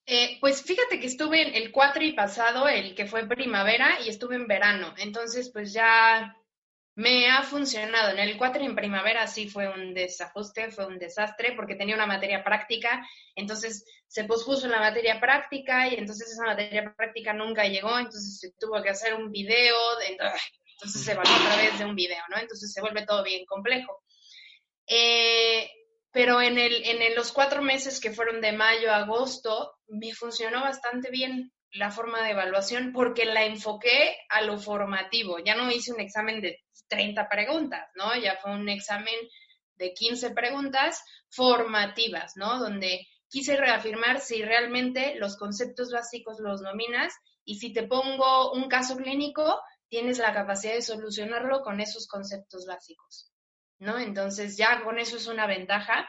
Eh, 0.05 0.37
pues 0.41 0.61
fíjate 0.63 0.99
que 0.99 1.07
estuve 1.07 1.47
en 1.47 1.55
el 1.55 1.71
cuatri 1.71 2.11
pasado, 2.13 2.67
el 2.67 2.93
que 2.93 3.05
fue 3.05 3.27
primavera, 3.27 3.99
y 4.05 4.09
estuve 4.09 4.35
en 4.35 4.47
verano. 4.47 4.93
Entonces, 4.97 5.49
pues 5.51 5.73
ya 5.73 6.35
me 6.95 7.27
ha 7.29 7.41
funcionado. 7.43 8.11
En 8.11 8.19
el 8.19 8.37
cuatro 8.37 8.63
en 8.63 8.75
primavera 8.75 9.25
sí 9.27 9.49
fue 9.49 9.67
un 9.67 9.93
desajuste, 9.93 10.71
fue 10.71 10.85
un 10.85 10.99
desastre 10.99 11.53
porque 11.55 11.75
tenía 11.75 11.95
una 11.95 12.05
materia 12.05 12.43
práctica, 12.43 13.07
entonces 13.35 13.85
se 14.07 14.25
pospuso 14.25 14.67
la 14.67 14.79
materia 14.79 15.19
práctica 15.19 15.87
y 15.87 15.95
entonces 15.95 16.31
esa 16.31 16.45
materia 16.45 16.93
práctica 16.95 17.33
nunca 17.33 17.65
llegó, 17.65 17.97
entonces 17.97 18.39
se 18.39 18.51
tuvo 18.59 18.81
que 18.83 18.91
hacer 18.91 19.15
un 19.15 19.31
video, 19.31 19.75
entonces 20.07 21.03
se 21.03 21.13
evaluó 21.13 21.33
a 21.33 21.51
través 21.51 21.79
de 21.79 21.85
un 21.85 21.95
video, 21.95 22.23
¿no? 22.29 22.37
Entonces 22.37 22.71
se 22.71 22.81
vuelve 22.81 23.05
todo 23.05 23.23
bien 23.23 23.45
complejo. 23.45 24.03
Eh, 24.85 25.69
pero 26.11 26.41
en, 26.41 26.59
el, 26.59 26.85
en 26.85 27.15
los 27.15 27.31
cuatro 27.31 27.63
meses 27.63 27.99
que 27.99 28.11
fueron 28.11 28.39
de 28.39 28.51
mayo 28.51 28.91
a 28.91 28.97
agosto, 28.97 29.73
me 29.87 30.13
funcionó 30.13 30.61
bastante 30.61 31.09
bien 31.09 31.51
la 31.71 31.89
forma 31.89 32.23
de 32.23 32.31
evaluación 32.31 32.91
porque 32.93 33.25
la 33.25 33.45
enfoqué 33.45 34.17
a 34.29 34.41
lo 34.41 34.59
formativo. 34.59 35.39
Ya 35.39 35.55
no 35.55 35.71
hice 35.71 35.91
un 35.91 35.99
examen 35.99 36.39
de 36.39 36.59
30 36.93 37.27
preguntas, 37.27 37.89
¿no? 37.95 38.15
Ya 38.15 38.37
fue 38.41 38.51
un 38.51 38.69
examen 38.69 39.15
de 39.75 39.93
15 39.93 40.31
preguntas 40.31 41.03
formativas, 41.29 42.33
¿no? 42.35 42.59
Donde 42.59 43.07
quise 43.27 43.57
reafirmar 43.57 44.19
si 44.19 44.43
realmente 44.43 45.15
los 45.15 45.37
conceptos 45.37 45.91
básicos 45.91 46.39
los 46.39 46.61
dominas 46.61 47.13
y 47.43 47.57
si 47.57 47.73
te 47.73 47.83
pongo 47.83 48.51
un 48.51 48.69
caso 48.69 48.95
clínico, 48.95 49.59
tienes 49.89 50.19
la 50.19 50.33
capacidad 50.33 50.73
de 50.73 50.81
solucionarlo 50.81 51.61
con 51.61 51.79
esos 51.79 52.07
conceptos 52.07 52.65
básicos, 52.67 53.31
¿no? 53.79 53.97
Entonces 53.99 54.55
ya 54.57 54.83
con 54.83 54.99
eso 54.99 55.17
es 55.17 55.27
una 55.27 55.47
ventaja, 55.47 56.07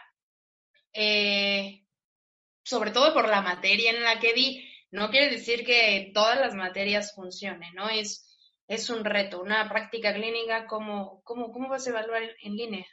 eh, 0.93 1.85
sobre 2.63 2.91
todo 2.91 3.13
por 3.13 3.29
la 3.29 3.43
materia 3.43 3.91
en 3.91 4.03
la 4.03 4.19
que 4.21 4.33
di. 4.35 4.71
No 4.91 5.11
quiere 5.11 5.31
decir 5.31 5.65
que 5.65 6.13
todas 6.15 6.39
las 6.39 6.55
materias 6.55 7.15
funcionen, 7.15 7.75
¿no? 7.75 7.89
Es, 7.89 8.34
es 8.67 8.91
un 8.91 9.05
reto, 9.05 9.41
una 9.41 9.69
práctica 9.69 10.13
clínica, 10.15 10.67
¿cómo, 10.67 11.23
cómo, 11.25 11.53
cómo 11.53 11.69
vas 11.69 11.87
a 11.87 11.91
evaluar 11.91 12.23
en 12.43 12.57
línea? 12.57 12.87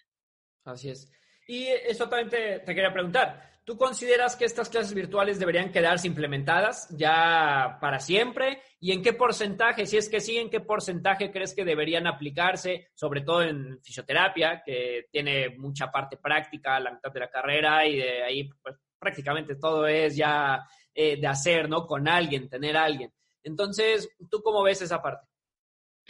Así 0.65 0.89
es. 0.89 1.11
Y 1.47 1.67
eso 1.67 2.07
también 2.07 2.29
te, 2.29 2.59
te 2.59 2.75
quería 2.75 2.93
preguntar. 2.93 3.51
¿Tú 3.63 3.77
consideras 3.77 4.35
que 4.35 4.45
estas 4.45 4.69
clases 4.69 4.93
virtuales 4.93 5.37
deberían 5.37 5.71
quedarse 5.71 6.07
implementadas 6.07 6.89
ya 6.97 7.77
para 7.79 7.99
siempre? 7.99 8.61
¿Y 8.79 8.91
en 8.91 9.03
qué 9.03 9.13
porcentaje, 9.13 9.85
si 9.85 9.97
es 9.97 10.09
que 10.09 10.19
sí, 10.19 10.37
en 10.37 10.49
qué 10.49 10.61
porcentaje 10.61 11.31
crees 11.31 11.53
que 11.53 11.63
deberían 11.63 12.07
aplicarse, 12.07 12.89
sobre 12.95 13.21
todo 13.21 13.43
en 13.43 13.79
fisioterapia, 13.83 14.63
que 14.65 15.05
tiene 15.11 15.49
mucha 15.57 15.91
parte 15.91 16.17
práctica, 16.17 16.79
la 16.79 16.91
mitad 16.91 17.11
de 17.11 17.19
la 17.19 17.29
carrera, 17.29 17.85
y 17.85 17.97
de 17.97 18.23
ahí 18.23 18.49
pues, 18.63 18.75
prácticamente 18.97 19.55
todo 19.55 19.85
es 19.85 20.15
ya 20.15 20.67
eh, 20.93 21.17
de 21.21 21.27
hacer, 21.27 21.69
¿no? 21.69 21.85
Con 21.85 22.07
alguien, 22.07 22.49
tener 22.49 22.75
a 22.75 22.85
alguien. 22.85 23.13
Entonces, 23.43 24.09
¿tú 24.29 24.41
cómo 24.41 24.63
ves 24.63 24.81
esa 24.81 25.01
parte? 25.01 25.30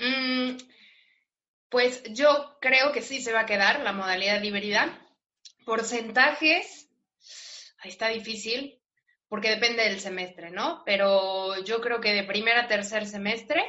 Mm, 0.01 0.57
pues 1.69 2.01
yo 2.11 2.57
creo 2.59 2.91
que 2.91 3.03
sí 3.03 3.21
se 3.21 3.31
va 3.31 3.41
a 3.41 3.45
quedar 3.45 3.81
la 3.81 3.93
modalidad 3.93 4.41
híbrida. 4.41 4.99
Porcentajes, 5.63 6.89
ahí 7.77 7.91
está 7.91 8.07
difícil, 8.09 8.81
porque 9.29 9.51
depende 9.51 9.83
del 9.83 9.99
semestre, 9.99 10.49
¿no? 10.49 10.81
Pero 10.85 11.63
yo 11.63 11.79
creo 11.81 12.01
que 12.01 12.13
de 12.13 12.23
primer 12.23 12.57
a 12.57 12.67
tercer 12.67 13.05
semestre 13.05 13.63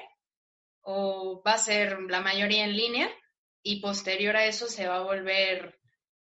o 0.80 1.43
va 1.47 1.53
a 1.55 1.59
ser 1.59 2.01
la 2.09 2.20
mayoría 2.20 2.64
en 2.64 2.76
línea 2.76 3.11
y 3.62 3.80
posterior 3.80 4.37
a 4.37 4.47
eso 4.47 4.66
se 4.68 4.89
va 4.89 4.97
a 4.97 5.05
volver 5.05 5.78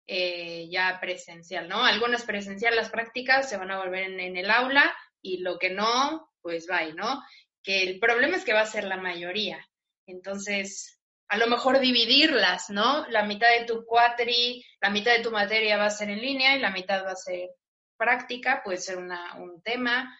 eh, 0.07 0.67
ya 0.71 0.97
presencial, 1.01 1.67
¿no? 1.67 1.83
Algunas 1.83 2.23
presencial, 2.23 2.75
las 2.75 2.89
prácticas 2.89 3.49
se 3.49 3.57
van 3.57 3.69
a 3.69 3.79
volver 3.79 4.03
en, 4.03 4.19
en, 4.19 4.37
el 4.37 4.49
aula 4.49 4.95
y 5.21 5.39
lo 5.39 5.59
que 5.59 5.69
no, 5.69 6.31
pues 6.41 6.67
va, 6.71 6.83
¿no? 6.95 7.21
Que 7.61 7.83
el 7.83 7.99
problema 7.99 8.37
es 8.37 8.45
que 8.45 8.53
va 8.53 8.61
a 8.61 8.65
ser 8.65 8.85
la 8.85 8.97
mayoría. 8.97 9.68
Entonces, 10.09 10.99
a 11.27 11.37
lo 11.37 11.47
mejor 11.47 11.79
dividirlas, 11.79 12.69
¿no? 12.69 13.07
La 13.09 13.23
mitad 13.23 13.47
de 13.57 13.65
tu 13.65 13.85
cuatri, 13.85 14.65
la 14.81 14.89
mitad 14.89 15.15
de 15.15 15.23
tu 15.23 15.31
materia 15.31 15.77
va 15.77 15.85
a 15.85 15.91
ser 15.91 16.09
en 16.09 16.21
línea 16.21 16.55
y 16.55 16.59
la 16.59 16.71
mitad 16.71 17.05
va 17.05 17.11
a 17.11 17.15
ser 17.15 17.49
práctica, 17.97 18.61
puede 18.63 18.77
ser 18.77 18.97
una, 18.97 19.35
un 19.37 19.61
tema. 19.61 20.17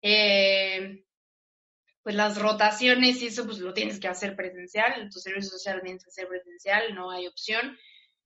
Eh, 0.00 1.04
pues 2.04 2.14
las 2.14 2.38
rotaciones 2.38 3.22
y 3.22 3.28
eso 3.28 3.46
pues 3.46 3.58
lo 3.58 3.72
tienes 3.72 3.98
que 3.98 4.08
hacer 4.08 4.36
presencial, 4.36 5.08
tu 5.10 5.18
servicio 5.18 5.50
social 5.50 5.80
tiene 5.82 5.98
que 5.98 6.10
ser 6.10 6.28
presencial, 6.28 6.94
no 6.94 7.10
hay 7.10 7.26
opción. 7.26 7.78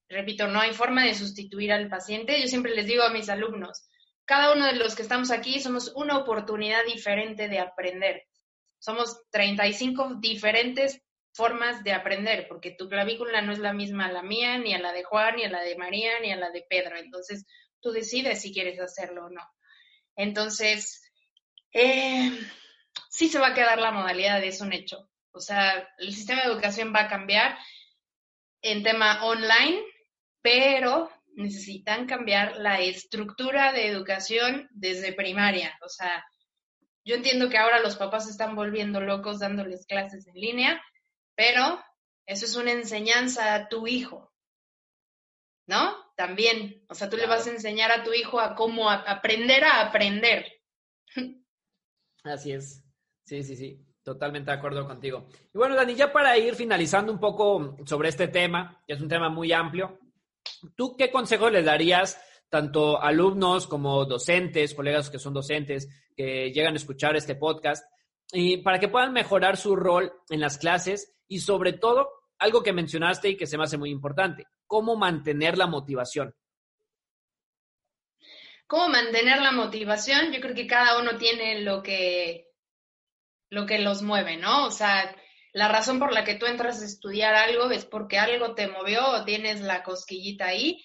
Repito, 0.09 0.49
no 0.49 0.61
hay 0.61 0.73
forma 0.73 1.05
de 1.05 1.15
sustituir 1.15 1.73
al 1.73 1.89
paciente. 1.89 2.41
Yo 2.41 2.49
siempre 2.49 2.75
les 2.75 2.87
digo 2.87 3.05
a 3.05 3.11
mis 3.11 3.29
alumnos, 3.29 3.89
cada 4.25 4.53
uno 4.53 4.67
de 4.67 4.75
los 4.75 4.97
que 4.97 5.03
estamos 5.03 5.31
aquí 5.31 5.61
somos 5.61 5.93
una 5.95 6.19
oportunidad 6.19 6.85
diferente 6.85 7.49
de 7.49 7.61
aprender. 7.61 8.27
Somos 8.79 9.21
35 9.31 10.17
diferentes 10.21 11.03
formas 11.33 11.85
de 11.85 11.93
aprender, 11.93 12.49
porque 12.49 12.73
tu 12.73 12.89
clavícula 12.89 13.43
no 13.43 13.53
es 13.53 13.59
la 13.59 13.73
misma 13.73 14.07
a 14.07 14.13
la 14.13 14.23
mía, 14.23 14.59
ni 14.59 14.75
a 14.75 14.79
la 14.79 14.93
de 14.93 15.05
Juan, 15.05 15.37
ni 15.37 15.45
a 15.45 15.51
la 15.51 15.61
de 15.61 15.77
María, 15.77 16.19
ni 16.21 16.33
a 16.33 16.37
la 16.37 16.51
de 16.51 16.67
Pedro. 16.69 16.97
Entonces, 16.97 17.47
tú 17.81 17.91
decides 17.91 18.41
si 18.43 18.53
quieres 18.53 18.81
hacerlo 18.81 19.27
o 19.27 19.31
no. 19.31 19.43
Entonces, 20.17 21.01
eh, 21.73 22.31
sí 23.09 23.29
se 23.29 23.39
va 23.39 23.49
a 23.49 23.55
quedar 23.55 23.79
la 23.79 23.93
modalidad, 23.93 24.43
es 24.43 24.61
un 24.61 24.73
hecho. 24.73 25.09
O 25.31 25.41
sea, 25.41 25.89
el 25.99 26.13
sistema 26.15 26.43
de 26.43 26.49
educación 26.49 26.93
va 26.93 27.03
a 27.03 27.09
cambiar 27.09 27.57
en 28.63 28.83
tema 28.83 29.25
online, 29.25 29.81
pero 30.43 31.11
necesitan 31.37 32.07
cambiar 32.07 32.57
la 32.57 32.81
estructura 32.81 33.73
de 33.73 33.87
educación 33.87 34.69
desde 34.73 35.13
primaria. 35.13 35.79
O 35.85 35.89
sea, 35.89 36.25
yo 37.09 37.15
entiendo 37.15 37.49
que 37.49 37.57
ahora 37.57 37.81
los 37.81 37.97
papás 37.97 38.27
se 38.27 38.31
están 38.31 38.55
volviendo 38.55 39.01
locos 39.01 39.39
dándoles 39.39 39.87
clases 39.87 40.27
en 40.27 40.35
línea, 40.35 40.83
pero 41.35 41.83
eso 42.27 42.45
es 42.45 42.55
una 42.55 42.73
enseñanza 42.73 43.55
a 43.55 43.69
tu 43.71 43.87
hijo, 43.87 44.31
¿no? 45.67 45.97
También, 46.17 46.85
o 46.87 46.95
sea, 46.95 47.09
tú 47.09 47.17
claro. 47.17 47.33
le 47.33 47.37
vas 47.39 47.47
a 47.47 47.51
enseñar 47.51 47.91
a 47.91 48.05
tu 48.05 48.13
hijo 48.13 48.39
a 48.41 48.55
cómo 48.55 48.91
a 48.91 48.97
aprender 48.97 49.65
a 49.65 49.81
aprender. 49.81 50.53
Así 52.25 52.53
es, 52.53 52.85
sí, 53.25 53.43
sí, 53.43 53.57
sí, 53.57 53.87
totalmente 54.03 54.51
de 54.51 54.59
acuerdo 54.59 54.87
contigo. 54.87 55.29
Y 55.55 55.57
bueno, 55.57 55.77
Dani, 55.77 55.95
ya 55.95 56.13
para 56.13 56.37
ir 56.37 56.57
finalizando 56.57 57.11
un 57.11 57.19
poco 57.19 57.79
sobre 57.87 58.11
este 58.11 58.29
tema, 58.29 58.83
que 58.87 58.93
es 58.93 59.01
un 59.01 59.09
tema 59.09 59.31
muy 59.31 59.51
amplio, 59.51 59.99
¿tú 60.77 60.95
qué 60.95 61.11
consejo 61.11 61.49
les 61.49 61.65
darías 61.65 62.21
tanto 62.49 63.01
alumnos 63.01 63.67
como 63.67 64.05
docentes, 64.05 64.75
colegas 64.75 65.11
que 65.11 65.19
son 65.19 65.35
docentes, 65.35 65.89
que 66.17 66.51
llegan 66.53 66.75
a 66.75 66.79
escuchar 66.79 67.17
este 67.17 67.37
podcast, 67.37 67.85
y 68.33 68.59
para 68.59 68.79
que 68.79 68.89
puedan 68.89 69.13
mejorar 69.13 69.57
su 69.57 69.77
rol 69.77 70.13
en 70.29 70.41
las 70.41 70.59
clases 70.59 71.15
y 71.27 71.41
sobre 71.41 71.73
todo, 71.75 72.09
algo 72.39 72.63
que 72.63 72.73
mencionaste 72.73 73.31
y 73.31 73.37
que 73.37 73.47
se 73.47 73.59
me 73.59 73.65
hace 73.65 73.79
muy 73.79 73.91
importante, 73.91 74.47
cómo 74.67 74.97
mantener 74.97 75.59
la 75.59 75.67
motivación. 75.67 76.35
¿Cómo 78.67 78.91
mantener 78.91 79.41
la 79.41 79.53
motivación? 79.53 80.31
Yo 80.33 80.41
creo 80.41 80.55
que 80.55 80.67
cada 80.67 81.01
uno 81.01 81.17
tiene 81.17 81.63
lo 81.63 81.83
que, 81.83 82.49
lo 83.51 83.65
que 83.65 83.79
los 83.79 84.03
mueve, 84.03 84.37
¿no? 84.37 84.67
O 84.67 84.71
sea, 84.71 85.17
la 85.53 85.69
razón 85.69 85.99
por 85.99 86.13
la 86.13 86.25
que 86.25 86.35
tú 86.35 86.45
entras 86.45 86.83
a 86.83 86.85
estudiar 86.85 87.35
algo 87.35 87.71
es 87.71 87.87
porque 87.87 88.19
algo 88.19 88.55
te 88.55 88.69
movió 88.69 89.07
o 89.09 89.25
tienes 89.25 89.63
la 89.63 89.83
cosquillita 89.83 90.47
ahí. 90.47 90.85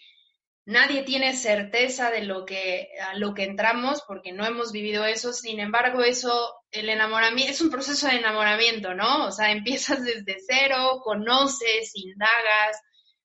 Nadie 0.65 1.03
tiene 1.03 1.33
certeza 1.33 2.09
de 2.09 2.23
lo 2.23 2.45
que, 2.45 2.89
lo 3.15 3.33
que 3.33 3.43
entramos 3.43 4.01
porque 4.07 4.31
no 4.31 4.45
hemos 4.45 4.71
vivido 4.71 5.05
eso. 5.05 5.33
Sin 5.33 5.59
embargo, 5.59 6.03
eso, 6.03 6.53
el 6.71 6.89
enamoramiento, 6.89 7.51
es 7.51 7.61
un 7.61 7.69
proceso 7.69 8.07
de 8.07 8.15
enamoramiento, 8.15 8.93
¿no? 8.93 9.25
O 9.25 9.31
sea, 9.31 9.51
empiezas 9.51 10.03
desde 10.03 10.37
cero, 10.47 11.01
conoces, 11.03 11.91
indagas, 11.95 12.81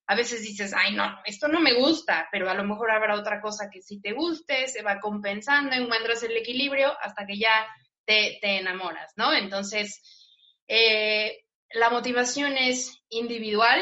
a 0.07 0.15
veces 0.15 0.41
dices, 0.41 0.73
ay, 0.75 0.95
no, 0.95 1.19
esto 1.23 1.47
no 1.47 1.59
me 1.59 1.73
gusta, 1.73 2.27
pero 2.31 2.49
a 2.49 2.55
lo 2.55 2.63
mejor 2.63 2.89
habrá 2.89 3.15
otra 3.15 3.39
cosa 3.41 3.69
que 3.71 3.81
sí 3.83 4.01
te 4.01 4.11
guste, 4.11 4.67
se 4.67 4.81
va 4.81 4.99
compensando, 4.99 5.75
encuentras 5.75 6.23
el 6.23 6.35
equilibrio 6.35 6.91
hasta 6.99 7.27
que 7.27 7.37
ya 7.37 7.67
te, 8.05 8.39
te 8.41 8.57
enamoras, 8.57 9.13
¿no? 9.17 9.31
Entonces, 9.31 10.01
eh, 10.67 11.45
la 11.71 11.91
motivación 11.91 12.57
es 12.57 13.03
individual. 13.09 13.81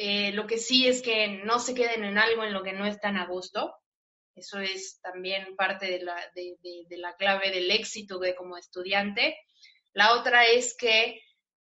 Eh, 0.00 0.30
lo 0.30 0.46
que 0.46 0.58
sí 0.58 0.86
es 0.86 1.02
que 1.02 1.26
no 1.44 1.58
se 1.58 1.74
queden 1.74 2.04
en 2.04 2.18
algo 2.18 2.44
en 2.44 2.52
lo 2.52 2.62
que 2.62 2.72
no 2.72 2.86
están 2.86 3.16
a 3.16 3.26
gusto. 3.26 3.74
Eso 4.36 4.60
es 4.60 5.00
también 5.02 5.56
parte 5.56 5.86
de 5.90 6.04
la, 6.04 6.14
de, 6.36 6.86
la 6.90 7.16
clave 7.16 7.50
del 7.50 7.68
éxito 7.72 8.20
de 8.20 8.36
como 8.36 8.56
estudiante. 8.56 9.36
La 9.94 10.12
otra 10.12 10.46
es 10.46 10.76
que 10.76 11.20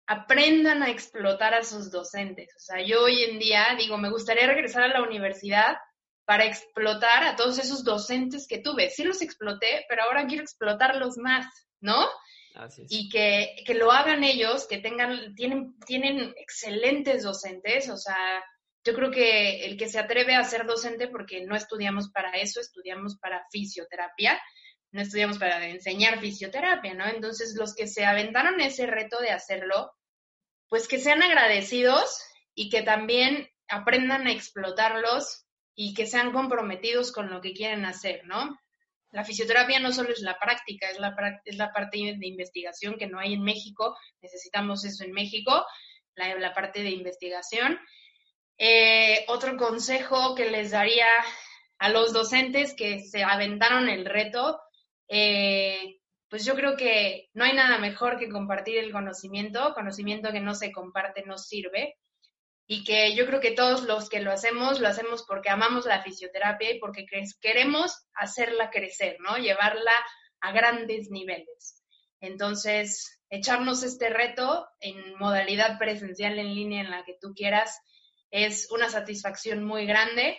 aprendan 0.06 0.82
a 0.82 0.88
explotar 0.88 1.52
a 1.52 1.64
sus 1.64 1.90
docentes. 1.90 2.50
O 2.56 2.60
sea, 2.60 2.80
yo 2.80 3.02
hoy 3.02 3.24
en 3.24 3.38
día 3.38 3.76
digo, 3.76 3.98
me 3.98 4.08
gustaría 4.08 4.46
regresar 4.46 4.84
a 4.84 4.88
la 4.88 5.02
universidad 5.02 5.76
para 6.24 6.46
explotar 6.46 7.24
a 7.24 7.36
todos 7.36 7.58
esos 7.58 7.84
docentes 7.84 8.48
que 8.48 8.60
tuve. 8.60 8.88
Sí 8.88 9.04
los 9.04 9.20
exploté, 9.20 9.84
pero 9.86 10.04
ahora 10.04 10.26
quiero 10.26 10.44
explotarlos 10.44 11.18
más, 11.18 11.44
¿no? 11.78 12.08
Y 12.88 13.08
que, 13.08 13.56
que, 13.66 13.74
lo 13.74 13.90
hagan 13.90 14.22
ellos, 14.22 14.66
que 14.68 14.78
tengan, 14.78 15.34
tienen, 15.34 15.78
tienen 15.80 16.34
excelentes 16.36 17.24
docentes, 17.24 17.88
o 17.88 17.96
sea, 17.96 18.16
yo 18.84 18.94
creo 18.94 19.10
que 19.10 19.64
el 19.64 19.76
que 19.76 19.88
se 19.88 19.98
atreve 19.98 20.34
a 20.34 20.44
ser 20.44 20.66
docente, 20.66 21.08
porque 21.08 21.44
no 21.44 21.56
estudiamos 21.56 22.10
para 22.10 22.30
eso, 22.32 22.60
estudiamos 22.60 23.18
para 23.18 23.44
fisioterapia, 23.50 24.40
no 24.92 25.02
estudiamos 25.02 25.38
para 25.38 25.66
enseñar 25.66 26.20
fisioterapia, 26.20 26.94
¿no? 26.94 27.06
Entonces, 27.06 27.56
los 27.58 27.74
que 27.74 27.88
se 27.88 28.04
aventaron 28.04 28.60
ese 28.60 28.86
reto 28.86 29.18
de 29.20 29.30
hacerlo, 29.30 29.92
pues 30.68 30.86
que 30.86 31.00
sean 31.00 31.22
agradecidos 31.22 32.22
y 32.54 32.68
que 32.68 32.82
también 32.82 33.48
aprendan 33.68 34.26
a 34.26 34.32
explotarlos 34.32 35.46
y 35.74 35.94
que 35.94 36.06
sean 36.06 36.32
comprometidos 36.32 37.10
con 37.10 37.30
lo 37.30 37.40
que 37.40 37.52
quieren 37.52 37.84
hacer, 37.86 38.24
¿no? 38.26 38.56
La 39.14 39.24
fisioterapia 39.24 39.78
no 39.78 39.92
solo 39.92 40.10
es 40.10 40.22
la 40.22 40.36
práctica, 40.40 40.90
es 40.90 40.98
la, 40.98 41.14
es 41.44 41.56
la 41.56 41.72
parte 41.72 42.16
de 42.18 42.26
investigación 42.26 42.96
que 42.98 43.06
no 43.06 43.20
hay 43.20 43.34
en 43.34 43.44
México, 43.44 43.96
necesitamos 44.20 44.84
eso 44.84 45.04
en 45.04 45.12
México, 45.12 45.64
la, 46.16 46.52
parte 46.52 46.82
de 46.82 46.90
investigación. 46.90 47.78
Eh, 48.58 49.24
otro 49.28 49.56
consejo 49.56 50.34
que 50.34 50.50
les 50.50 50.72
daría 50.72 51.06
a 51.78 51.90
los 51.90 52.12
docentes 52.12 52.74
que 52.74 53.02
se 53.02 53.22
aventaron 53.22 53.88
el 53.88 54.04
reto, 54.04 54.60
eh, 55.06 56.00
pues 56.28 56.44
yo 56.44 56.56
creo 56.56 56.76
que 56.76 57.28
no 57.34 57.44
hay 57.44 57.52
nada 57.52 57.78
mejor 57.78 58.18
que 58.18 58.28
compartir 58.28 58.78
el 58.78 58.90
conocimiento, 58.90 59.74
conocimiento 59.74 60.32
que 60.32 60.40
no 60.40 60.56
se 60.56 60.72
comparte 60.72 61.22
no 61.24 61.38
sirve. 61.38 61.98
Y 62.66 62.84
que 62.84 63.14
yo 63.14 63.26
creo 63.26 63.40
que 63.40 63.50
todos 63.50 63.82
los 63.82 64.08
que 64.08 64.20
lo 64.20 64.32
hacemos, 64.32 64.80
lo 64.80 64.88
hacemos 64.88 65.24
porque 65.24 65.50
amamos 65.50 65.84
la 65.86 66.02
fisioterapia 66.02 66.72
y 66.72 66.78
porque 66.78 67.06
queremos 67.40 68.06
hacerla 68.14 68.70
crecer, 68.70 69.16
¿no? 69.20 69.36
Llevarla 69.36 69.92
a 70.40 70.52
grandes 70.52 71.10
niveles. 71.10 71.82
Entonces, 72.20 73.20
echarnos 73.28 73.82
este 73.82 74.08
reto 74.08 74.66
en 74.80 75.14
modalidad 75.16 75.78
presencial 75.78 76.38
en 76.38 76.54
línea 76.54 76.80
en 76.80 76.90
la 76.90 77.04
que 77.04 77.16
tú 77.20 77.34
quieras 77.34 77.78
es 78.30 78.70
una 78.70 78.88
satisfacción 78.88 79.62
muy 79.62 79.86
grande 79.86 80.38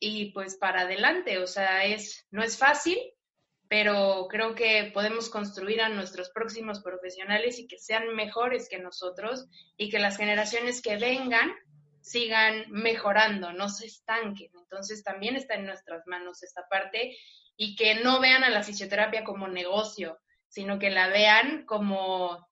y 0.00 0.32
pues 0.32 0.56
para 0.56 0.82
adelante, 0.82 1.38
o 1.38 1.46
sea, 1.46 1.84
es 1.84 2.26
no 2.30 2.42
es 2.42 2.56
fácil, 2.56 2.98
pero 3.72 4.26
creo 4.28 4.54
que 4.54 4.90
podemos 4.92 5.30
construir 5.30 5.80
a 5.80 5.88
nuestros 5.88 6.28
próximos 6.28 6.82
profesionales 6.82 7.58
y 7.58 7.66
que 7.66 7.78
sean 7.78 8.14
mejores 8.14 8.68
que 8.68 8.78
nosotros 8.78 9.46
y 9.78 9.88
que 9.88 9.98
las 9.98 10.18
generaciones 10.18 10.82
que 10.82 10.98
vengan 10.98 11.50
sigan 12.02 12.70
mejorando, 12.70 13.54
no 13.54 13.70
se 13.70 13.86
estanquen. 13.86 14.50
Entonces 14.58 15.02
también 15.02 15.36
está 15.36 15.54
en 15.54 15.64
nuestras 15.64 16.06
manos 16.06 16.42
esta 16.42 16.68
parte 16.68 17.16
y 17.56 17.74
que 17.74 17.94
no 17.94 18.20
vean 18.20 18.44
a 18.44 18.50
la 18.50 18.62
fisioterapia 18.62 19.24
como 19.24 19.48
negocio, 19.48 20.20
sino 20.48 20.78
que 20.78 20.90
la 20.90 21.08
vean 21.08 21.64
como 21.64 22.46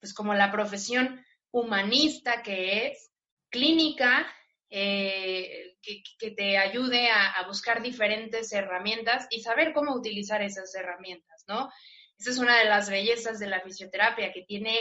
pues 0.00 0.12
como 0.12 0.34
la 0.34 0.50
profesión 0.50 1.24
humanista 1.52 2.42
que 2.42 2.88
es, 2.88 3.12
clínica, 3.50 4.26
eh, 4.68 5.73
que, 5.84 6.30
te 6.30 6.58
ayude 6.58 7.10
a, 7.10 7.44
buscar 7.46 7.82
diferentes 7.82 8.52
herramientas 8.52 9.26
y 9.30 9.40
saber 9.40 9.72
cómo 9.72 9.94
utilizar 9.94 10.42
esas 10.42 10.74
herramientas, 10.74 11.44
¿no? 11.46 11.70
Esa 12.18 12.30
es 12.30 12.38
una 12.38 12.58
de 12.58 12.66
las 12.66 12.88
bellezas 12.88 13.38
de 13.38 13.48
la 13.48 13.60
fisioterapia, 13.60 14.32
que 14.32 14.42
tiene 14.42 14.78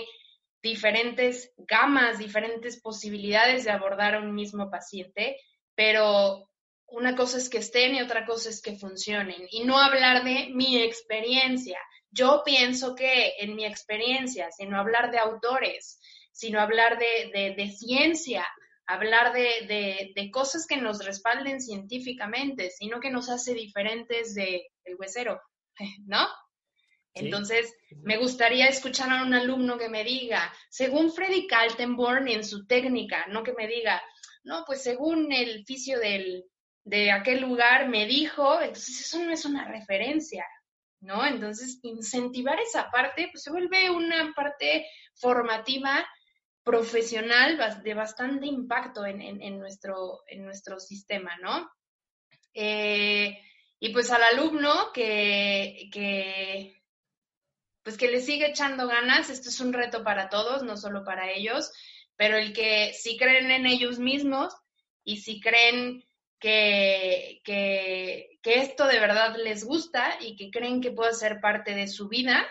diferentes 0.61 1.51
gamas, 1.57 2.19
diferentes 2.19 2.79
posibilidades 2.79 3.65
de 3.65 3.71
abordar 3.71 4.15
a 4.15 4.19
un 4.19 4.33
mismo 4.33 4.69
paciente, 4.69 5.37
pero 5.75 6.49
una 6.87 7.15
cosa 7.15 7.37
es 7.37 7.49
que 7.49 7.57
estén 7.57 7.95
y 7.95 8.01
otra 8.01 8.25
cosa 8.25 8.49
es 8.49 8.61
que 8.61 8.77
funcionen. 8.77 9.47
Y 9.49 9.63
no 9.63 9.79
hablar 9.79 10.23
de 10.23 10.49
mi 10.53 10.81
experiencia. 10.81 11.79
Yo 12.11 12.43
pienso 12.45 12.95
que 12.95 13.33
en 13.39 13.55
mi 13.55 13.65
experiencia, 13.65 14.51
sino 14.51 14.79
hablar 14.79 15.11
de 15.11 15.17
autores, 15.17 15.99
sino 16.31 16.61
hablar 16.61 16.99
de, 16.99 17.55
de 17.57 17.71
ciencia, 17.71 18.45
hablar 18.85 19.33
de, 19.33 20.11
de, 20.15 20.31
cosas 20.31 20.65
que 20.67 20.77
nos 20.77 21.05
respalden 21.05 21.61
científicamente, 21.61 22.69
sino 22.69 22.99
que 22.99 23.11
nos 23.11 23.29
hace 23.29 23.53
diferentes 23.53 24.33
de 24.35 24.67
el 24.83 24.95
huesero, 24.95 25.41
¿no? 26.05 26.27
Entonces, 27.15 27.75
me 28.01 28.17
gustaría 28.17 28.67
escuchar 28.67 29.11
a 29.11 29.23
un 29.23 29.33
alumno 29.35 29.77
que 29.77 29.87
me 29.87 30.03
diga, 30.03 30.51
según 30.69 31.11
Freddy 31.13 31.45
Kaltenborn 31.45 32.27
en 32.27 32.43
su 32.43 32.65
técnica, 32.65 33.27
no 33.27 33.43
que 33.43 33.53
me 33.53 33.67
diga, 33.67 34.01
no, 34.43 34.63
pues 34.65 34.81
según 34.81 35.31
el 35.31 35.63
fisio 35.63 35.99
del, 35.99 36.45
de 36.83 37.11
aquel 37.11 37.41
lugar 37.41 37.87
me 37.87 38.07
dijo, 38.07 38.59
entonces 38.59 38.99
eso 39.01 39.19
no 39.19 39.31
es 39.31 39.45
una 39.45 39.65
referencia, 39.65 40.45
¿no? 41.01 41.23
Entonces, 41.23 41.79
incentivar 41.83 42.59
esa 42.59 42.89
parte, 42.89 43.29
pues 43.31 43.43
se 43.43 43.51
vuelve 43.51 43.91
una 43.91 44.33
parte 44.35 44.87
formativa 45.15 46.03
profesional 46.63 47.59
de 47.83 47.93
bastante 47.93 48.45
impacto 48.47 49.05
en, 49.05 49.59
nuestro, 49.59 50.23
en 50.27 50.45
nuestro 50.45 50.79
sistema, 50.79 51.37
¿no? 51.41 51.69
Eh, 52.53 53.37
y 53.79 53.89
pues 53.89 54.11
al 54.11 54.23
alumno 54.23 54.91
que, 54.93 55.89
que, 55.91 56.81
pues 57.83 57.97
que 57.97 58.09
le 58.09 58.21
sigue 58.21 58.47
echando 58.47 58.87
ganas, 58.87 59.29
esto 59.29 59.49
es 59.49 59.59
un 59.59 59.73
reto 59.73 60.03
para 60.03 60.29
todos, 60.29 60.63
no 60.63 60.77
solo 60.77 61.03
para 61.03 61.31
ellos, 61.31 61.71
pero 62.15 62.37
el 62.37 62.53
que 62.53 62.93
si 62.93 63.17
creen 63.17 63.51
en 63.51 63.65
ellos 63.65 63.99
mismos 63.99 64.55
y 65.03 65.17
si 65.17 65.41
creen 65.41 66.05
que, 66.39 67.41
que, 67.43 68.39
que 68.41 68.59
esto 68.59 68.87
de 68.87 68.99
verdad 68.99 69.35
les 69.35 69.65
gusta 69.65 70.17
y 70.21 70.37
que 70.37 70.49
creen 70.49 70.79
que 70.79 70.91
puede 70.91 71.13
ser 71.13 71.41
parte 71.41 71.75
de 71.75 71.87
su 71.87 72.07
vida, 72.07 72.47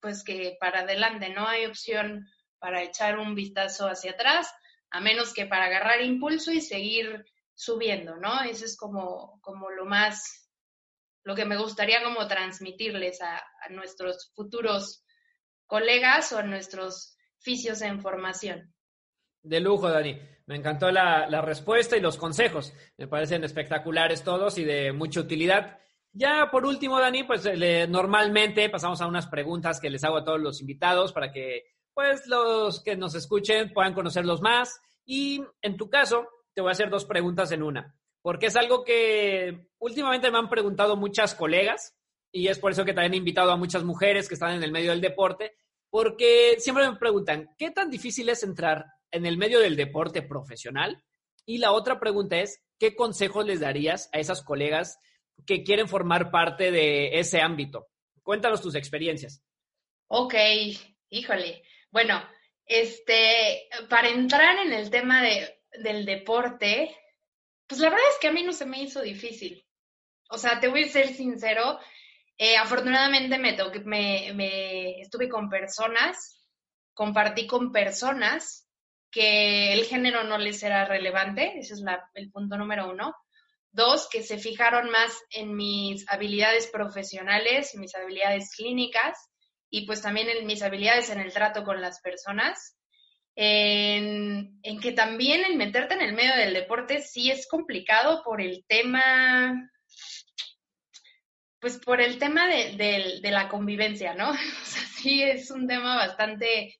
pues 0.00 0.24
que 0.24 0.56
para 0.58 0.80
adelante, 0.80 1.28
no 1.28 1.46
hay 1.46 1.66
opción 1.66 2.26
para 2.58 2.82
echar 2.82 3.18
un 3.18 3.34
vistazo 3.34 3.86
hacia 3.86 4.12
atrás, 4.12 4.52
a 4.90 5.00
menos 5.00 5.32
que 5.34 5.46
para 5.46 5.66
agarrar 5.66 6.02
impulso 6.02 6.50
y 6.52 6.60
seguir 6.60 7.24
subiendo, 7.54 8.16
¿no? 8.16 8.40
Eso 8.42 8.64
es 8.64 8.76
como, 8.76 9.40
como 9.42 9.70
lo 9.70 9.84
más, 9.84 10.48
lo 11.24 11.34
que 11.34 11.44
me 11.44 11.58
gustaría 11.58 12.02
como 12.02 12.26
transmitirles 12.28 13.20
a, 13.20 13.42
nuestros 13.70 14.32
futuros 14.34 15.04
colegas 15.66 16.32
o 16.32 16.38
a 16.38 16.42
nuestros 16.42 17.18
fisios 17.40 17.82
en 17.82 18.00
formación. 18.00 18.72
De 19.42 19.60
lujo, 19.60 19.90
Dani. 19.90 20.18
Me 20.46 20.56
encantó 20.56 20.90
la, 20.90 21.42
respuesta 21.42 21.96
y 21.96 22.00
los 22.00 22.16
consejos. 22.16 22.72
Me 22.96 23.08
parecen 23.08 23.44
espectaculares 23.44 24.24
todos 24.24 24.56
y 24.56 24.64
de 24.64 24.92
mucha 24.92 25.20
utilidad. 25.20 25.78
Ya 26.12 26.50
por 26.50 26.64
último, 26.64 26.98
Dani, 26.98 27.24
pues 27.24 27.46
normalmente 27.88 28.70
pasamos 28.70 29.02
a 29.02 29.06
unas 29.06 29.26
preguntas 29.26 29.80
que 29.80 29.90
les 29.90 30.04
hago 30.04 30.16
a 30.16 30.24
todos 30.24 30.40
los 30.40 30.60
invitados 30.62 31.12
para 31.12 31.30
que 31.30 31.64
pues 31.98 32.28
los 32.28 32.80
que 32.84 32.94
nos 32.94 33.16
escuchen 33.16 33.72
puedan 33.72 33.92
conocerlos 33.92 34.40
más. 34.40 34.80
Y 35.04 35.42
en 35.62 35.76
tu 35.76 35.90
caso, 35.90 36.28
te 36.54 36.60
voy 36.60 36.68
a 36.68 36.72
hacer 36.72 36.90
dos 36.90 37.04
preguntas 37.04 37.50
en 37.50 37.60
una, 37.60 37.98
porque 38.22 38.46
es 38.46 38.54
algo 38.54 38.84
que 38.84 39.66
últimamente 39.80 40.30
me 40.30 40.38
han 40.38 40.48
preguntado 40.48 40.96
muchas 40.96 41.34
colegas 41.34 41.96
y 42.30 42.46
es 42.46 42.60
por 42.60 42.70
eso 42.70 42.84
que 42.84 42.92
también 42.92 43.14
he 43.14 43.16
invitado 43.16 43.50
a 43.50 43.56
muchas 43.56 43.82
mujeres 43.82 44.28
que 44.28 44.34
están 44.34 44.52
en 44.52 44.62
el 44.62 44.70
medio 44.70 44.92
del 44.92 45.00
deporte, 45.00 45.56
porque 45.90 46.54
siempre 46.60 46.88
me 46.88 46.94
preguntan, 46.98 47.50
¿qué 47.58 47.72
tan 47.72 47.90
difícil 47.90 48.28
es 48.28 48.44
entrar 48.44 48.84
en 49.10 49.26
el 49.26 49.36
medio 49.36 49.58
del 49.58 49.74
deporte 49.74 50.22
profesional? 50.22 51.02
Y 51.46 51.58
la 51.58 51.72
otra 51.72 51.98
pregunta 51.98 52.38
es, 52.38 52.62
¿qué 52.78 52.94
consejos 52.94 53.44
les 53.44 53.58
darías 53.58 54.08
a 54.12 54.20
esas 54.20 54.44
colegas 54.44 55.00
que 55.44 55.64
quieren 55.64 55.88
formar 55.88 56.30
parte 56.30 56.70
de 56.70 57.18
ese 57.18 57.40
ámbito? 57.40 57.88
Cuéntanos 58.22 58.62
tus 58.62 58.76
experiencias. 58.76 59.42
Ok, 60.06 60.34
híjole. 61.10 61.64
Bueno, 61.90 62.22
este, 62.66 63.68
para 63.88 64.08
entrar 64.08 64.58
en 64.58 64.72
el 64.72 64.90
tema 64.90 65.22
de, 65.22 65.60
del 65.82 66.04
deporte, 66.04 66.94
pues 67.66 67.80
la 67.80 67.90
verdad 67.90 68.04
es 68.12 68.18
que 68.20 68.28
a 68.28 68.32
mí 68.32 68.42
no 68.42 68.52
se 68.52 68.66
me 68.66 68.82
hizo 68.82 69.00
difícil. 69.00 69.64
O 70.30 70.38
sea, 70.38 70.60
te 70.60 70.68
voy 70.68 70.84
a 70.84 70.88
ser 70.88 71.08
sincero, 71.14 71.78
eh, 72.36 72.56
afortunadamente 72.56 73.38
me, 73.38 73.54
toqué, 73.54 73.80
me, 73.80 74.32
me 74.34 75.00
estuve 75.00 75.28
con 75.28 75.48
personas, 75.48 76.44
compartí 76.92 77.46
con 77.46 77.72
personas 77.72 78.68
que 79.10 79.72
el 79.72 79.84
género 79.84 80.24
no 80.24 80.36
les 80.36 80.62
era 80.62 80.84
relevante, 80.84 81.58
ese 81.58 81.74
es 81.74 81.82
el 82.14 82.30
punto 82.30 82.56
número 82.56 82.90
uno. 82.90 83.14
Dos, 83.70 84.08
que 84.10 84.22
se 84.22 84.38
fijaron 84.38 84.90
más 84.90 85.12
en 85.30 85.54
mis 85.54 86.08
habilidades 86.08 86.66
profesionales, 86.68 87.74
mis 87.74 87.94
habilidades 87.94 88.54
clínicas, 88.54 89.30
y 89.70 89.86
pues 89.86 90.02
también 90.02 90.28
en 90.28 90.46
mis 90.46 90.62
habilidades 90.62 91.10
en 91.10 91.20
el 91.20 91.32
trato 91.32 91.64
con 91.64 91.80
las 91.80 92.00
personas, 92.00 92.76
en, 93.34 94.60
que 94.82 94.92
también 94.92 95.44
el 95.44 95.56
meterte 95.56 95.94
en 95.94 96.02
el 96.02 96.14
medio 96.14 96.34
del 96.34 96.54
deporte 96.54 97.02
sí 97.02 97.30
es 97.30 97.46
complicado 97.46 98.22
por 98.24 98.40
el 98.40 98.64
tema, 98.66 99.70
pues 101.60 101.78
por 101.78 102.00
el 102.00 102.18
tema 102.18 102.48
de, 102.48 103.20
de 103.22 103.30
la 103.30 103.48
convivencia, 103.48 104.14
¿no? 104.14 104.30
O 104.30 104.64
sea, 104.64 104.82
sí 105.00 105.22
es 105.22 105.50
un 105.50 105.68
tema 105.68 105.96
bastante 105.96 106.78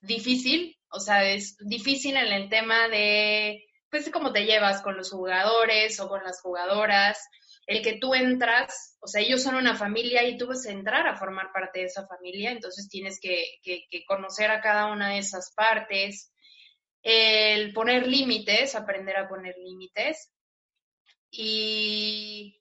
difícil, 0.00 0.76
o 0.92 1.00
sea, 1.00 1.24
es 1.24 1.56
difícil 1.58 2.16
en 2.16 2.32
el 2.32 2.48
tema 2.48 2.88
de, 2.88 3.64
pues, 3.90 4.10
cómo 4.10 4.32
te 4.32 4.44
llevas 4.44 4.82
con 4.82 4.96
los 4.96 5.10
jugadores 5.10 5.98
o 6.00 6.08
con 6.08 6.22
las 6.22 6.40
jugadoras, 6.40 7.18
el 7.66 7.82
que 7.82 7.98
tú 7.98 8.14
entras, 8.14 8.96
o 9.00 9.06
sea, 9.06 9.22
ellos 9.22 9.42
son 9.42 9.54
una 9.54 9.76
familia 9.76 10.26
y 10.26 10.36
tú 10.36 10.46
vas 10.46 10.66
a 10.66 10.72
entrar 10.72 11.06
a 11.06 11.16
formar 11.16 11.52
parte 11.52 11.80
de 11.80 11.86
esa 11.86 12.06
familia, 12.06 12.50
entonces 12.50 12.88
tienes 12.88 13.20
que, 13.20 13.44
conocer 14.06 14.50
a 14.50 14.60
cada 14.60 14.86
una 14.86 15.10
de 15.10 15.18
esas 15.18 15.52
partes, 15.54 16.32
el 17.02 17.72
poner 17.72 18.06
límites, 18.06 18.74
aprender 18.74 19.16
a 19.16 19.28
poner 19.28 19.56
límites. 19.58 20.32
Y 21.30 22.60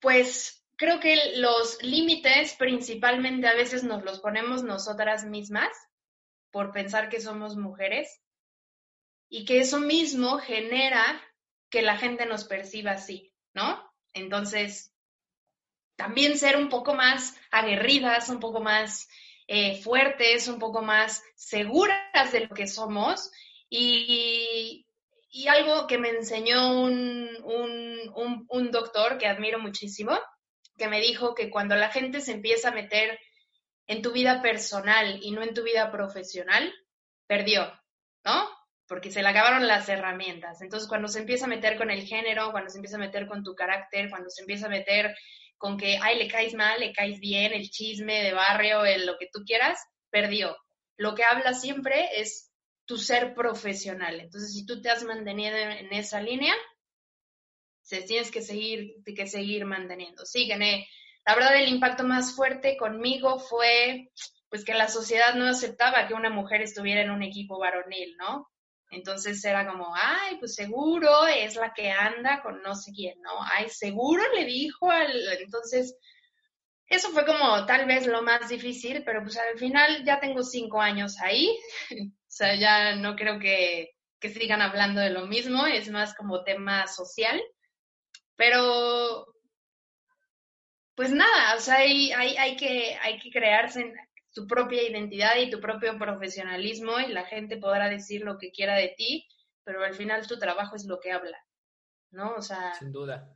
pues 0.00 0.66
creo 0.76 0.98
que 1.00 1.36
los 1.36 1.82
límites 1.82 2.54
principalmente 2.58 3.46
a 3.46 3.54
veces 3.54 3.84
nos 3.84 4.02
los 4.02 4.20
ponemos 4.20 4.62
nosotras 4.62 5.24
mismas 5.24 5.70
por 6.50 6.72
pensar 6.72 7.08
que 7.08 7.20
somos 7.20 7.56
mujeres 7.56 8.20
y 9.28 9.44
que 9.44 9.60
eso 9.60 9.78
mismo 9.78 10.38
genera 10.38 11.22
que 11.70 11.82
la 11.82 11.96
gente 11.96 12.26
nos 12.26 12.44
perciba 12.44 12.92
así. 12.92 13.33
¿No? 13.54 13.82
Entonces, 14.12 14.92
también 15.96 16.38
ser 16.38 16.56
un 16.56 16.68
poco 16.68 16.94
más 16.94 17.36
aguerridas, 17.50 18.28
un 18.28 18.40
poco 18.40 18.60
más 18.60 19.08
eh, 19.46 19.80
fuertes, 19.82 20.48
un 20.48 20.58
poco 20.58 20.82
más 20.82 21.22
seguras 21.34 22.32
de 22.32 22.40
lo 22.40 22.54
que 22.54 22.66
somos. 22.66 23.30
Y, 23.68 24.86
algo 25.48 25.86
que 25.86 25.98
me 25.98 26.10
enseñó 26.10 26.80
un, 26.80 27.28
un, 28.48 28.70
doctor 28.70 29.18
que 29.18 29.26
admiro 29.26 29.58
muchísimo, 29.58 30.18
que 30.78 30.88
me 30.88 31.00
dijo 31.00 31.34
que 31.34 31.50
cuando 31.50 31.74
la 31.76 31.90
gente 31.90 32.20
se 32.20 32.32
empieza 32.32 32.68
a 32.68 32.74
meter 32.74 33.18
en 33.86 34.00
tu 34.00 34.12
vida 34.12 34.40
personal 34.40 35.18
y 35.22 35.32
no 35.32 35.42
en 35.42 35.52
tu 35.52 35.62
vida 35.62 35.90
profesional, 35.90 36.72
perdió, 37.26 37.70
¿no? 38.24 38.48
Porque 38.86 39.10
se 39.10 39.22
le 39.22 39.28
acabaron 39.28 39.66
las 39.66 39.88
herramientas. 39.88 40.60
Entonces, 40.60 40.88
cuando 40.88 41.08
se 41.08 41.20
empieza 41.20 41.46
a 41.46 41.48
meter 41.48 41.76
con 41.76 41.90
el 41.90 42.02
género, 42.02 42.50
cuando 42.52 42.70
se 42.70 42.78
empieza 42.78 42.96
a 42.96 43.00
meter 43.00 43.26
con 43.26 43.42
tu 43.42 43.54
carácter, 43.54 44.10
cuando 44.10 44.30
se 44.30 44.42
empieza 44.42 44.66
a 44.66 44.70
meter 44.70 45.14
con 45.56 45.78
que, 45.78 45.98
ay, 46.02 46.18
le 46.18 46.28
caes 46.28 46.54
mal, 46.54 46.80
le 46.80 46.92
caes 46.92 47.18
bien, 47.20 47.52
el 47.52 47.70
chisme 47.70 48.22
de 48.22 48.32
barrio, 48.32 48.84
el, 48.84 49.06
lo 49.06 49.16
que 49.16 49.28
tú 49.32 49.44
quieras, 49.44 49.78
perdió. 50.10 50.56
Lo 50.96 51.14
que 51.14 51.24
habla 51.24 51.54
siempre 51.54 52.20
es 52.20 52.52
tu 52.84 52.98
ser 52.98 53.34
profesional. 53.34 54.20
Entonces, 54.20 54.52
si 54.52 54.66
tú 54.66 54.82
te 54.82 54.90
has 54.90 55.02
mantenido 55.04 55.56
en, 55.56 55.92
esa 55.92 56.20
línea, 56.20 56.54
se 57.82 58.02
tienes 58.02 58.30
que 58.30 58.42
seguir, 58.42 58.96
que 59.04 59.26
seguir 59.26 59.64
manteniendo. 59.64 60.24
Sí, 60.26 60.46
gané. 60.46 60.86
La 61.24 61.34
verdad, 61.34 61.56
el 61.56 61.68
impacto 61.68 62.04
más 62.04 62.34
fuerte 62.34 62.76
conmigo 62.76 63.38
fue 63.38 64.10
pues 64.50 64.64
que 64.64 64.74
la 64.74 64.88
sociedad 64.88 65.34
no 65.34 65.46
aceptaba 65.46 66.06
que 66.06 66.14
una 66.14 66.30
mujer 66.30 66.62
estuviera 66.62 67.00
en 67.00 67.10
un 67.10 67.22
equipo 67.22 67.58
varonil, 67.58 68.16
¿no? 68.18 68.48
Entonces 68.94 69.44
era 69.44 69.66
como, 69.66 69.94
ay, 69.94 70.36
pues 70.38 70.54
seguro 70.54 71.26
es 71.26 71.56
la 71.56 71.72
que 71.74 71.90
anda 71.90 72.42
con 72.42 72.62
no 72.62 72.74
sé 72.74 72.92
quién, 72.92 73.20
¿no? 73.20 73.30
Ay, 73.52 73.68
seguro 73.68 74.22
le 74.34 74.44
dijo 74.44 74.90
al... 74.90 75.12
Entonces, 75.40 75.96
eso 76.86 77.10
fue 77.10 77.24
como 77.24 77.64
tal 77.66 77.86
vez 77.86 78.06
lo 78.06 78.22
más 78.22 78.48
difícil, 78.48 79.02
pero 79.04 79.22
pues 79.22 79.36
al 79.36 79.58
final 79.58 80.04
ya 80.04 80.20
tengo 80.20 80.42
cinco 80.42 80.80
años 80.80 81.20
ahí, 81.20 81.56
o 81.90 82.12
sea, 82.28 82.54
ya 82.54 82.94
no 82.96 83.16
creo 83.16 83.38
que, 83.38 83.94
que 84.20 84.30
sigan 84.30 84.62
hablando 84.62 85.00
de 85.00 85.10
lo 85.10 85.26
mismo, 85.26 85.66
es 85.66 85.90
más 85.90 86.14
como 86.14 86.44
tema 86.44 86.86
social, 86.86 87.40
pero 88.36 89.26
pues 90.94 91.10
nada, 91.10 91.56
o 91.56 91.60
sea, 91.60 91.76
hay, 91.76 92.12
hay, 92.12 92.36
hay, 92.36 92.56
que, 92.56 92.96
hay 93.02 93.18
que 93.18 93.30
crearse 93.30 93.92
tu 94.34 94.46
propia 94.46 94.82
identidad 94.82 95.36
y 95.38 95.48
tu 95.48 95.60
propio 95.60 95.96
profesionalismo 95.96 96.98
y 96.98 97.12
la 97.12 97.24
gente 97.24 97.56
podrá 97.56 97.88
decir 97.88 98.22
lo 98.22 98.36
que 98.36 98.50
quiera 98.50 98.74
de 98.74 98.94
ti, 98.96 99.26
pero 99.62 99.82
al 99.82 99.94
final 99.94 100.26
tu 100.26 100.38
trabajo 100.38 100.76
es 100.76 100.86
lo 100.86 100.98
que 101.00 101.12
habla, 101.12 101.38
¿no? 102.10 102.34
O 102.34 102.42
sea... 102.42 102.74
Sin 102.74 102.92
duda. 102.92 103.32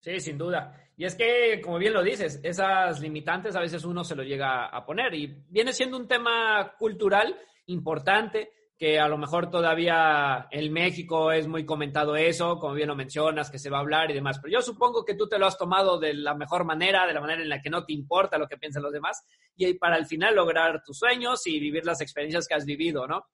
Sí, 0.00 0.18
sin 0.18 0.38
duda. 0.38 0.90
Y 0.96 1.04
es 1.04 1.14
que, 1.14 1.60
como 1.62 1.78
bien 1.78 1.92
lo 1.92 2.02
dices, 2.02 2.40
esas 2.42 3.00
limitantes 3.00 3.54
a 3.54 3.60
veces 3.60 3.84
uno 3.84 4.02
se 4.02 4.16
lo 4.16 4.22
llega 4.22 4.66
a 4.66 4.84
poner 4.84 5.14
y 5.14 5.26
viene 5.48 5.72
siendo 5.72 5.96
un 5.96 6.08
tema 6.08 6.74
cultural 6.78 7.38
importante 7.66 8.50
que 8.80 8.98
a 8.98 9.08
lo 9.08 9.18
mejor 9.18 9.50
todavía 9.50 10.48
en 10.50 10.72
México 10.72 11.32
es 11.32 11.46
muy 11.46 11.66
comentado 11.66 12.16
eso, 12.16 12.58
como 12.58 12.72
bien 12.72 12.88
lo 12.88 12.96
mencionas, 12.96 13.50
que 13.50 13.58
se 13.58 13.68
va 13.68 13.76
a 13.76 13.80
hablar 13.80 14.10
y 14.10 14.14
demás, 14.14 14.38
pero 14.40 14.54
yo 14.54 14.62
supongo 14.62 15.04
que 15.04 15.14
tú 15.14 15.28
te 15.28 15.38
lo 15.38 15.44
has 15.44 15.58
tomado 15.58 16.00
de 16.00 16.14
la 16.14 16.32
mejor 16.32 16.64
manera, 16.64 17.06
de 17.06 17.12
la 17.12 17.20
manera 17.20 17.42
en 17.42 17.50
la 17.50 17.60
que 17.60 17.68
no 17.68 17.84
te 17.84 17.92
importa 17.92 18.38
lo 18.38 18.48
que 18.48 18.56
piensan 18.56 18.82
los 18.82 18.90
demás, 18.90 19.22
y 19.54 19.74
para 19.74 19.96
al 19.96 20.06
final 20.06 20.34
lograr 20.34 20.82
tus 20.82 20.96
sueños 20.96 21.46
y 21.46 21.60
vivir 21.60 21.84
las 21.84 22.00
experiencias 22.00 22.48
que 22.48 22.54
has 22.54 22.64
vivido, 22.64 23.06
¿no? 23.06 23.26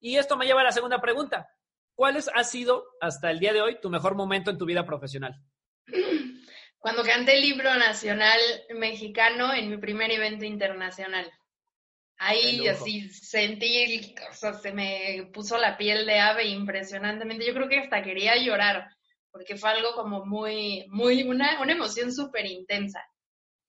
Y 0.00 0.16
esto 0.16 0.38
me 0.38 0.46
lleva 0.46 0.62
a 0.62 0.64
la 0.64 0.72
segunda 0.72 1.02
pregunta. 1.02 1.50
¿Cuál 1.94 2.16
ha 2.34 2.44
sido 2.44 2.86
hasta 2.98 3.30
el 3.30 3.40
día 3.40 3.52
de 3.52 3.60
hoy 3.60 3.80
tu 3.82 3.90
mejor 3.90 4.14
momento 4.14 4.50
en 4.50 4.56
tu 4.56 4.64
vida 4.64 4.86
profesional? 4.86 5.38
Cuando 6.78 7.02
canté 7.02 7.34
el 7.34 7.42
libro 7.42 7.74
nacional 7.74 8.40
mexicano 8.74 9.52
en 9.52 9.68
mi 9.68 9.76
primer 9.76 10.10
evento 10.10 10.46
internacional. 10.46 11.30
Ahí 12.18 12.66
así 12.68 13.08
sentí, 13.10 14.14
o 14.30 14.34
sea, 14.34 14.54
se 14.54 14.72
me 14.72 15.28
puso 15.32 15.58
la 15.58 15.76
piel 15.76 16.06
de 16.06 16.20
ave 16.20 16.46
impresionantemente. 16.46 17.46
Yo 17.46 17.54
creo 17.54 17.68
que 17.68 17.80
hasta 17.80 18.02
quería 18.02 18.36
llorar, 18.36 18.88
porque 19.30 19.56
fue 19.56 19.70
algo 19.70 19.94
como 19.94 20.24
muy, 20.24 20.86
muy, 20.88 21.24
una, 21.24 21.60
una 21.60 21.72
emoción 21.72 22.12
súper 22.12 22.46
intensa. 22.46 23.04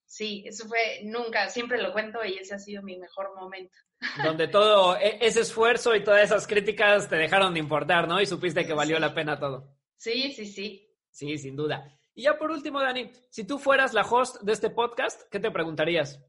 Sí, 0.06 0.44
eso 0.46 0.68
fue 0.68 1.02
nunca, 1.04 1.50
siempre 1.50 1.82
lo 1.82 1.92
cuento 1.92 2.24
y 2.24 2.38
ese 2.38 2.56
ha 2.56 2.60
sido 2.60 2.84
mi 2.84 2.98
mejor 2.98 3.36
momento. 3.36 3.76
Donde 4.24 4.48
todo 4.48 4.96
e, 4.98 5.18
ese 5.20 5.42
esfuerzo 5.42 5.96
y 5.96 6.04
todas 6.04 6.24
esas 6.24 6.46
críticas 6.46 7.10
te 7.10 7.16
dejaron 7.16 7.54
de 7.54 7.60
importar, 7.60 8.08
¿no? 8.08 8.22
Y 8.22 8.26
supiste 8.26 8.66
que 8.66 8.74
valió 8.74 9.00
la 9.00 9.14
pena 9.14 9.40
todo. 9.40 9.76
Sí, 9.98 10.32
sí, 10.32 10.46
sí. 10.46 10.88
Sí, 11.10 11.38
sin 11.38 11.56
duda. 11.56 11.92
Y 12.14 12.24
ya 12.24 12.38
por 12.38 12.52
último, 12.52 12.80
Dani, 12.80 13.12
si 13.30 13.46
tú 13.46 13.58
fueras 13.58 13.94
la 13.94 14.04
host 14.04 14.42
de 14.42 14.54
este 14.54 14.70
podcast, 14.70 15.24
¿qué 15.32 15.40
te 15.40 15.52
preguntarías? 15.52 16.22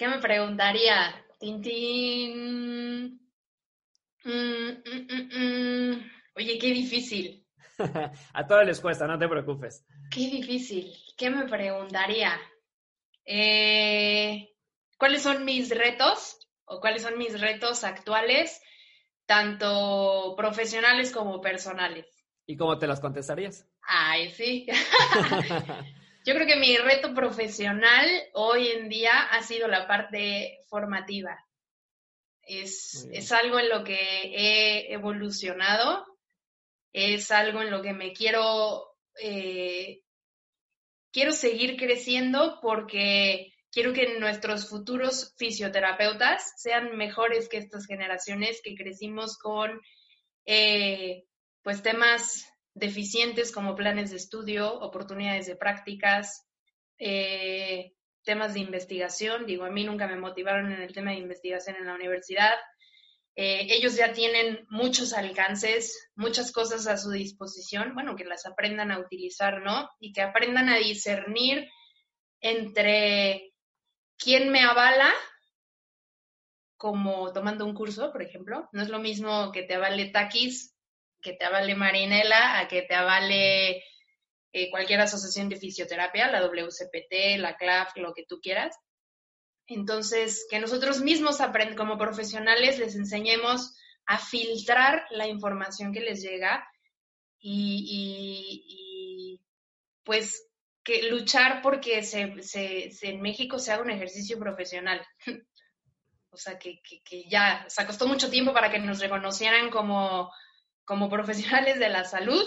¿Qué 0.00 0.08
me 0.08 0.16
preguntaría? 0.16 1.14
Tintín. 1.38 3.20
Mm, 4.24 4.30
mm, 4.30 5.28
mm, 5.36 6.10
Oye, 6.36 6.58
qué 6.58 6.68
difícil. 6.68 7.46
A 8.32 8.46
todos 8.46 8.64
les 8.64 8.80
cuesta, 8.80 9.06
no 9.06 9.18
te 9.18 9.28
preocupes. 9.28 9.84
Qué 10.10 10.20
difícil. 10.20 10.90
¿Qué 11.18 11.28
me 11.28 11.46
preguntaría? 11.46 12.32
Eh, 13.26 14.48
¿Cuáles 14.96 15.22
son 15.22 15.44
mis 15.44 15.68
retos 15.68 16.48
o 16.64 16.80
cuáles 16.80 17.02
son 17.02 17.18
mis 17.18 17.38
retos 17.38 17.84
actuales, 17.84 18.58
tanto 19.26 20.32
profesionales 20.34 21.12
como 21.12 21.42
personales? 21.42 22.06
¿Y 22.46 22.56
cómo 22.56 22.78
te 22.78 22.86
las 22.86 23.00
contestarías? 23.00 23.68
Ay, 23.82 24.30
sí. 24.30 24.66
Yo 26.24 26.34
creo 26.34 26.46
que 26.46 26.56
mi 26.56 26.76
reto 26.76 27.14
profesional 27.14 28.06
hoy 28.34 28.68
en 28.68 28.88
día 28.88 29.22
ha 29.30 29.42
sido 29.42 29.68
la 29.68 29.86
parte 29.86 30.60
formativa. 30.68 31.38
Es, 32.42 33.08
es, 33.12 33.32
algo 33.32 33.58
en 33.58 33.68
lo 33.68 33.84
que 33.84 33.94
he 33.94 34.92
evolucionado, 34.92 36.04
es 36.92 37.30
algo 37.30 37.62
en 37.62 37.70
lo 37.70 37.80
que 37.80 37.92
me 37.92 38.12
quiero, 38.12 38.84
eh, 39.22 40.02
quiero 41.12 41.32
seguir 41.32 41.76
creciendo 41.76 42.58
porque 42.60 43.54
quiero 43.70 43.92
que 43.92 44.18
nuestros 44.18 44.68
futuros 44.68 45.34
fisioterapeutas 45.38 46.52
sean 46.56 46.96
mejores 46.96 47.48
que 47.48 47.58
estas 47.58 47.86
generaciones 47.86 48.60
que 48.62 48.74
crecimos 48.74 49.38
con 49.38 49.80
eh, 50.44 51.24
pues 51.62 51.82
temas 51.82 52.49
deficientes 52.74 53.52
como 53.52 53.74
planes 53.74 54.10
de 54.10 54.16
estudio, 54.16 54.72
oportunidades 54.80 55.46
de 55.46 55.56
prácticas, 55.56 56.46
eh, 56.98 57.92
temas 58.22 58.54
de 58.54 58.60
investigación. 58.60 59.46
Digo, 59.46 59.64
a 59.64 59.70
mí 59.70 59.84
nunca 59.84 60.06
me 60.06 60.16
motivaron 60.16 60.72
en 60.72 60.82
el 60.82 60.92
tema 60.92 61.10
de 61.10 61.18
investigación 61.18 61.76
en 61.76 61.86
la 61.86 61.94
universidad. 61.94 62.54
Eh, 63.36 63.66
ellos 63.70 63.96
ya 63.96 64.12
tienen 64.12 64.66
muchos 64.68 65.12
alcances, 65.12 66.10
muchas 66.14 66.52
cosas 66.52 66.86
a 66.86 66.96
su 66.96 67.10
disposición, 67.10 67.94
bueno, 67.94 68.16
que 68.16 68.24
las 68.24 68.44
aprendan 68.44 68.90
a 68.90 68.98
utilizar, 68.98 69.62
¿no? 69.62 69.88
Y 69.98 70.12
que 70.12 70.22
aprendan 70.22 70.68
a 70.68 70.76
discernir 70.76 71.68
entre 72.40 73.52
quién 74.18 74.50
me 74.50 74.62
avala, 74.62 75.12
como 76.76 77.32
tomando 77.32 77.64
un 77.66 77.74
curso, 77.74 78.10
por 78.12 78.22
ejemplo. 78.22 78.68
No 78.72 78.82
es 78.82 78.88
lo 78.88 78.98
mismo 78.98 79.52
que 79.52 79.62
te 79.62 79.74
avale 79.74 80.10
Taquis 80.10 80.74
que 81.20 81.34
te 81.34 81.44
avale 81.44 81.74
Marinela, 81.74 82.58
a 82.58 82.68
que 82.68 82.82
te 82.82 82.94
avale 82.94 83.82
eh, 84.52 84.70
cualquier 84.70 85.00
asociación 85.00 85.48
de 85.48 85.56
fisioterapia, 85.56 86.30
la 86.30 86.42
WCPT, 86.42 87.38
la 87.38 87.56
CLAF, 87.56 87.96
lo 87.96 88.14
que 88.14 88.24
tú 88.26 88.40
quieras. 88.40 88.76
Entonces, 89.66 90.46
que 90.50 90.58
nosotros 90.58 91.00
mismos 91.00 91.38
como 91.76 91.96
profesionales 91.96 92.80
les 92.80 92.96
enseñemos 92.96 93.76
a 94.06 94.18
filtrar 94.18 95.06
la 95.10 95.28
información 95.28 95.92
que 95.92 96.00
les 96.00 96.20
llega 96.20 96.66
y, 97.38 99.40
pues 100.02 100.48
que 100.82 101.08
luchar 101.10 101.62
porque 101.62 102.02
se, 102.02 102.34
en 103.02 103.22
México 103.22 103.60
se 103.60 103.70
haga 103.70 103.84
un 103.84 103.90
ejercicio 103.90 104.36
profesional. 104.40 105.06
o 106.30 106.36
sea, 106.36 106.58
que, 106.58 106.82
que, 106.82 107.28
ya 107.28 107.64
se 107.68 107.86
costó 107.86 108.08
mucho 108.08 108.30
tiempo 108.30 108.52
para 108.52 108.72
que 108.72 108.80
nos 108.80 108.98
reconocieran 108.98 109.70
como 109.70 110.32
como 110.90 111.08
profesionales 111.08 111.78
de 111.78 111.88
la 111.88 112.02
salud, 112.02 112.44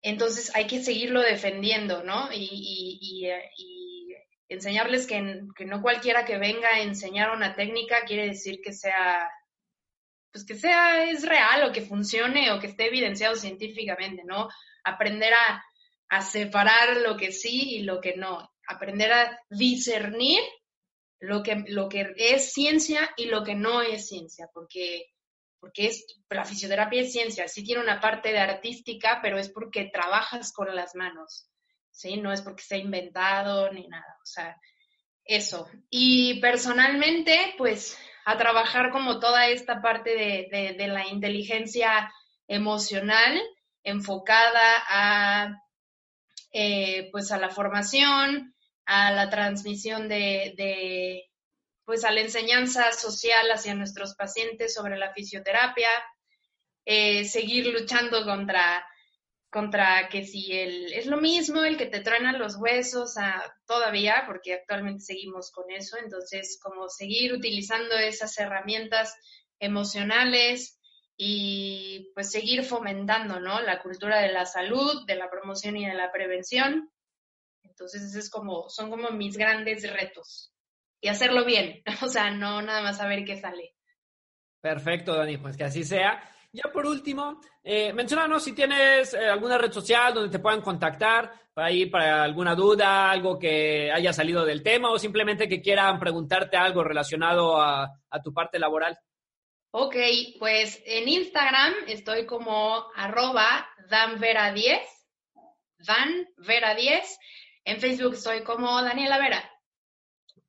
entonces 0.00 0.50
hay 0.54 0.66
que 0.66 0.82
seguirlo 0.82 1.20
defendiendo, 1.20 2.02
¿no? 2.02 2.30
Y, 2.32 3.28
enseñarles 4.48 5.06
que, 5.06 5.20
no 5.66 5.82
cualquiera 5.82 6.24
que 6.24 6.38
venga 6.38 6.68
a 6.68 6.80
enseñar 6.80 7.30
una 7.30 7.54
técnica 7.56 8.06
quiere 8.06 8.28
decir 8.28 8.60
que 8.62 8.72
sea, 8.72 9.28
pues 10.32 10.46
que 10.46 10.54
sea, 10.54 11.10
es 11.10 11.28
real 11.28 11.68
o 11.68 11.72
que 11.72 11.82
funcione 11.82 12.52
o 12.52 12.58
que 12.58 12.68
esté 12.68 12.86
evidenciado 12.86 13.34
científicamente, 13.36 14.22
¿no? 14.24 14.48
Aprender 14.82 15.34
a, 15.34 15.62
a 16.08 16.22
separar 16.22 17.02
lo 17.02 17.18
que 17.18 17.32
sí 17.32 17.76
y 17.76 17.82
lo 17.82 18.00
que 18.00 18.16
no, 18.16 18.50
aprender 18.66 19.12
a 19.12 19.38
discernir 19.50 20.40
lo 21.20 21.42
que, 21.42 21.64
lo 21.68 21.90
que 21.90 22.14
es 22.16 22.52
ciencia 22.52 23.10
y 23.18 23.26
lo 23.26 23.44
que 23.44 23.54
no 23.54 23.82
es 23.82 24.08
ciencia, 24.08 24.48
porque 24.54 25.13
porque 25.64 25.86
es, 25.86 26.04
la 26.28 26.44
fisioterapia 26.44 27.00
es 27.00 27.12
ciencia, 27.12 27.48
sí 27.48 27.64
tiene 27.64 27.80
una 27.80 27.98
parte 27.98 28.32
de 28.32 28.38
artística, 28.38 29.20
pero 29.22 29.38
es 29.38 29.48
porque 29.48 29.86
trabajas 29.90 30.52
con 30.52 30.76
las 30.76 30.94
manos, 30.94 31.48
¿sí? 31.90 32.18
No 32.18 32.34
es 32.34 32.42
porque 32.42 32.62
se 32.62 32.74
ha 32.74 32.78
inventado 32.78 33.72
ni 33.72 33.88
nada, 33.88 34.18
o 34.22 34.26
sea, 34.26 34.60
eso. 35.24 35.66
Y 35.88 36.38
personalmente, 36.42 37.54
pues, 37.56 37.98
a 38.26 38.36
trabajar 38.36 38.90
como 38.90 39.20
toda 39.20 39.48
esta 39.48 39.80
parte 39.80 40.10
de, 40.10 40.86
la 40.86 41.08
inteligencia 41.08 42.12
emocional 42.46 43.40
enfocada 43.84 44.82
a, 44.86 45.62
eh, 46.52 47.08
pues, 47.10 47.32
a 47.32 47.38
la 47.38 47.48
formación, 47.48 48.54
a 48.84 49.12
la 49.12 49.30
transmisión 49.30 50.08
de, 50.10 51.24
pues 51.84 52.04
a 52.04 52.10
la 52.10 52.20
enseñanza 52.20 52.92
social 52.92 53.50
hacia 53.50 53.74
nuestros 53.74 54.14
pacientes 54.14 54.74
sobre 54.74 54.96
la 54.96 55.12
fisioterapia, 55.12 55.88
eh, 56.84 57.24
seguir 57.24 57.66
luchando 57.68 58.24
contra, 58.24 58.86
contra 59.50 60.08
que 60.08 60.24
si 60.24 60.52
el, 60.52 60.92
es 60.92 61.06
lo 61.06 61.18
mismo 61.18 61.62
el 61.62 61.76
que 61.76 61.86
te 61.86 62.00
truena 62.00 62.32
los 62.32 62.56
huesos 62.56 63.14
todavía, 63.66 64.24
porque 64.26 64.54
actualmente 64.54 65.02
seguimos 65.02 65.50
con 65.50 65.70
eso, 65.70 65.96
entonces 65.98 66.58
como 66.62 66.88
seguir 66.88 67.32
utilizando 67.32 67.96
esas 67.96 68.38
herramientas 68.38 69.14
emocionales 69.58 70.78
y 71.16 72.10
pues 72.14 72.30
seguir 72.30 72.64
fomentando, 72.64 73.40
¿no? 73.40 73.60
La 73.60 73.80
cultura 73.82 74.20
de 74.20 74.32
la 74.32 74.46
salud, 74.46 75.06
de 75.06 75.14
la 75.14 75.30
promoción 75.30 75.76
y 75.76 75.86
de 75.86 75.94
la 75.94 76.10
prevención. 76.10 76.90
Entonces, 77.62 78.14
es 78.14 78.30
como, 78.30 78.68
son 78.68 78.90
como 78.90 79.10
mis 79.10 79.36
grandes 79.36 79.90
retos. 79.90 80.53
Y 81.04 81.08
hacerlo 81.08 81.44
bien, 81.44 81.82
o 82.02 82.08
sea, 82.08 82.30
no 82.30 82.62
nada 82.62 82.80
más 82.80 82.96
saber 82.96 83.26
qué 83.26 83.36
sale. 83.36 83.74
Perfecto, 84.58 85.14
Dani, 85.14 85.36
pues 85.36 85.54
que 85.54 85.64
así 85.64 85.84
sea. 85.84 86.18
Ya 86.50 86.72
por 86.72 86.86
último, 86.86 87.42
eh, 87.62 87.92
mencionanos 87.92 88.42
si 88.42 88.54
tienes 88.54 89.12
eh, 89.12 89.28
alguna 89.28 89.58
red 89.58 89.70
social 89.70 90.14
donde 90.14 90.30
te 90.30 90.38
puedan 90.38 90.62
contactar 90.62 91.30
para 91.52 91.70
ir 91.70 91.90
para 91.90 92.22
alguna 92.22 92.54
duda, 92.54 93.10
algo 93.10 93.38
que 93.38 93.92
haya 93.92 94.14
salido 94.14 94.46
del 94.46 94.62
tema 94.62 94.90
o 94.90 94.98
simplemente 94.98 95.46
que 95.46 95.60
quieran 95.60 96.00
preguntarte 96.00 96.56
algo 96.56 96.82
relacionado 96.82 97.60
a, 97.60 97.92
tu 98.22 98.32
parte 98.32 98.58
laboral. 98.58 98.98
Ok, 99.72 99.96
pues 100.38 100.82
en 100.86 101.06
Instagram 101.06 101.74
estoy 101.86 102.24
como 102.24 102.86
arroba 102.96 103.68
danvera10, 103.90 104.80
danvera10. 105.86 107.02
En 107.66 107.78
Facebook 107.78 108.14
estoy 108.14 108.42
como 108.42 108.80
Daniela 108.80 109.18
Vera. 109.18 109.50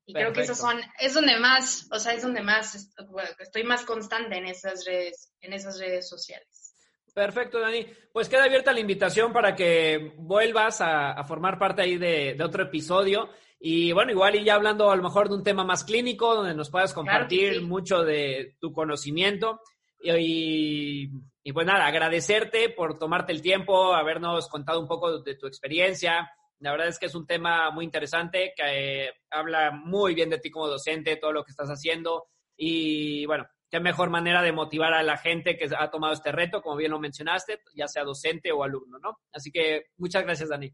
Y 0.05 0.13
creo 0.13 0.33
que 0.33 0.41
esos 0.41 0.57
son, 0.57 0.79
es 0.99 1.13
donde 1.15 1.39
más, 1.39 1.87
o 1.91 1.99
sea, 1.99 2.13
es 2.13 2.21
donde 2.21 2.41
más 2.41 2.91
estoy 3.39 3.63
más 3.63 3.83
constante 3.85 4.37
en 4.37 4.45
esas 4.45 4.85
redes, 4.85 5.33
en 5.41 5.53
esas 5.53 5.79
redes 5.79 6.07
sociales. 6.07 6.65
Perfecto, 7.15 7.59
Dani. 7.61 7.87
Pues 8.11 8.27
queda 8.27 8.43
abierta 8.43 8.73
la 8.73 8.81
invitación 8.81 9.31
para 9.31 9.55
que 9.55 10.13
vuelvas 10.17 10.81
a, 10.81 11.23
formar 11.23 11.57
parte 11.57 11.81
ahí 11.81 11.97
de, 11.97 12.37
otro 12.43 12.63
episodio. 12.63 13.29
Y 13.57 13.93
bueno, 13.93 14.11
igual 14.11 14.35
y 14.35 14.43
ya 14.43 14.55
hablando 14.55 14.91
a 14.91 14.95
lo 14.97 15.01
mejor 15.01 15.29
de 15.29 15.35
un 15.35 15.43
tema 15.43 15.63
más 15.63 15.85
clínico, 15.85 16.35
donde 16.35 16.53
nos 16.53 16.69
puedas 16.69 16.93
compartir 16.93 17.61
mucho 17.61 18.03
de 18.03 18.57
tu 18.59 18.73
conocimiento. 18.73 19.61
Y, 20.03 21.09
y, 21.41 21.53
pues 21.53 21.65
nada, 21.65 21.87
agradecerte 21.87 22.69
por 22.69 22.99
tomarte 22.99 23.31
el 23.31 23.41
tiempo, 23.41 23.95
habernos 23.95 24.49
contado 24.49 24.81
un 24.81 24.87
poco 24.87 25.21
de 25.21 25.35
tu 25.35 25.47
experiencia, 25.47 26.29
la 26.59 26.71
verdad 26.71 26.87
es 26.87 26.99
que 26.99 27.07
es 27.07 27.15
un 27.15 27.27
tema 27.27 27.69
muy 27.71 27.85
interesante 27.85 28.53
que 28.55 29.05
eh, 29.05 29.13
habla 29.29 29.71
muy 29.71 30.13
bien 30.13 30.29
de 30.29 30.39
ti 30.39 30.49
como 30.49 30.67
docente, 30.67 31.17
todo 31.17 31.31
lo 31.31 31.43
que 31.43 31.51
estás 31.51 31.69
haciendo 31.69 32.27
y 32.57 33.25
bueno, 33.25 33.45
qué 33.69 33.79
mejor 33.79 34.09
manera 34.09 34.41
de 34.41 34.51
motivar 34.51 34.93
a 34.93 35.03
la 35.03 35.17
gente 35.17 35.57
que 35.57 35.69
ha 35.77 35.91
tomado 35.91 36.13
este 36.13 36.31
reto, 36.31 36.61
como 36.61 36.77
bien 36.77 36.91
lo 36.91 36.99
mencionaste, 36.99 37.59
ya 37.75 37.87
sea 37.87 38.03
docente 38.03 38.51
o 38.51 38.63
alumno, 38.63 38.99
¿no? 38.99 39.19
Así 39.31 39.51
que 39.51 39.87
muchas 39.97 40.23
gracias, 40.23 40.49
Dani. 40.49 40.71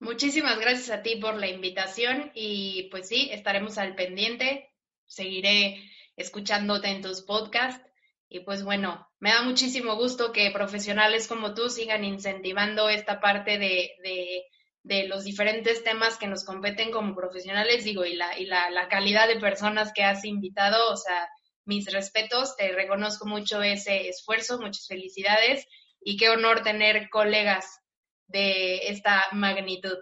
Muchísimas 0.00 0.58
gracias 0.58 0.90
a 0.90 1.02
ti 1.02 1.16
por 1.16 1.36
la 1.36 1.48
invitación 1.48 2.32
y 2.34 2.88
pues 2.90 3.08
sí, 3.08 3.30
estaremos 3.30 3.78
al 3.78 3.94
pendiente, 3.94 4.70
seguiré 5.06 5.80
escuchándote 6.16 6.88
en 6.88 7.02
tus 7.02 7.22
podcasts 7.22 7.86
y 8.28 8.40
pues 8.40 8.64
bueno, 8.64 9.08
me 9.20 9.30
da 9.30 9.42
muchísimo 9.42 9.94
gusto 9.94 10.32
que 10.32 10.50
profesionales 10.50 11.28
como 11.28 11.54
tú 11.54 11.70
sigan 11.70 12.02
incentivando 12.04 12.88
esta 12.88 13.20
parte 13.20 13.58
de, 13.58 13.92
de 14.02 14.44
de 14.84 15.06
los 15.06 15.24
diferentes 15.24 15.84
temas 15.84 16.18
que 16.18 16.26
nos 16.26 16.44
competen 16.44 16.90
como 16.90 17.14
profesionales, 17.14 17.84
digo, 17.84 18.04
y 18.04 18.14
la, 18.14 18.38
y 18.38 18.46
la, 18.46 18.70
la 18.70 18.88
calidad 18.88 19.28
de 19.28 19.38
personas 19.38 19.92
que 19.94 20.02
has 20.02 20.24
invitado, 20.24 20.90
o 20.90 20.96
sea, 20.96 21.28
mis 21.64 21.90
respetos, 21.92 22.56
te 22.56 22.72
reconozco 22.72 23.26
mucho 23.26 23.62
ese 23.62 24.08
esfuerzo, 24.08 24.58
muchas 24.58 24.86
felicidades 24.88 25.66
y 26.00 26.16
qué 26.16 26.30
honor 26.30 26.62
tener 26.62 27.08
colegas 27.10 27.80
de 28.26 28.88
esta 28.88 29.24
magnitud. 29.32 29.96